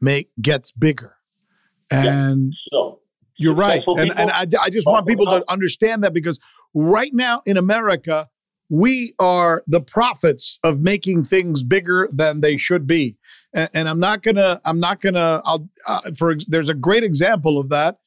make 0.00 0.30
gets 0.40 0.70
bigger. 0.70 1.15
And 1.90 2.52
yeah. 2.52 2.78
so, 2.78 3.00
you're 3.38 3.54
right. 3.54 3.86
And, 3.86 4.18
and 4.18 4.30
I, 4.30 4.46
I 4.60 4.70
just 4.70 4.86
want 4.86 5.06
people 5.06 5.26
to 5.26 5.44
understand 5.48 6.04
that 6.04 6.12
because 6.12 6.40
right 6.74 7.10
now 7.12 7.42
in 7.44 7.56
America, 7.56 8.28
we 8.68 9.14
are 9.18 9.62
the 9.66 9.80
prophets 9.80 10.58
of 10.64 10.80
making 10.80 11.24
things 11.24 11.62
bigger 11.62 12.08
than 12.12 12.40
they 12.40 12.56
should 12.56 12.86
be. 12.86 13.16
And, 13.54 13.68
and 13.74 13.88
I'm 13.88 14.00
not 14.00 14.22
gonna, 14.22 14.60
I'm 14.64 14.80
not 14.80 15.00
gonna, 15.00 15.42
I'll, 15.44 15.68
uh, 15.86 16.00
for, 16.18 16.34
there's 16.48 16.68
a 16.68 16.74
great 16.74 17.04
example 17.04 17.58
of 17.58 17.68
that. 17.68 17.98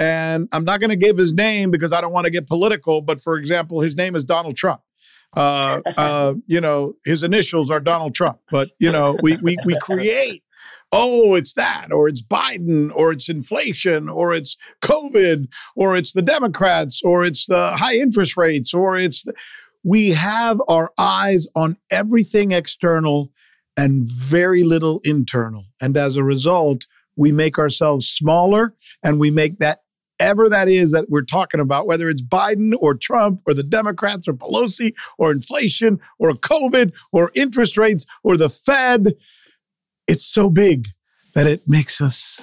And 0.00 0.48
I'm 0.52 0.64
not 0.64 0.80
gonna 0.80 0.96
give 0.96 1.18
his 1.18 1.34
name 1.34 1.70
because 1.70 1.92
I 1.92 2.00
don't 2.00 2.12
want 2.12 2.24
to 2.24 2.30
get 2.30 2.46
political. 2.46 3.00
But 3.00 3.20
for 3.20 3.36
example, 3.36 3.80
his 3.80 3.96
name 3.96 4.16
is 4.16 4.24
Donald 4.24 4.56
Trump. 4.56 4.80
Uh, 5.36 5.82
uh, 5.96 6.34
you 6.46 6.60
know, 6.60 6.94
his 7.04 7.22
initials 7.22 7.70
are 7.70 7.80
Donald 7.80 8.14
Trump, 8.14 8.38
but 8.50 8.70
you 8.78 8.90
know, 8.90 9.18
we, 9.22 9.36
we, 9.42 9.56
we 9.64 9.76
create 9.80 10.42
oh, 10.92 11.34
it's 11.34 11.54
that, 11.54 11.92
or 11.92 12.08
it's 12.08 12.22
Biden, 12.22 12.90
or 12.94 13.12
it's 13.12 13.28
inflation, 13.28 14.08
or 14.08 14.34
it's 14.34 14.56
COVID, 14.82 15.48
or 15.76 15.96
it's 15.96 16.12
the 16.12 16.22
Democrats, 16.22 17.02
or 17.04 17.24
it's 17.24 17.46
the 17.46 17.72
high 17.76 17.96
interest 17.96 18.36
rates, 18.36 18.72
or 18.72 18.96
it's. 18.96 19.24
The, 19.24 19.34
we 19.84 20.10
have 20.10 20.60
our 20.68 20.90
eyes 20.98 21.46
on 21.54 21.76
everything 21.90 22.52
external 22.52 23.30
and 23.76 24.06
very 24.06 24.64
little 24.64 25.00
internal. 25.04 25.64
And 25.80 25.96
as 25.96 26.16
a 26.16 26.24
result, 26.24 26.86
we 27.16 27.32
make 27.32 27.58
ourselves 27.58 28.06
smaller 28.06 28.74
and 29.02 29.20
we 29.20 29.30
make 29.30 29.58
that 29.60 29.82
ever 30.20 30.48
that 30.48 30.68
is 30.68 30.92
that 30.92 31.08
we're 31.08 31.22
talking 31.22 31.60
about, 31.60 31.86
whether 31.86 32.08
it's 32.08 32.22
Biden 32.22 32.74
or 32.80 32.94
Trump 32.94 33.40
or 33.46 33.54
the 33.54 33.62
Democrats 33.62 34.26
or 34.26 34.32
Pelosi 34.32 34.94
or 35.16 35.30
inflation 35.30 36.00
or 36.18 36.32
COVID 36.32 36.92
or 37.12 37.30
interest 37.34 37.78
rates 37.78 38.04
or 38.24 38.36
the 38.36 38.48
Fed, 38.48 39.14
it's 40.08 40.24
so 40.24 40.50
big 40.50 40.88
that 41.34 41.46
it 41.46 41.68
makes 41.68 42.00
us 42.00 42.40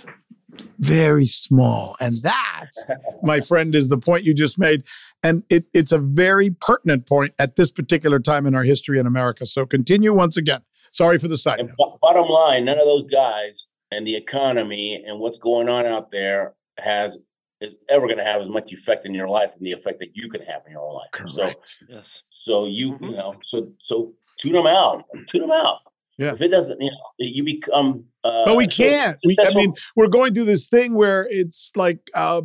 very 0.80 1.26
small. 1.26 1.96
And 2.00 2.22
that, 2.24 2.70
my 3.24 3.42
friend, 3.42 3.76
is 3.76 3.90
the 3.90 3.98
point 3.98 4.24
you 4.24 4.34
just 4.34 4.58
made. 4.58 4.84
And 5.24 5.44
it, 5.50 5.66
it's 5.74 5.92
a 5.92 5.98
very 5.98 6.52
pertinent 6.52 7.08
point 7.08 7.34
at 7.40 7.56
this 7.56 7.72
particular 7.72 8.20
time 8.20 8.46
in 8.46 8.56
our 8.56 8.64
history 8.64 9.00
in 9.00 9.08
America. 9.08 9.46
So 9.46 9.66
continue 9.66 10.14
once 10.14 10.38
again. 10.38 10.62
Sorry 10.92 11.18
for 11.18 11.28
the 11.28 11.38
side. 11.38 11.60
And 11.60 11.70
b- 11.70 11.96
bottom 12.02 12.28
line, 12.30 12.66
none 12.66 12.80
of 12.80 12.86
those 12.86 13.10
guys 13.12 13.66
and 13.92 14.06
the 14.06 14.16
economy 14.16 15.04
and 15.06 15.20
what's 15.20 15.38
going 15.38 15.70
on 15.70 15.86
out 15.86 16.12
there 16.12 16.54
has 16.78 17.18
is 17.62 17.78
ever 17.90 18.06
going 18.06 18.18
to 18.18 18.24
have 18.24 18.42
as 18.42 18.50
much 18.50 18.72
effect 18.74 19.06
in 19.06 19.14
your 19.14 19.30
life 19.30 19.52
and 19.58 19.66
the 19.66 19.72
effect 19.72 20.00
that 20.00 20.10
you 20.14 20.30
can 20.30 20.42
have 20.42 20.62
in 20.66 20.74
your 20.74 20.82
own 20.82 20.94
life. 20.94 21.12
Correct. 21.12 21.78
So, 21.80 21.86
yes. 21.90 22.24
So 22.30 22.66
you, 22.66 22.94
mm-hmm. 22.94 23.06
you 23.06 23.12
know, 23.12 23.36
so 23.44 23.72
so 23.80 24.14
tune 24.38 24.54
them 24.54 24.68
out. 24.68 25.06
Tune 25.28 25.42
them 25.42 25.52
out. 25.52 25.80
Yeah. 26.18 26.34
If 26.34 26.42
it 26.42 26.50
doesn't, 26.50 26.80
you 26.82 26.92
know, 26.92 26.98
you 27.18 27.44
become. 27.44 28.06
Uh, 28.24 28.46
but 28.46 28.56
we 28.56 28.68
can't. 28.68 29.18
We, 29.26 29.36
I 29.40 29.54
mean, 29.54 29.74
we're 29.96 30.08
going 30.08 30.34
through 30.34 30.46
this 30.46 30.68
thing 30.68 30.94
where 30.94 31.28
it's 31.30 31.72
like, 31.76 32.00
uh, 32.14 32.44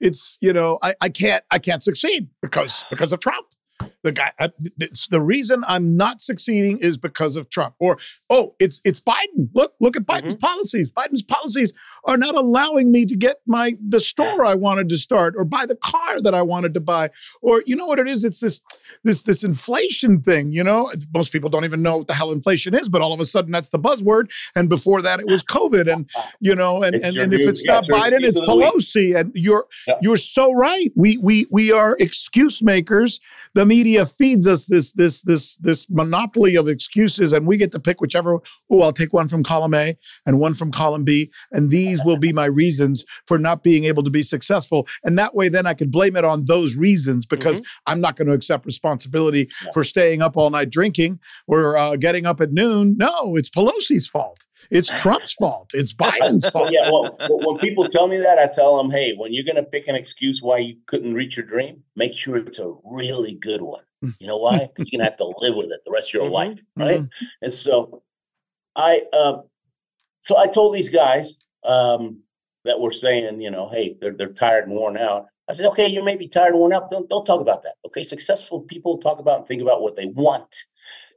it's 0.00 0.38
you 0.40 0.52
know, 0.52 0.78
I, 0.82 0.94
I 1.00 1.08
can't, 1.08 1.42
I 1.50 1.58
can't 1.58 1.82
succeed 1.82 2.28
because 2.42 2.84
because 2.90 3.12
of 3.12 3.20
Trump. 3.20 3.46
The 4.02 4.12
guy, 4.12 4.32
uh, 4.38 4.48
it's 4.78 5.06
the 5.08 5.20
reason 5.20 5.64
I'm 5.66 5.96
not 5.96 6.20
succeeding 6.20 6.78
is 6.78 6.98
because 6.98 7.36
of 7.36 7.48
Trump. 7.50 7.74
Or 7.78 7.98
oh, 8.30 8.54
it's 8.58 8.80
it's 8.84 9.00
Biden. 9.00 9.50
Look, 9.54 9.74
look 9.80 9.96
at 9.96 10.04
Biden's 10.04 10.34
mm-hmm. 10.34 10.46
policies. 10.46 10.90
Biden's 10.90 11.22
policies 11.22 11.72
are 12.04 12.16
not 12.16 12.34
allowing 12.34 12.90
me 12.92 13.04
to 13.06 13.16
get 13.16 13.36
my 13.46 13.74
the 13.80 14.00
store 14.00 14.44
I 14.44 14.54
wanted 14.54 14.88
to 14.90 14.96
start 14.96 15.34
or 15.36 15.44
buy 15.44 15.66
the 15.66 15.76
car 15.76 16.20
that 16.20 16.34
I 16.34 16.42
wanted 16.42 16.74
to 16.74 16.80
buy. 16.80 17.10
Or 17.42 17.62
you 17.66 17.76
know 17.76 17.86
what 17.86 17.98
it 17.98 18.08
is? 18.08 18.24
It's 18.24 18.40
this 18.40 18.60
this 19.04 19.22
this 19.22 19.44
inflation 19.44 20.20
thing. 20.20 20.52
You 20.52 20.64
know, 20.64 20.90
most 21.14 21.32
people 21.32 21.50
don't 21.50 21.64
even 21.64 21.82
know 21.82 21.98
what 21.98 22.08
the 22.08 22.14
hell 22.14 22.32
inflation 22.32 22.74
is, 22.74 22.88
but 22.88 23.02
all 23.02 23.12
of 23.12 23.20
a 23.20 23.24
sudden 23.24 23.52
that's 23.52 23.68
the 23.70 23.78
buzzword. 23.78 24.30
And 24.54 24.68
before 24.68 25.02
that, 25.02 25.20
it 25.20 25.26
was 25.26 25.42
COVID. 25.42 25.92
And 25.92 26.10
you 26.40 26.54
know, 26.54 26.82
and 26.82 26.94
and, 26.96 27.16
and 27.16 27.34
if 27.34 27.48
it's 27.48 27.64
not 27.64 27.84
Biden, 27.84 28.22
it's 28.22 28.40
Pelosi. 28.40 29.18
And 29.18 29.32
you're 29.34 29.66
yeah. 29.86 29.96
you're 30.00 30.16
so 30.16 30.52
right. 30.52 30.90
We 30.96 31.18
we 31.18 31.46
we 31.50 31.72
are 31.72 31.96
excuse 31.98 32.62
makers. 32.62 33.20
The 33.54 33.64
media 33.64 34.06
feeds 34.06 34.46
us 34.46 34.66
this 34.66 34.92
this 34.92 35.22
this 35.22 35.56
this 35.56 35.88
monopoly 35.90 36.56
of 36.56 36.68
excuses, 36.68 37.32
and 37.32 37.46
we 37.46 37.56
get 37.56 37.72
to 37.72 37.80
pick 37.80 38.00
whichever. 38.00 38.40
Oh, 38.70 38.82
I'll 38.82 38.92
take 38.92 39.12
one 39.12 39.28
from 39.28 39.42
column 39.42 39.74
A 39.74 39.96
and 40.26 40.40
one 40.40 40.54
from 40.54 40.70
column 40.72 41.04
B, 41.04 41.30
and 41.52 41.70
these 41.88 42.04
will 42.04 42.16
be 42.16 42.32
my 42.32 42.44
reasons 42.44 43.04
for 43.26 43.38
not 43.38 43.62
being 43.62 43.84
able 43.84 44.02
to 44.02 44.10
be 44.10 44.22
successful. 44.22 44.86
And 45.04 45.18
that 45.18 45.34
way, 45.34 45.48
then 45.48 45.66
I 45.66 45.74
can 45.74 45.90
blame 45.90 46.16
it 46.16 46.24
on 46.24 46.44
those 46.44 46.76
reasons 46.76 47.26
because 47.26 47.60
mm-hmm. 47.60 47.90
I'm 47.92 48.00
not 48.00 48.16
going 48.16 48.28
to 48.28 48.34
accept 48.34 48.66
responsibility 48.66 49.48
yeah. 49.64 49.70
for 49.72 49.84
staying 49.84 50.22
up 50.22 50.36
all 50.36 50.50
night 50.50 50.70
drinking 50.70 51.20
or 51.46 51.76
uh, 51.76 51.96
getting 51.96 52.26
up 52.26 52.40
at 52.40 52.52
noon. 52.52 52.96
No, 52.98 53.36
it's 53.36 53.50
Pelosi's 53.50 54.06
fault. 54.06 54.44
It's 54.70 54.88
Trump's 55.00 55.32
fault. 55.32 55.70
It's 55.72 55.94
Biden's 56.04 56.48
fault. 56.48 56.72
yeah. 56.72 56.88
Well, 56.88 57.16
when 57.28 57.58
people 57.58 57.86
tell 57.88 58.08
me 58.08 58.18
that, 58.18 58.38
I 58.38 58.46
tell 58.46 58.76
them, 58.76 58.90
hey, 58.90 59.14
when 59.16 59.32
you're 59.32 59.44
going 59.44 59.56
to 59.56 59.62
pick 59.62 59.88
an 59.88 59.94
excuse 59.94 60.42
why 60.42 60.58
you 60.58 60.76
couldn't 60.86 61.14
reach 61.14 61.36
your 61.36 61.46
dream, 61.46 61.82
make 61.96 62.16
sure 62.16 62.36
it's 62.36 62.58
a 62.58 62.74
really 62.84 63.34
good 63.34 63.62
one. 63.62 63.84
Mm. 64.04 64.14
You 64.20 64.26
know 64.26 64.36
why? 64.36 64.68
Because 64.74 64.92
you're 64.92 64.98
going 64.98 65.06
to 65.06 65.10
have 65.10 65.18
to 65.18 65.32
live 65.38 65.54
with 65.54 65.70
it 65.70 65.80
the 65.84 65.92
rest 65.92 66.10
of 66.10 66.14
your 66.14 66.24
mm-hmm. 66.24 66.34
life. 66.34 66.60
Right. 66.76 67.00
Mm-hmm. 67.00 67.24
And 67.42 67.52
so 67.52 68.02
I, 68.76 69.02
uh, 69.12 69.38
so 70.20 70.36
I 70.36 70.46
told 70.46 70.74
these 70.74 70.88
guys 70.88 71.42
um, 71.68 72.20
that 72.64 72.80
were 72.80 72.92
saying, 72.92 73.40
you 73.40 73.50
know, 73.50 73.68
hey, 73.68 73.96
they're 74.00 74.12
they're 74.16 74.32
tired 74.32 74.64
and 74.66 74.72
worn 74.74 74.96
out. 74.96 75.26
I 75.48 75.54
said, 75.54 75.66
okay, 75.66 75.86
you 75.86 76.02
may 76.02 76.16
be 76.16 76.28
tired 76.28 76.50
and 76.50 76.58
worn 76.58 76.72
out. 76.72 76.90
Don't 76.90 77.08
don't 77.08 77.24
talk 77.24 77.40
about 77.40 77.62
that. 77.62 77.74
Okay, 77.86 78.02
successful 78.02 78.60
people 78.62 78.98
talk 78.98 79.18
about 79.20 79.38
and 79.40 79.46
think 79.48 79.62
about 79.62 79.80
what 79.82 79.96
they 79.96 80.06
want, 80.06 80.64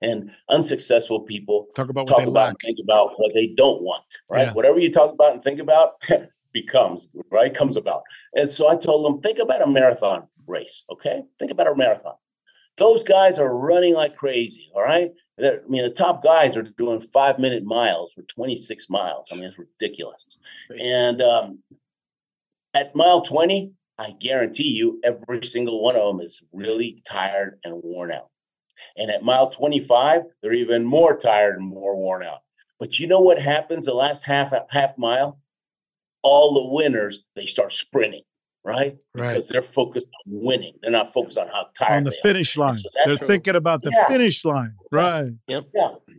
and 0.02 0.32
unsuccessful 0.50 1.22
people 1.22 1.68
talk 1.76 1.90
about 1.90 2.02
what 2.02 2.08
talk 2.10 2.18
they 2.20 2.24
about 2.24 2.34
lack. 2.34 2.50
and 2.52 2.58
think 2.64 2.78
about 2.84 3.14
what 3.18 3.34
they 3.34 3.48
don't 3.48 3.82
want. 3.82 4.06
Right, 4.30 4.48
Yeah. 4.48 4.54
whatever 4.54 4.80
you 4.80 4.92
talk 4.92 5.12
about 5.12 5.34
and 5.34 5.44
think 5.44 5.60
about 5.60 6.02
becomes 6.54 7.10
right 7.32 7.54
comes 7.54 7.76
about. 7.78 8.04
And 8.36 8.50
so 8.50 8.68
I 8.70 8.76
told 8.76 9.06
them, 9.06 9.22
think 9.22 9.40
about 9.40 9.62
a 9.62 9.68
marathon 9.68 10.28
race. 10.48 10.84
Okay, 10.92 11.24
think 11.40 11.52
about 11.52 11.68
a 11.68 11.76
marathon. 11.76 12.16
Those 12.82 13.04
guys 13.04 13.38
are 13.38 13.56
running 13.56 13.94
like 13.94 14.16
crazy. 14.16 14.72
All 14.74 14.82
right. 14.82 15.12
I 15.40 15.60
mean, 15.70 15.84
the 15.84 15.92
top 15.92 16.24
guys 16.24 16.58
are 16.58 16.64
doing 16.64 17.00
five 17.00 17.38
minute 17.38 17.64
miles 17.64 18.12
for 18.12 18.24
26 18.24 18.90
miles. 18.90 19.30
I 19.32 19.36
mean, 19.36 19.44
it's 19.44 19.60
ridiculous. 19.60 20.26
And 20.80 21.22
um, 21.22 21.60
at 22.74 22.96
mile 22.96 23.22
20, 23.22 23.72
I 24.00 24.16
guarantee 24.20 24.70
you 24.70 25.00
every 25.04 25.44
single 25.44 25.84
one 25.84 25.96
of 25.96 26.08
them 26.08 26.26
is 26.26 26.42
really 26.52 27.04
tired 27.06 27.60
and 27.64 27.84
worn 27.84 28.12
out. 28.12 28.32
And 28.98 29.12
at 29.12 29.22
mile 29.22 29.52
25, 29.52 30.24
they're 30.42 30.54
even 30.54 30.84
more 30.84 31.16
tired 31.16 31.58
and 31.58 31.68
more 31.68 31.96
worn 31.96 32.24
out. 32.24 32.40
But 32.80 32.98
you 32.98 33.06
know 33.06 33.20
what 33.20 33.40
happens 33.40 33.86
the 33.86 33.94
last 33.94 34.26
half 34.26 34.54
half 34.72 34.98
mile? 34.98 35.38
All 36.24 36.56
the 36.56 36.74
winners, 36.74 37.26
they 37.36 37.46
start 37.46 37.74
sprinting, 37.74 38.24
right? 38.64 38.98
Right. 39.16 39.30
Because 39.30 39.50
they're 39.50 39.62
focused 39.62 40.08
on 40.28 40.34
winning. 40.44 40.74
They're 40.82 40.92
not 40.92 41.12
focused 41.14 41.38
on 41.38 41.48
how 41.48 41.68
tired 41.78 41.98
On 41.98 42.04
the 42.04 42.12
they 42.12 42.18
are. 42.18 42.22
finish 42.34 42.58
line. 42.58 42.74
So 42.74 42.90
They're 43.06 43.18
true. 43.18 43.28
thinking 43.28 43.56
about 43.56 43.82
the 43.84 43.92
Yeah. 43.94 44.08
finish 44.08 44.46
line. 44.46 44.74
Right. 44.92 45.32
Yeah. 45.48 45.62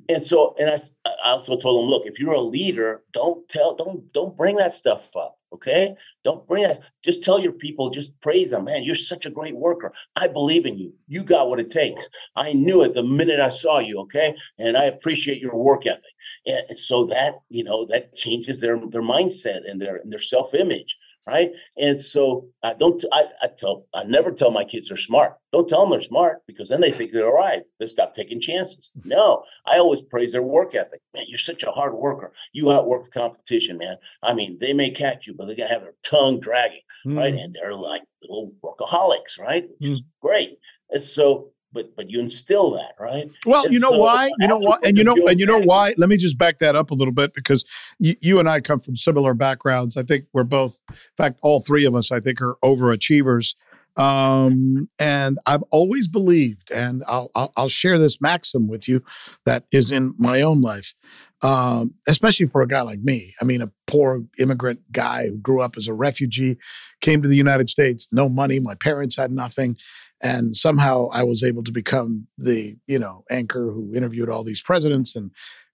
And 0.08 0.22
so, 0.22 0.54
and 0.58 0.68
I, 0.70 0.78
I 1.24 1.30
also 1.30 1.56
told 1.56 1.82
them, 1.82 1.88
look, 1.90 2.02
if 2.06 2.18
you're 2.18 2.32
a 2.32 2.40
leader, 2.40 3.02
don't 3.12 3.48
tell, 3.48 3.74
don't, 3.76 4.12
don't 4.12 4.36
bring 4.36 4.56
that 4.56 4.74
stuff 4.74 5.14
up. 5.16 5.38
Okay. 5.52 5.94
Don't 6.24 6.46
bring 6.48 6.62
that. 6.62 6.80
Just 7.04 7.22
tell 7.22 7.38
your 7.38 7.52
people, 7.52 7.90
just 7.90 8.18
praise 8.22 8.50
them. 8.50 8.64
Man, 8.64 8.84
you're 8.84 8.94
such 8.94 9.26
a 9.26 9.30
great 9.30 9.54
worker. 9.54 9.92
I 10.16 10.26
believe 10.26 10.64
in 10.64 10.78
you. 10.78 10.94
You 11.08 11.22
got 11.22 11.50
what 11.50 11.60
it 11.60 11.68
takes. 11.68 12.08
I 12.36 12.54
knew 12.54 12.82
it 12.82 12.94
the 12.94 13.02
minute 13.02 13.38
I 13.38 13.50
saw 13.50 13.78
you. 13.78 13.98
Okay. 14.00 14.34
And 14.58 14.78
I 14.78 14.84
appreciate 14.84 15.42
your 15.42 15.54
work 15.54 15.84
ethic. 15.86 16.04
And 16.46 16.62
and 16.70 16.78
so 16.78 17.04
that, 17.06 17.34
you 17.50 17.64
know, 17.64 17.84
that 17.86 18.16
changes 18.16 18.60
their, 18.60 18.80
their 18.88 19.02
mindset 19.02 19.70
and 19.70 19.78
their, 19.80 19.96
and 19.96 20.10
their 20.10 20.18
self-image. 20.18 20.96
Right. 21.24 21.50
And 21.76 22.00
so 22.00 22.48
I 22.64 22.74
don't, 22.74 23.02
I, 23.12 23.24
I 23.40 23.46
tell, 23.46 23.86
I 23.94 24.02
never 24.02 24.32
tell 24.32 24.50
my 24.50 24.64
kids 24.64 24.88
they're 24.88 24.96
smart. 24.96 25.36
Don't 25.52 25.68
tell 25.68 25.82
them 25.82 25.90
they're 25.90 26.00
smart 26.00 26.42
because 26.48 26.68
then 26.68 26.80
they 26.80 26.90
think 26.90 27.12
they're 27.12 27.28
all 27.28 27.32
right. 27.36 27.62
They 27.78 27.86
stop 27.86 28.12
taking 28.12 28.40
chances. 28.40 28.90
No, 29.04 29.44
I 29.64 29.78
always 29.78 30.02
praise 30.02 30.32
their 30.32 30.42
work 30.42 30.74
ethic. 30.74 31.00
Man, 31.14 31.26
you're 31.28 31.38
such 31.38 31.62
a 31.62 31.70
hard 31.70 31.94
worker. 31.94 32.32
You 32.52 32.72
outwork 32.72 33.04
the 33.04 33.10
competition, 33.20 33.78
man. 33.78 33.98
I 34.24 34.34
mean, 34.34 34.58
they 34.60 34.72
may 34.72 34.90
catch 34.90 35.28
you, 35.28 35.34
but 35.34 35.46
they're 35.46 35.54
gonna 35.54 35.68
have 35.68 35.82
their 35.82 35.94
tongue 36.02 36.40
dragging, 36.40 36.80
right? 37.06 37.34
Mm. 37.34 37.44
And 37.44 37.54
they're 37.54 37.74
like 37.74 38.02
little 38.22 38.52
workaholics, 38.64 39.38
right? 39.38 39.68
Which 39.78 39.90
is 39.90 40.00
Mm. 40.00 40.04
great. 40.22 40.58
And 40.90 41.02
so, 41.02 41.52
but 41.72 41.94
but 41.96 42.10
you 42.10 42.20
instill 42.20 42.72
that, 42.72 42.94
right? 42.98 43.30
Well, 43.46 43.64
And 43.64 43.72
you 43.72 43.80
know 43.80 43.90
so 43.90 43.98
why? 43.98 44.30
You 44.38 44.48
know 44.48 44.58
why? 44.58 44.78
And 44.84 44.96
you 44.96 45.04
know, 45.04 45.14
and 45.26 45.40
you 45.40 45.46
know 45.46 45.60
why? 45.60 45.94
Let 45.96 46.08
me 46.08 46.16
just 46.16 46.38
back 46.38 46.58
that 46.58 46.76
up 46.76 46.90
a 46.90 46.94
little 46.94 47.12
bit 47.14 47.34
because 47.34 47.64
you, 47.98 48.14
you 48.20 48.38
and 48.38 48.48
I 48.48 48.60
come 48.60 48.80
from 48.80 48.96
similar 48.96 49.34
backgrounds. 49.34 49.96
I 49.96 50.02
think 50.02 50.26
we're 50.32 50.44
both, 50.44 50.80
in 50.90 50.96
fact, 51.16 51.38
all 51.42 51.60
three 51.60 51.84
of 51.84 51.94
us, 51.94 52.12
I 52.12 52.20
think, 52.20 52.40
are 52.40 52.56
overachievers. 52.62 53.54
Um, 53.96 54.88
and 54.98 55.38
I've 55.46 55.62
always 55.64 56.08
believed, 56.08 56.70
and 56.70 57.02
I'll, 57.06 57.30
I'll 57.34 57.52
I'll 57.56 57.68
share 57.68 57.98
this 57.98 58.20
maxim 58.20 58.68
with 58.68 58.88
you 58.88 59.02
that 59.44 59.64
is 59.70 59.92
in 59.92 60.14
my 60.18 60.40
own 60.40 60.62
life, 60.62 60.94
um, 61.42 61.94
especially 62.08 62.46
for 62.46 62.62
a 62.62 62.68
guy 62.68 62.80
like 62.82 63.00
me. 63.00 63.34
I 63.40 63.44
mean, 63.44 63.60
a 63.60 63.70
poor 63.86 64.24
immigrant 64.38 64.80
guy 64.92 65.26
who 65.28 65.36
grew 65.36 65.60
up 65.60 65.76
as 65.76 65.88
a 65.88 65.94
refugee, 65.94 66.56
came 67.00 67.20
to 67.20 67.28
the 67.28 67.36
United 67.36 67.68
States, 67.68 68.08
no 68.12 68.28
money. 68.28 68.60
My 68.60 68.74
parents 68.74 69.16
had 69.16 69.30
nothing 69.30 69.76
and 70.22 70.56
somehow 70.56 71.08
I 71.12 71.24
was 71.24 71.42
able 71.42 71.64
to 71.64 71.72
become 71.72 72.28
the 72.38 72.76
you 72.86 72.98
know 72.98 73.24
anchor 73.30 73.70
who 73.72 73.94
interviewed 73.94 74.30
all 74.30 74.44
these 74.44 74.62
presidents 74.62 75.16
and 75.16 75.30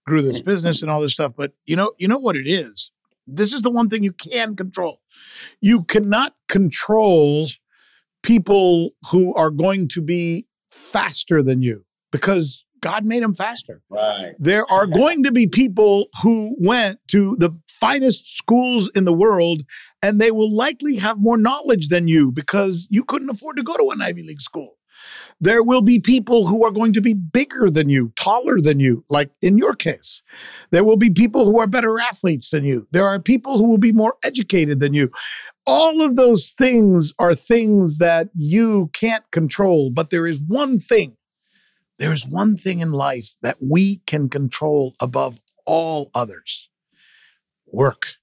grew 0.06 0.22
this 0.22 0.42
business 0.42 0.78
mm-hmm. 0.78 0.86
and 0.86 0.90
all 0.90 1.00
this 1.00 1.12
stuff. 1.12 1.32
But 1.36 1.52
you 1.66 1.76
know, 1.76 1.92
you 1.98 2.08
know 2.08 2.18
what 2.18 2.36
it 2.36 2.48
is. 2.48 2.90
This 3.26 3.52
is 3.52 3.62
the 3.62 3.70
one 3.70 3.90
thing 3.90 4.02
you 4.02 4.12
can 4.12 4.56
control. 4.56 5.00
You 5.60 5.84
cannot 5.84 6.34
control 6.48 7.46
people 8.22 8.90
who 9.10 9.34
are 9.34 9.50
going 9.50 9.86
to 9.88 10.00
be 10.00 10.46
faster 10.70 11.42
than 11.42 11.62
you 11.62 11.84
because 12.10 12.64
God 12.80 13.04
made 13.04 13.22
them 13.22 13.34
faster. 13.34 13.82
Right. 13.88 14.34
There 14.38 14.70
are 14.70 14.86
going 14.86 15.24
to 15.24 15.32
be 15.32 15.46
people 15.46 16.08
who 16.22 16.56
went 16.58 17.00
to 17.08 17.36
the 17.36 17.50
finest 17.68 18.36
schools 18.36 18.90
in 18.94 19.04
the 19.04 19.12
world 19.12 19.62
and 20.02 20.20
they 20.20 20.30
will 20.30 20.54
likely 20.54 20.96
have 20.96 21.18
more 21.18 21.36
knowledge 21.36 21.88
than 21.88 22.08
you 22.08 22.32
because 22.32 22.86
you 22.90 23.04
couldn't 23.04 23.30
afford 23.30 23.56
to 23.56 23.62
go 23.62 23.76
to 23.76 23.90
an 23.90 24.02
Ivy 24.02 24.22
League 24.22 24.40
school. 24.40 24.74
There 25.40 25.62
will 25.62 25.82
be 25.82 26.00
people 26.00 26.46
who 26.46 26.64
are 26.64 26.70
going 26.70 26.92
to 26.94 27.00
be 27.00 27.14
bigger 27.14 27.68
than 27.70 27.88
you, 27.88 28.12
taller 28.16 28.60
than 28.60 28.80
you, 28.80 29.04
like 29.08 29.30
in 29.40 29.56
your 29.56 29.74
case. 29.74 30.22
There 30.70 30.84
will 30.84 30.96
be 30.96 31.10
people 31.10 31.44
who 31.44 31.60
are 31.60 31.66
better 31.66 32.00
athletes 32.00 32.50
than 32.50 32.64
you. 32.64 32.88
There 32.90 33.06
are 33.06 33.20
people 33.20 33.58
who 33.58 33.68
will 33.68 33.78
be 33.78 33.92
more 33.92 34.16
educated 34.24 34.80
than 34.80 34.94
you. 34.94 35.10
All 35.66 36.02
of 36.02 36.16
those 36.16 36.50
things 36.50 37.12
are 37.18 37.34
things 37.34 37.98
that 37.98 38.28
you 38.34 38.90
can't 38.92 39.24
control, 39.30 39.90
but 39.90 40.10
there 40.10 40.26
is 40.26 40.40
one 40.40 40.80
thing 40.80 41.16
there 41.98 42.12
is 42.12 42.26
one 42.26 42.56
thing 42.56 42.80
in 42.80 42.92
life 42.92 43.36
that 43.42 43.56
we 43.60 43.96
can 44.06 44.28
control 44.28 44.94
above 45.00 45.40
all 45.66 46.10
others 46.14 46.70
work. 47.66 48.14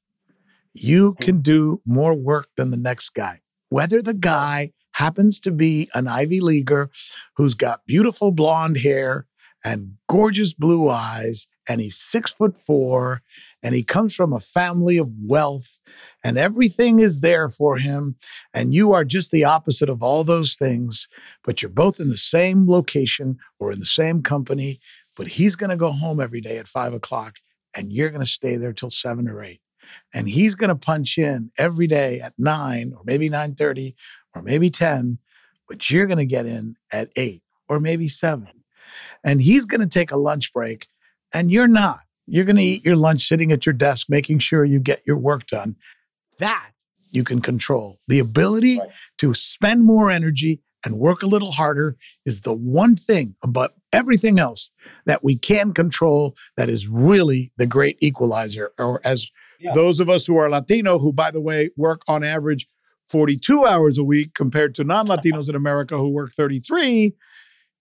You 0.73 1.11
hmm. 1.11 1.23
can 1.23 1.41
do 1.41 1.81
more 1.85 2.13
work 2.13 2.47
than 2.57 2.71
the 2.71 2.77
next 2.77 3.09
guy. 3.11 3.41
Whether 3.69 4.01
the 4.01 4.13
guy 4.13 4.71
happens 4.93 5.39
to 5.41 5.51
be 5.51 5.89
an 5.93 6.07
Ivy 6.07 6.39
Leaguer 6.39 6.89
who's 7.35 7.53
got 7.53 7.85
beautiful 7.85 8.31
blonde 8.31 8.77
hair 8.77 9.27
and 9.63 9.95
gorgeous 10.07 10.53
blue 10.53 10.89
eyes, 10.89 11.47
and 11.67 11.81
he's 11.81 11.97
six 11.97 12.31
foot 12.31 12.57
four, 12.57 13.21
and 13.63 13.73
he 13.73 13.83
comes 13.83 14.15
from 14.15 14.33
a 14.33 14.39
family 14.39 14.97
of 14.97 15.11
wealth, 15.23 15.79
and 16.23 16.37
everything 16.37 16.99
is 16.99 17.21
there 17.21 17.49
for 17.49 17.77
him, 17.77 18.15
and 18.53 18.73
you 18.73 18.93
are 18.93 19.05
just 19.05 19.31
the 19.31 19.43
opposite 19.43 19.89
of 19.89 20.03
all 20.03 20.23
those 20.23 20.55
things 20.55 21.07
but 21.45 21.61
you're 21.61 21.69
both 21.69 21.99
in 21.99 22.09
the 22.09 22.17
same 22.17 22.67
location 22.69 23.37
or 23.59 23.71
in 23.71 23.79
the 23.79 23.85
same 23.85 24.21
company. 24.21 24.79
But 25.15 25.27
he's 25.27 25.55
going 25.55 25.69
to 25.69 25.77
go 25.77 25.91
home 25.91 26.19
every 26.19 26.41
day 26.41 26.57
at 26.57 26.67
five 26.67 26.93
o'clock 26.93 27.37
and 27.73 27.93
you're 27.93 28.09
going 28.09 28.23
to 28.23 28.29
stay 28.29 28.57
there 28.57 28.73
till 28.73 28.89
seven 28.89 29.29
or 29.29 29.43
eight. 29.43 29.61
And 30.13 30.27
he's 30.27 30.55
going 30.55 30.69
to 30.69 30.75
punch 30.75 31.17
in 31.17 31.51
every 31.57 31.87
day 31.87 32.19
at 32.19 32.33
nine 32.37 32.93
or 32.95 33.03
maybe 33.05 33.29
9.30 33.29 33.93
or 34.33 34.41
maybe 34.41 34.69
10, 34.69 35.19
but 35.69 35.89
you're 35.89 36.07
going 36.07 36.17
to 36.17 36.25
get 36.25 36.47
in 36.47 36.75
at 36.91 37.09
eight 37.15 37.43
or 37.69 37.79
maybe 37.79 38.07
seven. 38.07 38.49
And 39.23 39.41
he's 39.41 39.65
going 39.65 39.81
to 39.81 39.87
take 39.87 40.11
a 40.11 40.17
lunch 40.17 40.51
break 40.51 40.87
and 41.35 41.51
you're 41.51 41.67
not. 41.67 41.99
You're 42.27 42.45
going 42.45 42.55
to 42.55 42.63
eat 42.63 42.83
your 42.83 42.95
lunch 42.95 43.27
sitting 43.27 43.51
at 43.51 43.65
your 43.65 43.73
desk, 43.73 44.07
making 44.09 44.39
sure 44.39 44.65
you 44.65 44.79
get 44.79 45.01
your 45.05 45.17
work 45.17 45.45
done. 45.45 45.75
That 46.39 46.71
you 47.11 47.23
can 47.23 47.39
control. 47.41 47.99
The 48.07 48.19
ability 48.19 48.79
Right. 48.79 48.89
to 49.19 49.33
spend 49.33 49.83
more 49.83 50.09
energy 50.09 50.61
and 50.83 50.97
work 50.97 51.21
a 51.23 51.27
little 51.27 51.51
harder 51.51 51.95
is 52.25 52.41
the 52.41 52.53
one 52.53 52.95
thing 52.95 53.35
about 53.43 53.73
everything 53.93 54.39
else 54.39 54.71
that 55.05 55.23
we 55.23 55.35
can 55.37 55.71
control 55.73 56.35
that 56.57 56.67
is 56.69 56.87
really 56.87 57.51
the 57.57 57.65
great 57.67 57.97
equalizer. 58.01 58.71
Or 58.79 59.01
as 59.03 59.27
Yeah. 59.59 59.73
those 59.73 59.99
of 59.99 60.09
us 60.09 60.25
who 60.27 60.35
are 60.37 60.49
Latino, 60.49 60.99
who, 60.99 61.13
by 61.13 61.31
the 61.31 61.39
way, 61.41 61.69
work 61.77 62.01
on 62.07 62.23
average 62.23 62.67
42 63.07 63.65
hours 63.65 63.97
a 63.97 64.03
week 64.03 64.33
compared 64.33 64.73
to 64.75 64.83
non 64.83 65.07
Latinos 65.07 65.47
in 65.47 65.55
America 65.55 65.95
who 65.97 66.09
work 66.09 66.33
33, 66.33 67.13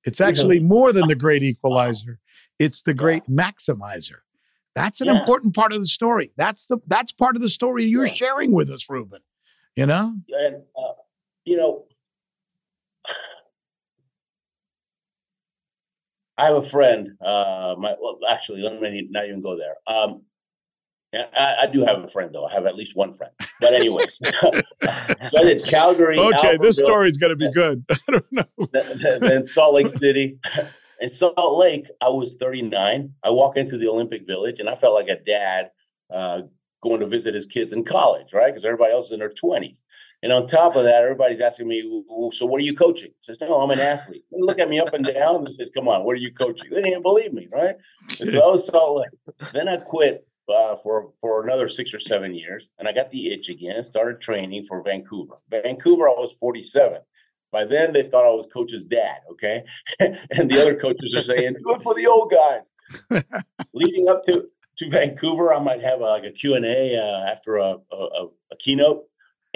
it's 0.04 0.20
actually 0.20 0.60
more 0.60 0.92
than 0.92 1.08
the 1.08 1.14
great 1.14 1.42
equalizer. 1.52 2.20
It's 2.58 2.82
the 2.82 2.94
great 2.94 3.28
maximizer. 3.28 4.18
That's 4.74 5.00
an 5.00 5.08
Yeah. 5.08 5.18
important 5.18 5.54
part 5.54 5.72
of 5.72 5.80
the 5.80 5.86
story. 5.86 6.32
That's 6.36 6.66
the 6.66 6.78
that's 6.86 7.12
part 7.12 7.36
of 7.36 7.42
the 7.42 7.48
story 7.48 7.84
you're 7.84 8.06
Yeah. 8.06 8.12
sharing 8.12 8.52
with 8.52 8.70
us, 8.70 8.88
Ruben. 8.90 9.20
You 9.76 9.86
know? 9.86 10.14
and 10.28 10.62
uh, 10.76 10.92
you 11.44 11.56
know, 11.56 11.86
I 16.38 16.46
have 16.46 16.56
a 16.56 16.62
friend. 16.62 17.10
Uh, 17.20 17.76
my 17.78 17.94
well, 18.00 18.18
actually, 18.28 18.62
let 18.62 18.80
me 18.80 19.06
not 19.10 19.26
even 19.26 19.40
go 19.42 19.56
there. 19.56 19.76
Um, 19.86 20.22
yeah, 21.12 21.26
I, 21.38 21.54
I 21.62 21.66
do 21.66 21.84
have 21.84 22.02
a 22.02 22.08
friend 22.08 22.30
though. 22.34 22.44
I 22.44 22.52
have 22.52 22.66
at 22.66 22.74
least 22.74 22.96
one 22.96 23.14
friend. 23.14 23.32
But 23.60 23.72
anyways, 23.72 24.20
so 24.40 25.38
I 25.38 25.44
did 25.44 25.64
Calgary. 25.64 26.18
Okay, 26.18 26.56
this 26.60 26.76
story 26.78 27.08
is 27.08 27.18
going 27.18 27.30
to 27.30 27.36
be 27.36 27.50
good. 27.52 27.84
I 27.90 27.96
don't 28.08 28.32
know. 28.32 28.68
then 28.72 29.20
then 29.20 29.44
Salt 29.46 29.74
Lake 29.74 29.88
City. 30.02 30.38
In 31.00 31.08
Salt 31.08 31.58
Lake, 31.58 31.86
I 32.00 32.08
was 32.08 32.36
39. 32.36 33.12
I 33.22 33.30
walk 33.30 33.56
into 33.56 33.78
the 33.78 33.88
Olympic 33.88 34.26
Village 34.26 34.60
and 34.60 34.68
I 34.68 34.74
felt 34.74 34.94
like 34.94 35.08
a 35.08 35.22
dad 35.22 35.70
uh, 36.12 36.42
going 36.82 37.00
to 37.00 37.06
visit 37.06 37.34
his 37.34 37.46
kids 37.46 37.72
in 37.72 37.84
college, 37.84 38.32
right? 38.32 38.48
Because 38.48 38.64
everybody 38.64 38.92
else 38.92 39.06
is 39.06 39.12
in 39.12 39.18
their 39.18 39.30
20s. 39.30 39.82
And 40.22 40.32
on 40.32 40.46
top 40.46 40.74
of 40.76 40.84
that, 40.84 41.02
everybody's 41.02 41.40
asking 41.40 41.68
me, 41.68 42.02
"Well, 42.08 42.30
so 42.30 42.46
what 42.46 42.58
are 42.58 42.64
you 42.64 42.74
coaching? 42.74 43.10
I 43.10 43.20
says, 43.20 43.38
no, 43.42 43.60
I'm 43.60 43.70
an 43.70 43.80
athlete. 43.80 44.24
They 44.32 44.40
look 44.40 44.58
at 44.58 44.70
me 44.70 44.80
up 44.80 44.94
and 44.94 45.04
down 45.04 45.36
and 45.36 45.52
says, 45.52 45.68
come 45.74 45.86
on, 45.86 46.02
what 46.04 46.12
are 46.12 46.20
you 46.20 46.32
coaching? 46.32 46.70
They 46.70 46.80
didn't 46.80 47.02
believe 47.02 47.34
me, 47.34 47.46
right? 47.52 47.76
And 48.18 48.28
so 48.28 48.40
I 48.40 48.50
was 48.50 48.66
Salt 48.66 49.00
Lake. 49.00 49.50
Then 49.52 49.68
I 49.68 49.76
quit 49.76 50.26
uh, 50.48 50.76
for 50.76 51.10
for 51.20 51.44
another 51.44 51.68
six 51.68 51.92
or 51.92 51.98
seven 51.98 52.34
years, 52.34 52.72
and 52.78 52.88
I 52.88 52.92
got 52.92 53.10
the 53.10 53.32
itch 53.32 53.48
again. 53.48 53.82
Started 53.82 54.20
training 54.20 54.64
for 54.64 54.82
Vancouver. 54.82 55.34
Vancouver, 55.50 56.08
I 56.08 56.12
was 56.12 56.32
47. 56.40 57.00
By 57.54 57.64
then, 57.64 57.92
they 57.92 58.02
thought 58.02 58.24
I 58.24 58.34
was 58.34 58.48
coach's 58.52 58.84
dad. 58.84 59.18
Okay, 59.30 59.62
and 60.00 60.50
the 60.50 60.60
other 60.60 60.76
coaches 60.76 61.14
are 61.14 61.20
saying, 61.20 61.54
"Do 61.64 61.74
it 61.74 61.82
for 61.82 61.94
the 61.94 62.08
old 62.08 62.32
guys." 62.32 62.72
Leading 63.72 64.08
up 64.08 64.24
to 64.24 64.48
to 64.78 64.90
Vancouver, 64.90 65.54
I 65.54 65.60
might 65.60 65.80
have 65.80 66.00
a, 66.00 66.04
like 66.04 66.24
a 66.24 66.32
Q 66.32 66.56
and 66.56 66.64
A 66.64 66.98
uh, 66.98 67.30
after 67.30 67.58
a, 67.58 67.76
a, 67.92 68.26
a 68.50 68.56
keynote, 68.58 69.04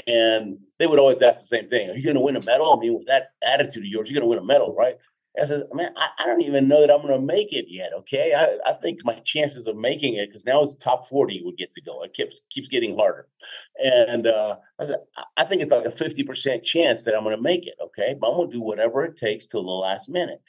and 0.07 0.59
they 0.79 0.87
would 0.87 1.01
always 1.01 1.21
ask 1.23 1.41
the 1.41 1.49
same 1.49 1.69
thing: 1.69 1.91
Are 1.91 1.97
you 1.97 2.05
going 2.05 2.15
to 2.15 2.23
win 2.23 2.37
a 2.37 2.43
medal? 2.43 2.73
I 2.73 2.81
mean, 2.81 2.97
with 2.97 3.09
that 3.09 3.33
attitude 3.43 3.83
of 3.83 3.89
yours, 3.89 4.09
you're 4.09 4.21
going 4.21 4.31
to 4.31 4.31
win 4.31 4.39
a 4.39 4.47
medal, 4.47 4.77
right? 4.77 4.97
I 5.41 5.47
said, 5.47 5.65
man, 5.73 5.93
I, 5.97 6.09
I, 6.19 6.27
don't 6.27 6.43
even 6.43 6.69
know 6.69 6.81
that 6.81 6.91
I'm 6.91 7.03
going 7.03 7.13
to 7.13 7.25
make 7.25 7.53
it 7.53 7.67
yet. 7.69 7.91
Okay, 7.99 8.35
I, 8.35 8.71
I 8.71 8.75
think 8.75 9.01
my 9.05 9.15
chances 9.25 9.67
of 9.67 9.77
making 9.77 10.15
it 10.15 10.29
because 10.29 10.45
now 10.45 10.63
it's 10.63 10.75
top 10.75 11.09
40 11.09 11.43
would 11.45 11.57
get 11.57 11.73
to 11.75 11.81
go. 11.81 12.03
It 12.03 12.15
keeps 12.15 12.41
keeps 12.51 12.69
getting 12.69 12.97
harder, 12.97 13.29
and 13.83 14.27
uh, 14.27 14.57
I 14.81 14.87
said, 14.87 15.01
I 15.37 15.45
think 15.45 15.63
it's 15.63 15.71
like 15.71 15.85
a 15.85 15.91
50 15.91 16.23
percent 16.25 16.65
chance 16.65 17.05
that 17.05 17.15
I'm 17.15 17.25
going 17.25 17.37
to 17.37 17.43
make 17.43 17.67
it. 17.67 17.75
Okay, 17.81 18.17
but 18.21 18.31
I'm 18.31 18.37
going 18.37 18.51
to 18.51 18.57
do 18.57 18.63
whatever 18.63 19.05
it 19.05 19.17
takes 19.17 19.47
till 19.47 19.65
the 19.65 19.71
last 19.71 20.09
minute. 20.09 20.41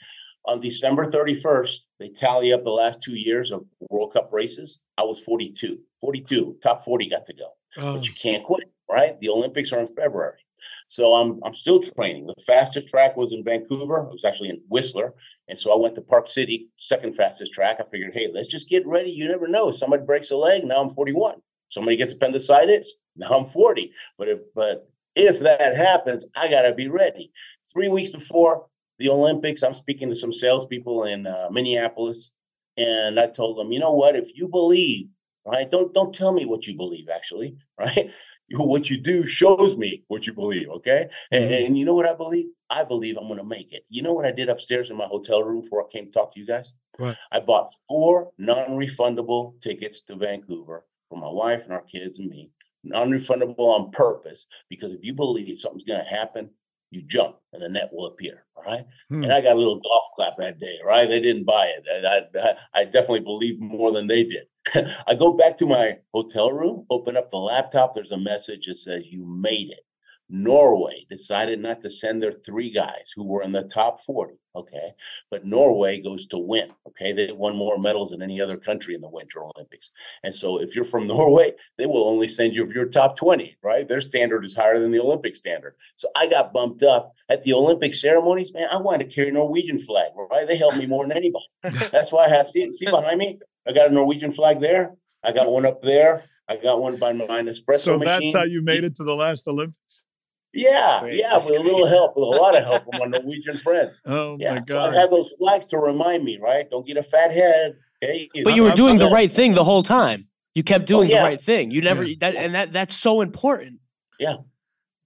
On 0.46 0.60
December 0.60 1.06
31st, 1.06 1.80
they 2.00 2.10
tally 2.10 2.54
up 2.54 2.64
the 2.64 2.70
last 2.70 3.02
two 3.02 3.16
years 3.16 3.52
of 3.52 3.66
World 3.90 4.14
Cup 4.14 4.30
races. 4.32 4.80
I 4.98 5.04
was 5.04 5.20
42, 5.20 5.78
42, 6.02 6.58
top 6.64 6.84
40 6.84 7.10
got 7.10 7.26
to 7.26 7.34
go, 7.34 7.50
oh. 7.78 7.98
but 7.98 8.08
you 8.08 8.14
can't 8.14 8.44
quit, 8.44 8.72
right? 8.90 9.20
The 9.20 9.30
Olympics 9.30 9.72
are 9.74 9.80
in 9.80 9.88
February. 9.88 10.40
So 10.88 11.14
I'm 11.14 11.40
I'm 11.44 11.54
still 11.54 11.80
training. 11.80 12.28
The 12.28 12.44
fastest 12.46 12.88
track 12.88 13.18
was 13.18 13.34
in 13.34 13.44
Vancouver. 13.44 14.00
It 14.00 14.12
was 14.12 14.26
actually 14.26 14.50
in 14.50 14.62
Whistler. 14.70 15.14
And 15.48 15.58
so 15.58 15.74
I 15.74 15.78
went 15.78 15.96
to 15.96 16.02
Park 16.02 16.30
City, 16.30 16.70
second 16.78 17.16
fastest 17.16 17.54
track. 17.54 17.78
I 17.80 17.84
figured, 17.90 18.14
hey, 18.14 18.30
let's 18.32 18.48
just 18.48 18.70
get 18.70 18.86
ready. 18.86 19.10
You 19.10 19.28
never 19.28 19.48
know. 19.48 19.72
Somebody 19.72 20.04
breaks 20.04 20.32
a 20.32 20.36
leg, 20.36 20.64
now 20.64 20.82
I'm 20.82 20.92
41. 20.92 21.36
Somebody 21.70 21.98
gets 21.98 22.14
appendicitis, 22.14 22.96
now 23.16 23.30
I'm 23.30 23.46
40. 23.46 23.92
But 24.18 24.28
if 24.28 24.40
but 24.56 24.90
if 25.16 25.40
that 25.40 25.76
happens, 25.76 26.26
I 26.36 26.50
gotta 26.50 26.74
be 26.74 26.88
ready. 26.88 27.32
Three 27.72 27.90
weeks 27.90 28.10
before 28.10 28.68
the 29.00 29.10
Olympics, 29.10 29.64
I'm 29.64 29.74
speaking 29.74 30.10
to 30.10 30.16
some 30.16 30.34
salespeople 30.34 31.06
in 31.06 31.26
uh, 31.26 31.48
Minneapolis, 31.52 32.32
and 32.78 33.20
I 33.20 33.28
told 33.28 33.58
them, 33.58 33.72
you 33.72 33.80
know 33.80 33.94
what? 33.94 34.16
If 34.16 34.36
you 34.36 34.48
believe, 34.48 35.08
right, 35.46 35.70
don't 35.70 35.94
don't 35.94 36.14
tell 36.14 36.32
me 36.32 36.46
what 36.46 36.68
you 36.68 36.76
believe. 36.76 37.10
Actually, 37.10 37.58
right, 37.80 38.12
what 38.58 38.90
you 38.90 38.98
do 38.98 39.26
shows 39.26 39.78
me 39.78 40.04
what 40.08 40.26
you 40.26 40.34
believe. 40.34 40.70
Okay. 40.70 41.08
And, 41.32 41.44
mm-hmm. 41.44 41.66
and 41.66 41.78
you 41.78 41.86
know 41.86 41.94
what 41.94 42.06
I 42.06 42.16
believe? 42.16 42.48
I 42.70 42.84
believe 42.84 43.18
I'm 43.18 43.28
going 43.28 43.40
to 43.40 43.46
make 43.46 43.72
it. 43.74 43.84
You 43.90 44.02
know 44.02 44.14
what 44.14 44.26
I 44.26 44.32
did 44.32 44.50
upstairs 44.50 44.90
in 44.90 44.98
my 44.98 45.06
hotel 45.06 45.44
room 45.44 45.62
before 45.62 45.84
I 45.84 45.92
came 45.92 46.06
to 46.06 46.12
talk 46.12 46.34
to 46.34 46.40
you 46.40 46.46
guys? 46.46 46.74
What? 46.98 47.18
I 47.32 47.40
bought 47.40 47.74
four 47.88 48.32
non 48.38 48.70
refundable 48.70 49.60
tickets 49.62 50.02
to 50.02 50.16
Vancouver 50.16 50.86
for 51.10 51.18
my 51.18 51.30
wife 51.30 51.64
and 51.64 51.74
our 51.74 51.82
kids 51.82 52.20
and 52.20 52.30
me. 52.30 52.52
Non 52.84 53.10
refundable 53.10 53.60
on 53.60 53.92
purpose 53.92 54.48
because 54.70 54.94
if 54.94 55.04
you 55.04 55.14
believe 55.14 55.60
something's 55.60 55.84
going 55.84 56.04
to 56.04 56.10
happen, 56.10 56.50
you 56.92 57.02
jump 57.04 57.36
and 57.54 57.62
the 57.62 57.70
net 57.70 57.90
will 57.92 58.08
appear. 58.08 58.46
All 58.56 58.64
right. 58.64 58.86
Hmm. 59.10 59.24
And 59.24 59.34
I 59.34 59.42
got 59.42 59.56
a 59.56 59.60
little 59.60 59.80
golf 59.80 60.04
clap 60.16 60.38
that 60.38 60.60
day. 60.60 60.78
Right. 60.86 61.08
They 61.08 61.20
didn't 61.20 61.46
buy 61.46 61.68
it. 61.68 61.84
I, 62.06 62.40
I, 62.40 62.82
I 62.82 62.84
definitely 62.86 63.22
believe 63.22 63.60
more 63.60 63.92
than 63.92 64.08
they 64.08 64.24
did. 64.24 64.48
I 65.08 65.16
go 65.16 65.34
back 65.34 65.58
to 65.58 65.66
my 65.66 65.98
hotel 66.14 66.52
room, 66.52 66.86
open 66.90 67.18
up 67.18 67.32
the 67.32 67.38
laptop. 67.38 67.94
There's 67.94 68.12
a 68.12 68.18
message 68.18 68.66
that 68.68 68.76
says, 68.76 69.04
You 69.08 69.26
made 69.26 69.72
it. 69.72 69.86
Norway 70.30 71.06
decided 71.10 71.60
not 71.60 71.82
to 71.82 71.90
send 71.90 72.22
their 72.22 72.34
three 72.34 72.72
guys 72.72 73.12
who 73.16 73.24
were 73.24 73.42
in 73.42 73.52
the 73.52 73.64
top 73.64 74.00
40. 74.02 74.36
Okay. 74.56 74.92
But 75.32 75.46
Norway 75.46 76.02
goes 76.02 76.28
to 76.28 76.38
win. 76.38 76.70
Okay. 76.88 77.14
They 77.14 77.32
won 77.32 77.56
more 77.56 77.80
medals 77.80 78.12
than 78.12 78.22
any 78.22 78.40
other 78.40 78.58
country 78.58 78.94
in 78.94 79.02
the 79.02 79.10
Winter 79.10 79.44
Olympics. 79.44 79.92
And 80.24 80.34
so 80.34 80.62
if 80.62 80.76
you're 80.76 80.86
from 80.86 81.08
Norway, 81.08 81.54
they 81.78 81.88
will 81.88 82.08
only 82.08 82.28
send 82.28 82.54
you 82.54 82.66
if 82.66 82.74
you're 82.74 82.86
top 82.86 83.16
20, 83.16 83.58
right? 83.64 83.88
Their 83.88 84.02
standard 84.02 84.46
is 84.46 84.56
higher 84.56 84.80
than 84.80 84.92
the 84.92 85.00
Olympic 85.00 85.36
standard. 85.36 85.76
So 85.96 86.10
I 86.16 86.28
got 86.28 86.54
bumped 86.54 86.84
up 86.84 87.14
at 87.30 87.44
the 87.44 87.54
Olympic 87.54 87.96
ceremonies. 87.96 88.54
Man, 88.54 88.68
I 88.72 88.78
wanted 88.78 89.10
to 89.10 89.16
carry 89.16 89.32
Norwegian 89.32 89.80
flag, 89.80 90.12
right? 90.32 90.48
They 90.48 90.58
helped 90.58 90.78
me 90.78 90.86
more 90.86 91.08
than 91.08 91.18
anybody. 91.18 91.46
That's 91.92 92.12
why 92.12 92.26
I 92.26 92.30
have, 92.30 92.48
see, 92.48 92.72
see 92.72 92.90
behind 92.90 93.18
me? 93.18 93.40
I 93.68 93.74
got 93.74 93.90
a 93.90 93.94
Norwegian 93.94 94.32
flag 94.32 94.60
there. 94.60 94.92
I 95.24 95.32
got 95.32 95.52
one 95.52 95.66
up 95.66 95.82
there. 95.82 96.24
I 96.48 96.56
got 96.56 96.82
one 96.82 96.98
by 96.98 97.14
my 97.14 97.26
espresso 97.28 97.80
So 97.80 97.98
machine. 97.98 98.06
that's 98.06 98.34
how 98.34 98.44
you 98.44 98.64
made 98.64 98.84
it 98.84 98.96
to 98.96 99.04
the 99.04 99.14
last 99.14 99.48
Olympics. 99.48 100.04
Yeah, 100.52 101.06
yeah, 101.06 101.30
that's 101.34 101.46
with 101.46 101.62
great. 101.62 101.72
a 101.72 101.76
little 101.76 101.86
help, 101.86 102.16
with 102.16 102.24
a 102.24 102.42
lot 102.42 102.58
of 102.58 102.64
help 102.64 102.84
from 102.86 103.00
my 103.00 103.18
Norwegian 103.20 103.60
friends. 103.60 104.00
Oh 104.06 104.36
yeah. 104.40 104.56
my 104.56 104.60
god! 104.62 104.68
So 104.68 104.98
I 104.98 105.00
have 105.00 105.12
those 105.12 105.32
flags 105.38 105.68
to 105.68 105.78
remind 105.78 106.24
me, 106.24 106.40
right? 106.42 106.68
Don't 106.72 106.88
get 106.88 106.98
a 106.98 107.04
fat 107.04 107.32
head. 107.32 107.76
Okay, 108.04 108.28
but 108.44 108.56
you 108.56 108.64
were 108.64 108.72
doing 108.72 108.98
the 108.98 109.10
right 109.10 109.32
thing 109.32 109.54
the 109.54 109.64
whole 109.64 109.84
time. 109.84 110.28
You 110.56 110.64
kept 110.64 110.86
oh, 110.86 110.88
doing 110.88 111.12
oh, 111.12 111.14
yeah. 111.14 111.22
the 111.22 111.26
right 111.26 111.42
thing. 111.42 111.70
You 111.70 111.82
never 111.82 112.04
yeah. 112.04 112.16
that, 112.22 112.36
and 112.36 112.56
that 112.56 112.74
that's 112.74 112.96
so 112.96 113.22
important. 113.22 113.80
Yeah, 114.20 114.38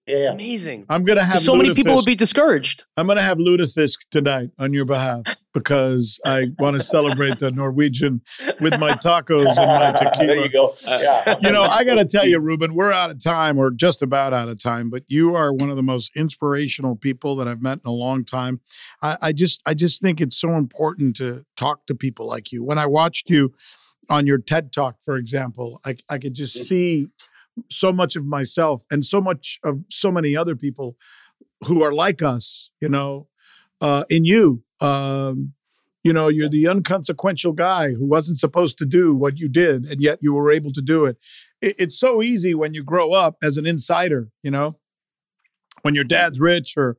yeah, 0.07 0.15
it's 0.15 0.27
amazing. 0.27 0.85
I'm 0.87 1.03
gonna 1.03 1.25
have 1.25 1.41
so 1.41 1.55
many 1.55 1.73
people 1.73 1.95
would 1.95 2.05
be 2.05 2.15
discouraged. 2.15 2.85
I'm 2.95 3.07
gonna 3.07 3.21
have 3.21 3.37
lutefisk 3.37 3.97
tonight 4.11 4.51
on 4.57 4.71
your 4.71 4.85
behalf 4.85 5.23
because 5.53 6.19
I 6.25 6.47
want 6.57 6.75
to 6.75 6.81
celebrate 6.81 7.39
the 7.39 7.51
Norwegian 7.51 8.21
with 8.59 8.79
my 8.79 8.93
tacos 8.93 9.55
and 9.55 9.55
my 9.55 9.91
tequila. 9.91 10.23
There 10.33 10.37
you 10.37 10.49
go. 10.49 10.75
Yeah. 10.85 11.35
You 11.41 11.51
know, 11.51 11.63
I 11.63 11.83
got 11.83 11.95
to 11.95 12.05
tell 12.05 12.25
you, 12.25 12.39
Ruben, 12.39 12.73
we're 12.73 12.91
out 12.91 13.11
of 13.11 13.23
time, 13.23 13.57
or 13.57 13.71
just 13.71 14.01
about 14.01 14.33
out 14.33 14.49
of 14.49 14.61
time. 14.61 14.89
But 14.89 15.03
you 15.07 15.35
are 15.35 15.53
one 15.53 15.69
of 15.69 15.75
the 15.75 15.83
most 15.83 16.11
inspirational 16.15 16.95
people 16.95 17.35
that 17.35 17.47
I've 17.47 17.61
met 17.61 17.79
in 17.85 17.89
a 17.89 17.91
long 17.91 18.25
time. 18.25 18.61
I, 19.01 19.17
I 19.21 19.31
just, 19.31 19.61
I 19.65 19.73
just 19.73 20.01
think 20.01 20.21
it's 20.21 20.37
so 20.37 20.55
important 20.55 21.15
to 21.17 21.43
talk 21.55 21.85
to 21.87 21.95
people 21.95 22.25
like 22.25 22.51
you. 22.51 22.63
When 22.63 22.77
I 22.77 22.85
watched 22.85 23.29
you 23.29 23.53
on 24.09 24.25
your 24.25 24.37
TED 24.37 24.71
Talk, 24.71 25.01
for 25.01 25.17
example, 25.17 25.79
I, 25.85 25.97
I 26.09 26.17
could 26.17 26.33
just 26.33 26.57
mm. 26.57 26.67
see 26.67 27.07
so 27.69 27.91
much 27.91 28.15
of 28.15 28.25
myself 28.25 28.85
and 28.89 29.05
so 29.05 29.21
much 29.21 29.59
of 29.63 29.83
so 29.89 30.11
many 30.11 30.35
other 30.35 30.55
people 30.55 30.95
who 31.67 31.83
are 31.83 31.91
like 31.91 32.21
us, 32.21 32.69
you 32.81 32.89
know, 32.89 33.27
uh, 33.81 34.03
in 34.09 34.25
you. 34.25 34.63
Um, 34.81 35.53
you 36.03 36.11
know, 36.11 36.27
you're 36.27 36.49
the 36.49 36.67
unconsequential 36.67 37.53
guy 37.53 37.93
who 37.93 38.05
wasn't 38.05 38.37
supposed 38.39 38.77
to 38.79 38.85
do 38.85 39.15
what 39.15 39.39
you 39.39 39.47
did, 39.47 39.85
and 39.85 40.01
yet 40.01 40.19
you 40.21 40.33
were 40.33 40.51
able 40.51 40.71
to 40.71 40.81
do 40.81 41.05
it. 41.05 41.17
it. 41.61 41.75
It's 41.79 41.97
so 41.97 42.21
easy 42.21 42.53
when 42.53 42.73
you 42.73 42.83
grow 42.83 43.13
up 43.13 43.37
as 43.41 43.57
an 43.57 43.65
insider, 43.65 44.29
you 44.41 44.51
know, 44.51 44.77
when 45.83 45.95
your 45.95 46.03
dad's 46.03 46.41
rich 46.41 46.73
or 46.75 46.97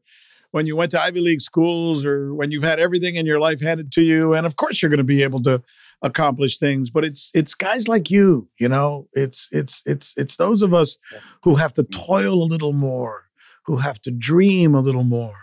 when 0.52 0.66
you 0.66 0.76
went 0.76 0.92
to 0.92 1.02
Ivy 1.02 1.20
League 1.20 1.42
schools 1.42 2.06
or 2.06 2.32
when 2.32 2.50
you've 2.50 2.62
had 2.62 2.80
everything 2.80 3.16
in 3.16 3.26
your 3.26 3.40
life 3.40 3.60
handed 3.60 3.92
to 3.92 4.02
you. 4.02 4.32
And 4.32 4.46
of 4.46 4.56
course, 4.56 4.80
you're 4.80 4.90
going 4.90 4.98
to 4.98 5.04
be 5.04 5.22
able 5.22 5.42
to 5.42 5.62
accomplish 6.04 6.58
things 6.58 6.90
but 6.90 7.04
it's 7.04 7.30
it's 7.34 7.54
guys 7.54 7.88
like 7.88 8.10
you 8.10 8.48
you 8.60 8.68
know 8.68 9.08
it's 9.14 9.48
it's 9.52 9.82
it's 9.86 10.12
it's 10.18 10.36
those 10.36 10.60
of 10.60 10.74
us 10.74 10.98
who 11.42 11.54
have 11.54 11.72
to 11.72 11.82
toil 11.82 12.42
a 12.42 12.44
little 12.44 12.74
more 12.74 13.24
who 13.64 13.78
have 13.78 13.98
to 13.98 14.10
dream 14.10 14.74
a 14.74 14.80
little 14.80 15.02
more 15.02 15.34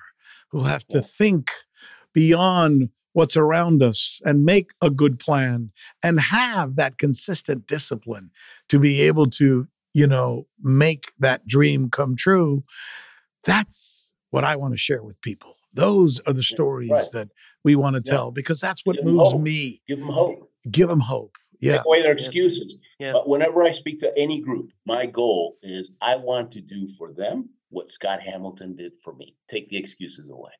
who 0.52 0.64
have 0.64 0.86
to 0.88 1.02
think 1.02 1.49
beyond 2.14 2.89
what's 3.14 3.36
around 3.36 3.84
us 3.84 4.22
and 4.24 4.45
make 4.45 4.72
a 4.82 4.89
good 4.89 5.20
plan 5.20 5.72
and 6.04 6.20
have 6.20 6.76
that 6.76 6.97
consistent 6.97 7.68
discipline 7.68 8.32
to 8.70 8.80
be 8.80 9.02
able 9.02 9.30
to 9.30 9.68
you 9.93 10.08
know 10.08 10.47
make 10.62 11.12
that 11.20 11.45
dream 11.45 11.89
come 11.89 12.16
true 12.16 12.64
that's 13.43 14.12
what 14.30 14.45
i 14.45 14.56
want 14.56 14.74
to 14.74 14.78
share 14.78 15.04
with 15.04 15.22
people 15.22 15.56
those 15.74 16.20
are 16.22 16.34
the 16.34 16.43
stories 16.43 16.91
right. 16.91 17.06
that 17.12 17.30
we 17.64 17.76
want 17.76 17.95
to 17.95 18.02
tell 18.02 18.32
because 18.32 18.60
that's 18.60 18.86
what 18.86 18.95
Give 18.97 19.06
moves 19.06 19.36
me. 19.36 19.82
Give 19.88 19.99
them 19.99 20.10
hope 20.10 20.52
give 20.70 20.89
them 20.89 20.99
hope. 20.99 21.38
Yeah. 21.60 21.78
Take 21.78 21.86
away 21.86 22.02
their 22.02 22.12
excuses. 22.12 22.78
Yeah. 22.99 23.14
But 23.14 23.28
whenever 23.28 23.64
I 23.64 23.72
speak 23.72 23.99
to 24.02 24.18
any 24.18 24.41
group, 24.41 24.72
my 24.86 25.06
goal 25.06 25.58
is 25.62 25.95
I 26.02 26.16
want 26.16 26.52
to 26.52 26.62
do 26.62 26.88
for 26.88 27.14
them 27.14 27.49
what 27.72 27.90
Scott 27.90 28.22
Hamilton 28.22 28.76
did 28.76 28.94
for 29.04 29.14
me. 29.14 29.36
Take 29.50 29.70
the 29.70 29.78
excuses 29.78 30.30
away. 30.30 30.52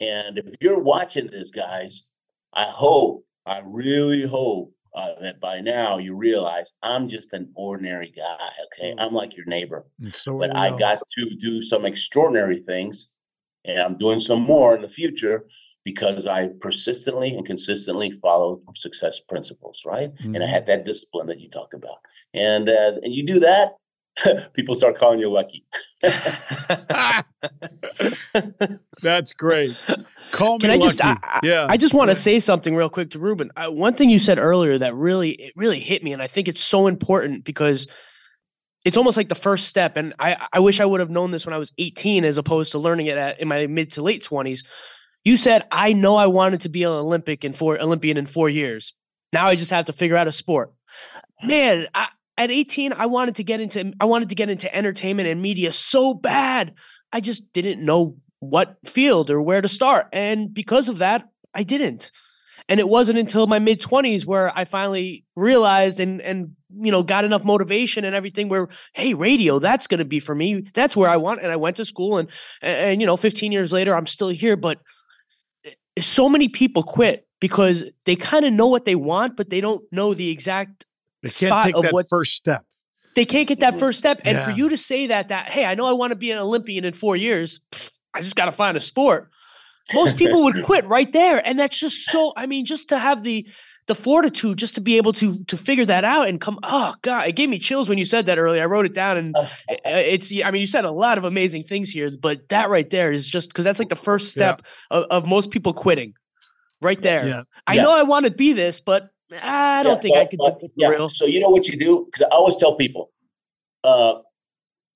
And 0.00 0.38
if 0.38 0.54
you're 0.60 0.80
watching 0.80 1.28
this, 1.28 1.50
guys, 1.50 2.08
I 2.52 2.64
hope, 2.64 3.24
I 3.46 3.60
really 3.64 4.22
hope 4.22 4.72
uh, 4.94 5.20
that 5.20 5.40
by 5.40 5.60
now 5.60 5.98
you 5.98 6.14
realize 6.14 6.72
I'm 6.82 7.08
just 7.08 7.32
an 7.32 7.50
ordinary 7.54 8.12
guy. 8.16 8.48
Okay. 8.72 8.92
Mm. 8.92 8.96
I'm 8.98 9.12
like 9.12 9.36
your 9.36 9.46
neighbor. 9.46 9.86
So 10.12 10.38
but 10.38 10.56
I 10.56 10.76
got 10.76 11.00
to 11.16 11.36
do 11.40 11.62
some 11.62 11.84
extraordinary 11.84 12.62
things 12.66 13.08
and 13.64 13.80
I'm 13.80 13.98
doing 13.98 14.20
some 14.20 14.40
more 14.40 14.74
in 14.74 14.82
the 14.82 14.88
future 14.88 15.46
because 15.84 16.26
I 16.26 16.48
persistently 16.60 17.34
and 17.34 17.44
consistently 17.44 18.10
followed 18.22 18.62
success 18.76 19.20
principles, 19.20 19.82
right? 19.84 20.14
Mm-hmm. 20.14 20.34
And 20.34 20.44
I 20.44 20.46
mm-hmm. 20.46 20.54
had 20.54 20.66
that 20.66 20.84
discipline 20.84 21.26
that 21.26 21.40
you 21.40 21.50
talked 21.50 21.74
about. 21.74 21.98
And 22.32 22.68
uh, 22.68 22.92
and 23.02 23.12
you 23.12 23.26
do 23.26 23.40
that, 23.40 23.74
people 24.52 24.74
start 24.74 24.96
calling 24.96 25.18
you 25.18 25.30
lucky. 25.30 25.64
That's 29.02 29.32
great. 29.32 29.76
Call 30.30 30.58
Can 30.58 30.68
me 30.70 30.74
I 30.74 30.78
lucky. 30.78 30.88
just, 30.88 31.04
I, 31.04 31.40
yeah. 31.42 31.66
I 31.68 31.76
just 31.76 31.94
want 31.94 32.10
to 32.10 32.16
say 32.16 32.40
something 32.40 32.74
real 32.76 32.88
quick 32.88 33.10
to 33.10 33.18
Ruben. 33.18 33.50
I, 33.56 33.68
one 33.68 33.94
thing 33.94 34.10
you 34.10 34.18
said 34.18 34.38
earlier 34.38 34.78
that 34.78 34.94
really, 34.94 35.30
it 35.30 35.52
really 35.56 35.80
hit 35.80 36.02
me, 36.02 36.12
and 36.12 36.22
I 36.22 36.26
think 36.26 36.48
it's 36.48 36.62
so 36.62 36.86
important 36.86 37.44
because 37.44 37.86
it's 38.84 38.96
almost 38.96 39.16
like 39.16 39.28
the 39.28 39.34
first 39.34 39.66
step. 39.68 39.96
And 39.96 40.14
I, 40.18 40.36
I 40.52 40.60
wish 40.60 40.80
I 40.80 40.84
would 40.84 41.00
have 41.00 41.10
known 41.10 41.30
this 41.30 41.46
when 41.46 41.54
I 41.54 41.58
was 41.58 41.72
18 41.78 42.24
as 42.24 42.38
opposed 42.38 42.72
to 42.72 42.78
learning 42.78 43.06
it 43.06 43.16
at, 43.16 43.40
in 43.40 43.48
my 43.48 43.66
mid 43.66 43.92
to 43.92 44.02
late 44.02 44.22
20s. 44.22 44.64
You 45.24 45.36
said, 45.38 45.62
I 45.72 45.94
know 45.94 46.16
I 46.16 46.26
wanted 46.26 46.60
to 46.62 46.68
be 46.68 46.82
an 46.82 46.90
Olympic 46.90 47.44
in 47.44 47.54
four 47.54 47.80
Olympian 47.80 48.18
in 48.18 48.26
four 48.26 48.50
years. 48.50 48.92
Now 49.32 49.48
I 49.48 49.56
just 49.56 49.70
have 49.70 49.86
to 49.86 49.92
figure 49.92 50.16
out 50.16 50.28
a 50.28 50.32
sport. 50.32 50.72
Man, 51.42 51.86
I, 51.94 52.08
at 52.36 52.50
18, 52.50 52.92
I 52.92 53.06
wanted 53.06 53.36
to 53.36 53.44
get 53.44 53.60
into 53.60 53.92
I 54.00 54.06
wanted 54.06 54.28
to 54.30 54.34
get 54.34 54.50
into 54.50 54.74
entertainment 54.74 55.28
and 55.28 55.40
media 55.40 55.72
so 55.72 56.14
bad. 56.14 56.74
I 57.12 57.20
just 57.20 57.52
didn't 57.52 57.84
know 57.84 58.16
what 58.40 58.76
field 58.84 59.30
or 59.30 59.40
where 59.40 59.62
to 59.62 59.68
start. 59.68 60.08
And 60.12 60.52
because 60.52 60.88
of 60.88 60.98
that, 60.98 61.28
I 61.54 61.62
didn't. 61.62 62.10
And 62.68 62.80
it 62.80 62.88
wasn't 62.88 63.18
until 63.18 63.46
my 63.46 63.58
mid 63.58 63.80
20s 63.80 64.24
where 64.24 64.56
I 64.56 64.64
finally 64.64 65.24
realized 65.36 66.00
and 66.00 66.20
and 66.22 66.56
you 66.76 66.90
know 66.90 67.02
got 67.02 67.24
enough 67.24 67.44
motivation 67.44 68.04
and 68.04 68.16
everything 68.16 68.48
where 68.48 68.68
hey 68.94 69.14
radio 69.14 69.58
that's 69.58 69.86
going 69.86 69.98
to 69.98 70.04
be 70.04 70.18
for 70.18 70.34
me 70.34 70.64
that's 70.74 70.96
where 70.96 71.08
I 71.08 71.18
want 71.18 71.40
and 71.42 71.52
I 71.52 71.56
went 71.56 71.76
to 71.76 71.84
school 71.84 72.18
and, 72.18 72.28
and 72.62 73.00
you 73.00 73.06
know 73.06 73.16
15 73.16 73.52
years 73.52 73.72
later 73.72 73.94
I'm 73.94 74.06
still 74.06 74.30
here 74.30 74.56
but 74.56 74.80
eh, 75.64 75.70
so 76.00 76.28
many 76.28 76.48
people 76.48 76.82
quit 76.82 77.28
because 77.38 77.84
they 78.06 78.16
kind 78.16 78.44
of 78.44 78.52
know 78.52 78.66
what 78.66 78.86
they 78.86 78.96
want 78.96 79.36
but 79.36 79.50
they 79.50 79.60
don't 79.60 79.84
know 79.92 80.14
the 80.14 80.30
exact 80.30 80.84
They 81.24 81.30
can't 81.30 81.50
spot 81.50 81.64
take 81.64 81.76
of 81.76 81.82
that 81.82 81.92
what 81.92 82.06
first 82.08 82.34
step. 82.34 82.64
they 83.16 83.24
can't 83.24 83.48
get 83.48 83.60
that 83.60 83.78
first 83.78 83.98
step 83.98 84.20
and 84.24 84.38
for 84.44 84.50
you 84.52 84.68
to 84.68 84.76
say 84.76 85.06
that 85.08 85.28
that 85.30 85.48
hey 85.48 85.64
i 85.64 85.74
know 85.74 85.86
i 85.88 85.92
want 85.92 86.10
to 86.12 86.16
be 86.16 86.30
an 86.30 86.38
olympian 86.38 86.84
in 86.84 86.92
four 86.92 87.16
years 87.16 87.60
pff, 87.72 87.90
i 88.14 88.20
just 88.20 88.36
got 88.36 88.44
to 88.46 88.52
find 88.52 88.76
a 88.76 88.80
sport 88.80 89.30
most 89.92 90.16
people 90.16 90.44
would 90.44 90.62
quit 90.68 90.86
right 90.86 91.12
there 91.12 91.40
and 91.46 91.58
that's 91.58 91.78
just 91.80 92.04
so 92.06 92.32
i 92.36 92.46
mean 92.46 92.64
just 92.64 92.88
to 92.90 92.98
have 92.98 93.22
the 93.24 93.46
the 93.86 93.94
fortitude 93.94 94.56
just 94.58 94.74
to 94.76 94.80
be 94.80 94.96
able 94.96 95.12
to 95.12 95.42
to 95.44 95.56
figure 95.58 95.84
that 95.84 96.04
out 96.04 96.26
and 96.28 96.40
come 96.40 96.58
oh 96.62 96.94
god 97.02 97.26
it 97.28 97.36
gave 97.36 97.48
me 97.50 97.58
chills 97.58 97.88
when 97.88 97.98
you 97.98 98.04
said 98.04 98.26
that 98.26 98.38
earlier 98.38 98.62
i 98.62 98.66
wrote 98.66 98.86
it 98.86 98.94
down 98.94 99.16
and 99.16 99.36
uh, 99.36 99.46
it's 99.84 100.32
i 100.44 100.50
mean 100.50 100.60
you 100.60 100.66
said 100.66 100.84
a 100.84 100.90
lot 100.90 101.16
of 101.18 101.24
amazing 101.24 101.62
things 101.64 101.90
here 101.90 102.10
but 102.20 102.48
that 102.48 102.68
right 102.70 102.90
there 102.90 103.12
is 103.12 103.28
just 103.28 103.48
because 103.50 103.64
that's 103.64 103.78
like 103.78 103.88
the 103.90 103.96
first 103.96 104.36
Yeah. 104.36 104.54
step 104.56 104.66
of, 104.90 105.04
of 105.10 105.28
most 105.28 105.50
people 105.50 105.72
quitting 105.72 106.14
right 106.80 107.00
there 107.00 107.26
Yeah. 107.28 107.42
i 107.66 107.74
Yeah. 107.74 107.82
know 107.84 107.92
i 107.96 108.02
want 108.02 108.24
to 108.24 108.30
be 108.30 108.52
this 108.54 108.80
but 108.80 109.10
i 109.32 109.82
don't 109.82 109.96
Yeah, 109.96 110.00
think 110.02 110.14
i 110.16 110.18
well, 110.18 110.28
could 110.28 110.40
uh, 110.40 110.50
do 110.50 110.66
it 110.66 110.72
yeah. 110.76 110.88
real 110.88 111.08
So 111.08 111.24
you 111.26 111.40
know 111.40 111.50
what 111.50 111.68
you 111.68 111.78
do? 111.78 112.06
Because 112.06 112.26
I 112.30 112.34
always 112.34 112.56
tell 112.56 112.76
people, 112.76 113.10
uh, 113.82 114.14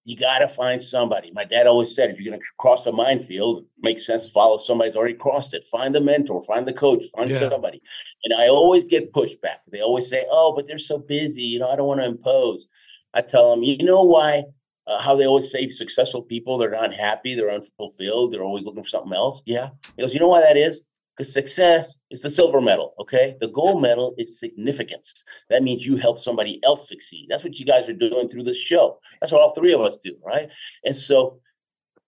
you 0.04 0.16
got 0.16 0.38
to 0.38 0.48
find 0.48 0.80
somebody. 0.82 1.30
My 1.32 1.44
dad 1.44 1.66
always 1.66 1.94
said, 1.94 2.08
if 2.08 2.18
you're 2.18 2.30
going 2.30 2.40
to 2.40 2.46
cross 2.58 2.86
a 2.86 2.92
minefield, 2.92 3.58
it 3.58 3.64
makes 3.82 4.06
sense 4.06 4.26
to 4.26 4.32
follow 4.32 4.56
somebody's 4.56 4.96
already 4.96 5.12
crossed 5.14 5.52
it. 5.52 5.66
Find 5.66 5.94
the 5.94 6.00
mentor, 6.00 6.42
find 6.44 6.66
the 6.66 6.72
coach, 6.72 7.04
find 7.14 7.30
Yeah. 7.30 7.50
somebody. 7.50 7.82
And 8.24 8.32
I 8.40 8.48
always 8.48 8.84
get 8.84 9.12
pushback. 9.12 9.58
They 9.70 9.80
always 9.82 10.08
say, 10.08 10.24
oh, 10.30 10.54
but 10.56 10.66
they're 10.66 10.78
so 10.78 10.98
busy. 10.98 11.42
You 11.42 11.58
know, 11.58 11.68
I 11.68 11.76
don't 11.76 11.86
want 11.88 12.00
to 12.00 12.06
impose. 12.06 12.68
I 13.12 13.20
tell 13.20 13.50
them, 13.50 13.62
you 13.62 13.84
know 13.84 14.02
why? 14.04 14.44
Uh, 14.86 14.98
how 14.98 15.14
they 15.14 15.26
always 15.26 15.50
say 15.50 15.68
successful 15.68 16.22
people, 16.22 16.56
they're 16.56 16.70
not 16.70 16.94
happy, 16.94 17.34
they're 17.34 17.50
unfulfilled, 17.50 18.32
they're 18.32 18.42
always 18.42 18.64
looking 18.64 18.82
for 18.82 18.88
something 18.88 19.12
else. 19.12 19.42
Yeah. 19.44 19.68
He 19.96 20.02
goes, 20.02 20.14
you 20.14 20.20
know 20.20 20.28
why 20.28 20.40
that 20.40 20.56
is? 20.56 20.82
Because 21.18 21.32
success 21.32 21.98
is 22.12 22.22
the 22.22 22.30
silver 22.30 22.60
medal. 22.60 22.94
Okay. 23.00 23.36
The 23.40 23.48
gold 23.48 23.82
medal 23.82 24.14
is 24.18 24.38
significance. 24.38 25.24
That 25.50 25.64
means 25.64 25.84
you 25.84 25.96
help 25.96 26.20
somebody 26.20 26.60
else 26.64 26.88
succeed. 26.88 27.26
That's 27.28 27.42
what 27.42 27.58
you 27.58 27.66
guys 27.66 27.88
are 27.88 27.92
doing 27.92 28.28
through 28.28 28.44
this 28.44 28.56
show. 28.56 29.00
That's 29.20 29.32
what 29.32 29.42
all 29.42 29.52
three 29.52 29.72
of 29.72 29.80
us 29.80 29.98
do. 29.98 30.14
Right. 30.24 30.48
And 30.84 30.96
so 30.96 31.40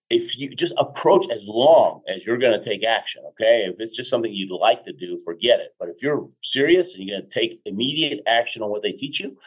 if 0.09 0.37
you 0.37 0.55
just 0.55 0.73
approach 0.77 1.25
as 1.29 1.45
long 1.47 2.01
as 2.07 2.25
you're 2.25 2.37
going 2.37 2.57
to 2.57 2.69
take 2.69 2.83
action, 2.85 3.21
okay? 3.29 3.65
If 3.65 3.75
it's 3.79 3.91
just 3.91 4.09
something 4.09 4.33
you'd 4.33 4.51
like 4.51 4.83
to 4.85 4.93
do, 4.93 5.19
forget 5.25 5.59
it. 5.59 5.75
But 5.79 5.89
if 5.89 6.01
you're 6.01 6.27
serious 6.41 6.95
and 6.95 7.03
you're 7.03 7.17
going 7.19 7.29
to 7.29 7.39
take 7.39 7.61
immediate 7.65 8.21
action 8.27 8.61
on 8.61 8.69
what 8.69 8.81
they 8.81 8.91
teach 8.93 9.19
you, 9.19 9.37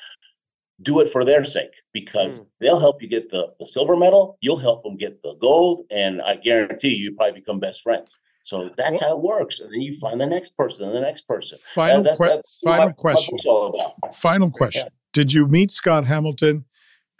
do 0.82 1.00
it 1.00 1.08
for 1.10 1.24
their 1.24 1.44
sake 1.44 1.70
because 1.92 2.40
Mm. 2.40 2.46
they'll 2.60 2.80
help 2.80 3.00
you 3.00 3.08
get 3.08 3.30
the, 3.30 3.52
the 3.60 3.66
silver 3.66 3.96
medal, 3.96 4.36
you'll 4.40 4.56
help 4.56 4.82
them 4.82 4.96
get 4.96 5.22
the 5.22 5.34
gold, 5.34 5.84
and 5.90 6.20
I 6.20 6.36
guarantee 6.36 6.88
you, 6.88 7.04
you 7.10 7.14
probably 7.14 7.40
become 7.40 7.60
best 7.60 7.82
friends. 7.82 8.16
So 8.44 8.70
that's 8.76 9.00
how 9.00 9.16
it 9.16 9.22
works. 9.22 9.58
And 9.58 9.72
then 9.72 9.80
you 9.80 9.92
find 9.94 10.20
the 10.20 10.26
next 10.26 10.50
person 10.56 10.84
and 10.86 10.94
the 10.94 11.00
next 11.00 11.22
person. 11.26 11.58
Final, 11.74 12.02
that- 12.04 12.16
que- 12.18 12.28
that's 12.28 12.60
what 12.62 12.72
final 12.72 12.86
my- 12.88 12.92
question. 12.92 13.34
book's 13.36 13.46
all 13.46 13.68
about. 14.00 14.14
Final 14.14 14.50
question. 14.50 14.88
Did 15.12 15.32
you 15.32 15.46
meet 15.48 15.70
Scott 15.72 16.06
Hamilton? 16.06 16.64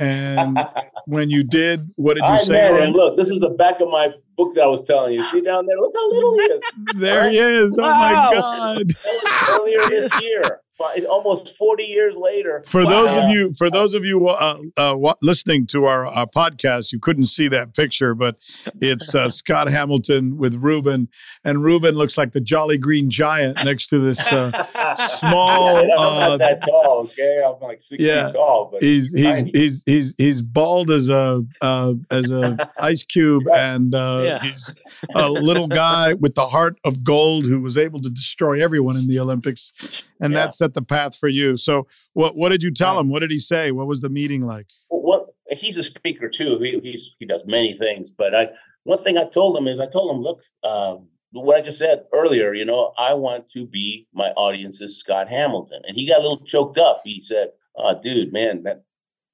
And 0.00 0.58
when 1.06 1.30
you 1.30 1.44
did, 1.44 1.88
what 1.94 2.14
did 2.14 2.24
you 2.24 2.28
I 2.34 2.38
say? 2.38 2.52
met 2.52 2.72
him. 2.72 2.88
him? 2.88 2.92
Look, 2.94 3.16
this 3.16 3.28
is 3.30 3.38
the 3.38 3.50
back 3.50 3.80
of 3.80 3.88
my 3.88 4.08
book 4.36 4.52
that 4.56 4.64
I 4.64 4.66
was 4.66 4.82
telling 4.82 5.12
you. 5.14 5.22
See 5.24 5.40
down 5.40 5.66
there? 5.66 5.76
Look 5.78 5.92
how 5.94 6.10
little 6.10 6.32
he 6.34 6.40
is. 6.44 6.62
There 6.96 7.30
he 7.30 7.38
is. 7.38 7.78
Oh 7.78 7.82
Wow. 7.82 8.00
my 8.00 8.34
God. 8.34 8.88
That 8.88 9.20
was 9.22 9.60
earlier 9.60 9.88
this 9.88 10.22
year, 10.22 10.60
almost 11.08 11.56
40 11.56 11.84
years 11.84 12.16
later. 12.16 12.62
For 12.66 12.84
those 12.86 13.16
of 13.16 13.30
you, 13.30 13.52
for 13.56 13.70
those 13.70 13.94
of 13.94 14.04
you 14.04 14.26
uh, 14.28 14.58
uh, 14.76 15.14
listening 15.22 15.66
to 15.68 15.84
our 15.86 16.06
uh, 16.06 16.26
podcast, 16.26 16.92
you 16.92 16.98
couldn't 16.98 17.26
see 17.26 17.48
that 17.48 17.74
picture, 17.74 18.14
but 18.14 18.36
it's 18.80 19.14
uh, 19.14 19.28
Scott 19.30 19.68
Hamilton 19.68 20.36
with 20.36 20.56
Ruben, 20.56 21.08
and 21.44 21.62
Ruben 21.62 21.94
looks 21.94 22.18
like 22.18 22.32
the 22.32 22.40
Jolly 22.40 22.78
Green 22.78 23.10
Giant 23.10 23.64
next 23.64 23.88
to 23.88 23.98
this. 23.98 24.20
Uh, 24.32 24.50
small, 24.96 25.86
Yeah, 25.86 25.94
I'm 25.94 25.98
uh, 25.98 26.28
not 26.30 26.38
that 26.38 26.62
tall, 26.62 27.00
okay? 27.10 27.42
I'm 27.44 27.60
like 27.60 27.82
six 27.82 28.04
yeah, 28.04 28.26
feet 28.28 28.34
tall, 28.34 28.68
but 28.72 28.82
he's 28.82 29.12
he's 29.12 29.42
tiny. 29.42 29.50
he's 29.54 29.82
he's 29.86 30.14
he's 30.18 30.42
bald 30.42 30.90
as 30.90 31.08
a 31.08 31.42
uh, 31.60 31.94
as 32.10 32.30
a 32.32 32.70
ice 32.78 33.02
cube, 33.04 33.44
and 33.52 33.94
uh, 33.94 34.22
Yeah. 34.24 34.40
he's 34.42 34.74
a 35.14 35.28
little 35.28 35.66
guy 35.68 36.14
with 36.14 36.34
the 36.34 36.46
heart 36.46 36.78
of 36.84 37.04
gold 37.04 37.46
who 37.46 37.60
was 37.60 37.76
able 37.78 38.00
to 38.02 38.10
destroy 38.10 38.62
everyone 38.62 38.96
in 38.96 39.06
the 39.06 39.18
Olympics, 39.18 39.72
and 40.20 40.32
Yeah. 40.32 40.40
that 40.46 40.54
set 40.54 40.74
the 40.74 40.82
path 40.82 41.16
for 41.16 41.28
you. 41.28 41.56
So, 41.56 41.86
what 42.12 42.36
what 42.36 42.50
did 42.50 42.62
you 42.62 42.70
tell 42.70 42.98
him? 42.98 43.08
What 43.08 43.20
did 43.20 43.30
he 43.30 43.38
say? 43.38 43.70
What 43.70 43.86
was 43.86 44.00
the 44.00 44.08
meeting 44.10 44.42
like? 44.42 44.66
what 44.88 45.26
he's 45.50 45.76
a 45.76 45.82
speaker 45.82 46.28
too. 46.28 46.58
He 46.60 46.78
he's 46.82 47.14
he 47.18 47.26
does 47.26 47.42
many 47.46 47.76
things, 47.76 48.10
but 48.10 48.34
I 48.34 48.48
one 48.84 48.98
thing 49.02 49.18
I 49.18 49.24
told 49.24 49.56
him 49.56 49.66
is 49.68 49.78
I 49.80 49.86
told 49.86 50.14
him, 50.14 50.22
look, 50.22 50.40
um, 50.62 51.08
what 51.32 51.56
I 51.56 51.60
just 51.60 51.78
said 51.78 52.04
earlier. 52.12 52.54
You 52.54 52.64
know, 52.64 52.92
I 52.98 53.14
want 53.14 53.50
to 53.50 53.66
be 53.66 54.06
my 54.14 54.28
audience's 54.30 54.98
Scott 54.98 55.28
Hamilton, 55.28 55.82
and 55.86 55.96
he 55.96 56.06
got 56.06 56.20
a 56.20 56.22
little 56.22 56.44
choked 56.44 56.78
up. 56.78 57.02
He 57.04 57.20
said, 57.20 57.48
"Oh, 57.76 57.98
dude, 58.00 58.32
man, 58.32 58.62
that 58.62 58.84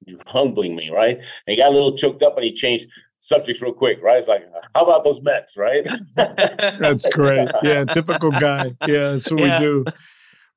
you're 0.05 0.19
humbling 0.25 0.75
me, 0.75 0.89
right?" 0.89 1.17
And 1.17 1.25
he 1.47 1.55
got 1.55 1.69
a 1.69 1.73
little 1.73 1.95
choked 1.95 2.23
up, 2.23 2.35
and 2.37 2.43
he 2.43 2.53
changed 2.53 2.87
subjects 3.21 3.61
real 3.61 3.71
quick, 3.73 3.99
right? 4.03 4.17
It's 4.19 4.27
like, 4.27 4.43
how 4.75 4.83
about 4.83 5.03
those 5.05 5.21
Mets, 5.21 5.55
right? 5.55 5.87
That's 6.15 7.07
great. 7.09 7.47
Yeah, 7.63 7.85
typical 7.85 8.31
guy. 8.31 8.75
Yeah, 8.87 9.11
that's 9.13 9.31
what 9.31 9.39
Yeah. 9.41 9.59
we 9.59 9.65
do. 9.65 9.85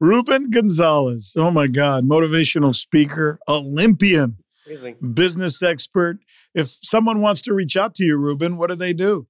Ruben 0.01 0.51
Gonzalez. 0.51 1.35
Oh 1.37 1.51
my 1.53 1.69
God, 1.69 2.05
motivational 2.05 2.75
speaker, 2.75 3.39
Olympian, 3.49 4.39
Amazing. 4.67 4.97
business 5.15 5.63
expert. 5.63 6.19
If 6.55 6.67
someone 6.69 7.21
wants 7.21 7.41
to 7.43 7.55
reach 7.55 7.77
out 7.77 7.95
to 7.97 8.05
you, 8.05 8.17
Ruben, 8.17 8.57
what 8.57 8.71
do 8.71 8.77
they 8.77 8.93
do? 8.93 9.27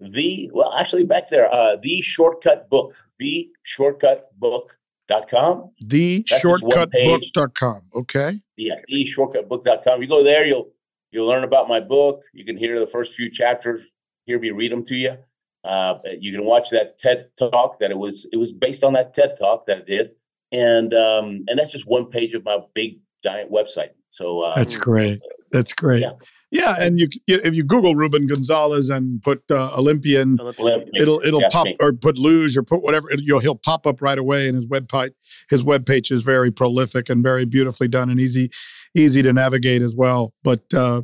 the 0.00 0.50
well 0.52 0.72
actually 0.74 1.04
back 1.04 1.30
there 1.30 1.50
uh 1.54 1.76
the 1.80 2.02
shortcut 2.02 2.68
book 2.68 2.94
the 3.20 3.48
shortcutbook.com 3.66 5.70
The 5.80 6.24
That's 6.28 6.42
just 6.42 6.62
one 6.62 6.72
shortcutbook.com. 6.90 7.82
Okay. 7.94 8.40
yeah 8.56 8.74
the 8.88 9.08
shortcutbook.com 9.16 10.02
you 10.02 10.08
go 10.08 10.22
there 10.22 10.44
you'll 10.46 10.70
you'll 11.14 11.26
learn 11.26 11.44
about 11.44 11.68
my 11.68 11.80
book 11.80 12.22
you 12.32 12.44
can 12.44 12.56
hear 12.56 12.78
the 12.78 12.86
first 12.86 13.14
few 13.14 13.30
chapters 13.30 13.82
hear 14.26 14.38
me 14.38 14.50
read 14.50 14.72
them 14.72 14.84
to 14.84 14.94
you 14.94 15.16
uh 15.64 15.94
you 16.18 16.32
can 16.32 16.44
watch 16.44 16.68
that 16.70 16.98
ted 16.98 17.28
talk 17.38 17.78
that 17.78 17.90
it 17.90 17.98
was 17.98 18.26
it 18.32 18.36
was 18.36 18.52
based 18.52 18.84
on 18.84 18.92
that 18.92 19.14
ted 19.14 19.36
talk 19.38 19.64
that 19.66 19.78
i 19.78 19.80
did 19.80 20.10
and 20.52 20.92
um 20.92 21.44
and 21.48 21.58
that's 21.58 21.72
just 21.72 21.86
one 21.86 22.06
page 22.06 22.34
of 22.34 22.44
my 22.44 22.58
big 22.74 22.98
giant 23.22 23.50
website 23.50 23.90
so 24.14 24.42
uh 24.42 24.54
That's 24.54 24.76
great. 24.76 25.20
That's 25.50 25.72
great. 25.72 26.02
Yeah. 26.02 26.12
Yeah, 26.54 26.76
and 26.78 27.00
you 27.00 27.08
if 27.26 27.52
you 27.56 27.64
Google 27.64 27.96
Ruben 27.96 28.28
Gonzalez 28.28 28.88
and 28.88 29.20
put 29.22 29.42
uh, 29.50 29.72
Olympian, 29.76 30.38
Olympic, 30.40 30.88
it'll 30.94 31.20
it'll 31.22 31.42
pop 31.50 31.66
me. 31.66 31.76
or 31.80 31.92
put 31.92 32.16
luge 32.16 32.56
or 32.56 32.62
put 32.62 32.80
whatever 32.80 33.10
it, 33.10 33.20
you'll 33.24 33.40
he'll 33.40 33.56
pop 33.56 33.88
up 33.88 34.00
right 34.00 34.18
away 34.18 34.46
and 34.46 34.54
his 34.54 34.66
web 34.68 34.88
page 34.88 35.12
his 35.50 35.64
web 35.64 35.84
page 35.84 36.12
is 36.12 36.22
very 36.22 36.52
prolific 36.52 37.10
and 37.10 37.24
very 37.24 37.44
beautifully 37.44 37.88
done 37.88 38.08
and 38.08 38.20
easy 38.20 38.50
easy 38.94 39.20
to 39.20 39.32
navigate 39.32 39.82
as 39.82 39.96
well. 39.96 40.32
But 40.44 40.72
uh 40.72 41.02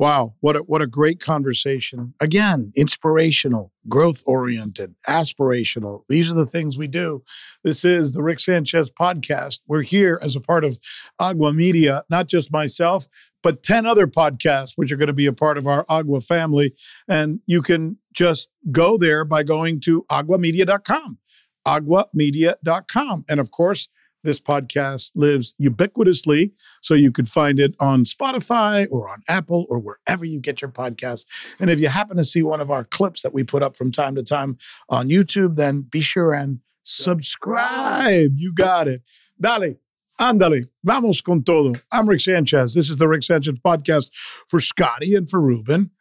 wow 0.00 0.34
what 0.40 0.56
a 0.56 0.60
what 0.60 0.82
a 0.82 0.88
great 0.88 1.20
conversation. 1.20 2.14
Again 2.18 2.72
inspirational 2.74 3.70
growth 3.88 4.24
oriented 4.26 4.96
aspirational. 5.08 6.02
These 6.08 6.32
are 6.32 6.34
the 6.34 6.46
things 6.46 6.76
we 6.76 6.88
do. 6.88 7.22
This 7.62 7.84
is 7.84 8.14
the 8.14 8.24
Rick 8.24 8.40
Sanchez 8.40 8.90
podcast. 8.90 9.60
We're 9.68 9.82
here 9.82 10.18
as 10.20 10.34
a 10.34 10.40
part 10.40 10.64
of 10.64 10.80
Agua 11.20 11.52
Media 11.52 12.02
not 12.10 12.26
just 12.26 12.50
myself 12.52 13.06
but 13.42 13.62
10 13.62 13.86
other 13.86 14.06
podcasts 14.06 14.72
which 14.76 14.92
are 14.92 14.96
going 14.96 15.06
to 15.06 15.12
be 15.12 15.26
a 15.26 15.32
part 15.32 15.58
of 15.58 15.66
our 15.66 15.84
Agua 15.88 16.20
family 16.20 16.74
and 17.08 17.40
you 17.46 17.62
can 17.62 17.96
just 18.12 18.50
go 18.70 18.96
there 18.96 19.24
by 19.24 19.42
going 19.42 19.80
to 19.80 20.04
aguamedia.com, 20.10 21.18
aguamedia.com. 21.66 23.24
And 23.28 23.40
of 23.40 23.50
course, 23.50 23.88
this 24.22 24.40
podcast 24.40 25.12
lives 25.14 25.54
ubiquitously, 25.60 26.52
so 26.82 26.94
you 26.94 27.10
could 27.10 27.28
find 27.28 27.58
it 27.58 27.74
on 27.80 28.04
Spotify 28.04 28.86
or 28.90 29.08
on 29.08 29.22
Apple 29.28 29.66
or 29.68 29.78
wherever 29.78 30.24
you 30.24 30.40
get 30.40 30.60
your 30.60 30.70
podcasts. 30.70 31.24
And 31.58 31.70
if 31.70 31.80
you 31.80 31.88
happen 31.88 32.16
to 32.18 32.24
see 32.24 32.42
one 32.42 32.60
of 32.60 32.70
our 32.70 32.84
clips 32.84 33.22
that 33.22 33.32
we 33.32 33.44
put 33.44 33.62
up 33.62 33.76
from 33.76 33.90
time 33.90 34.14
to 34.16 34.22
time 34.22 34.58
on 34.88 35.08
YouTube, 35.08 35.56
then 35.56 35.82
be 35.82 36.02
sure 36.02 36.32
and 36.34 36.60
subscribe. 36.84 38.32
You 38.36 38.52
got 38.52 38.88
it. 38.88 39.02
Dale, 39.40 39.76
Andale, 40.20 40.68
vamos 40.84 41.22
con 41.22 41.42
todo. 41.42 41.72
I'm 41.90 42.06
Rick 42.06 42.20
Sanchez. 42.20 42.74
This 42.74 42.90
is 42.90 42.98
the 42.98 43.08
Rick 43.08 43.22
Sanchez 43.22 43.54
podcast 43.64 44.10
for 44.48 44.60
Scotty 44.60 45.14
and 45.14 45.26
for 45.26 45.40
Ruben. 45.40 45.92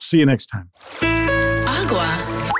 See 0.00 0.18
you 0.18 0.26
next 0.26 0.46
time. 0.46 0.70
Agua. 1.00 2.57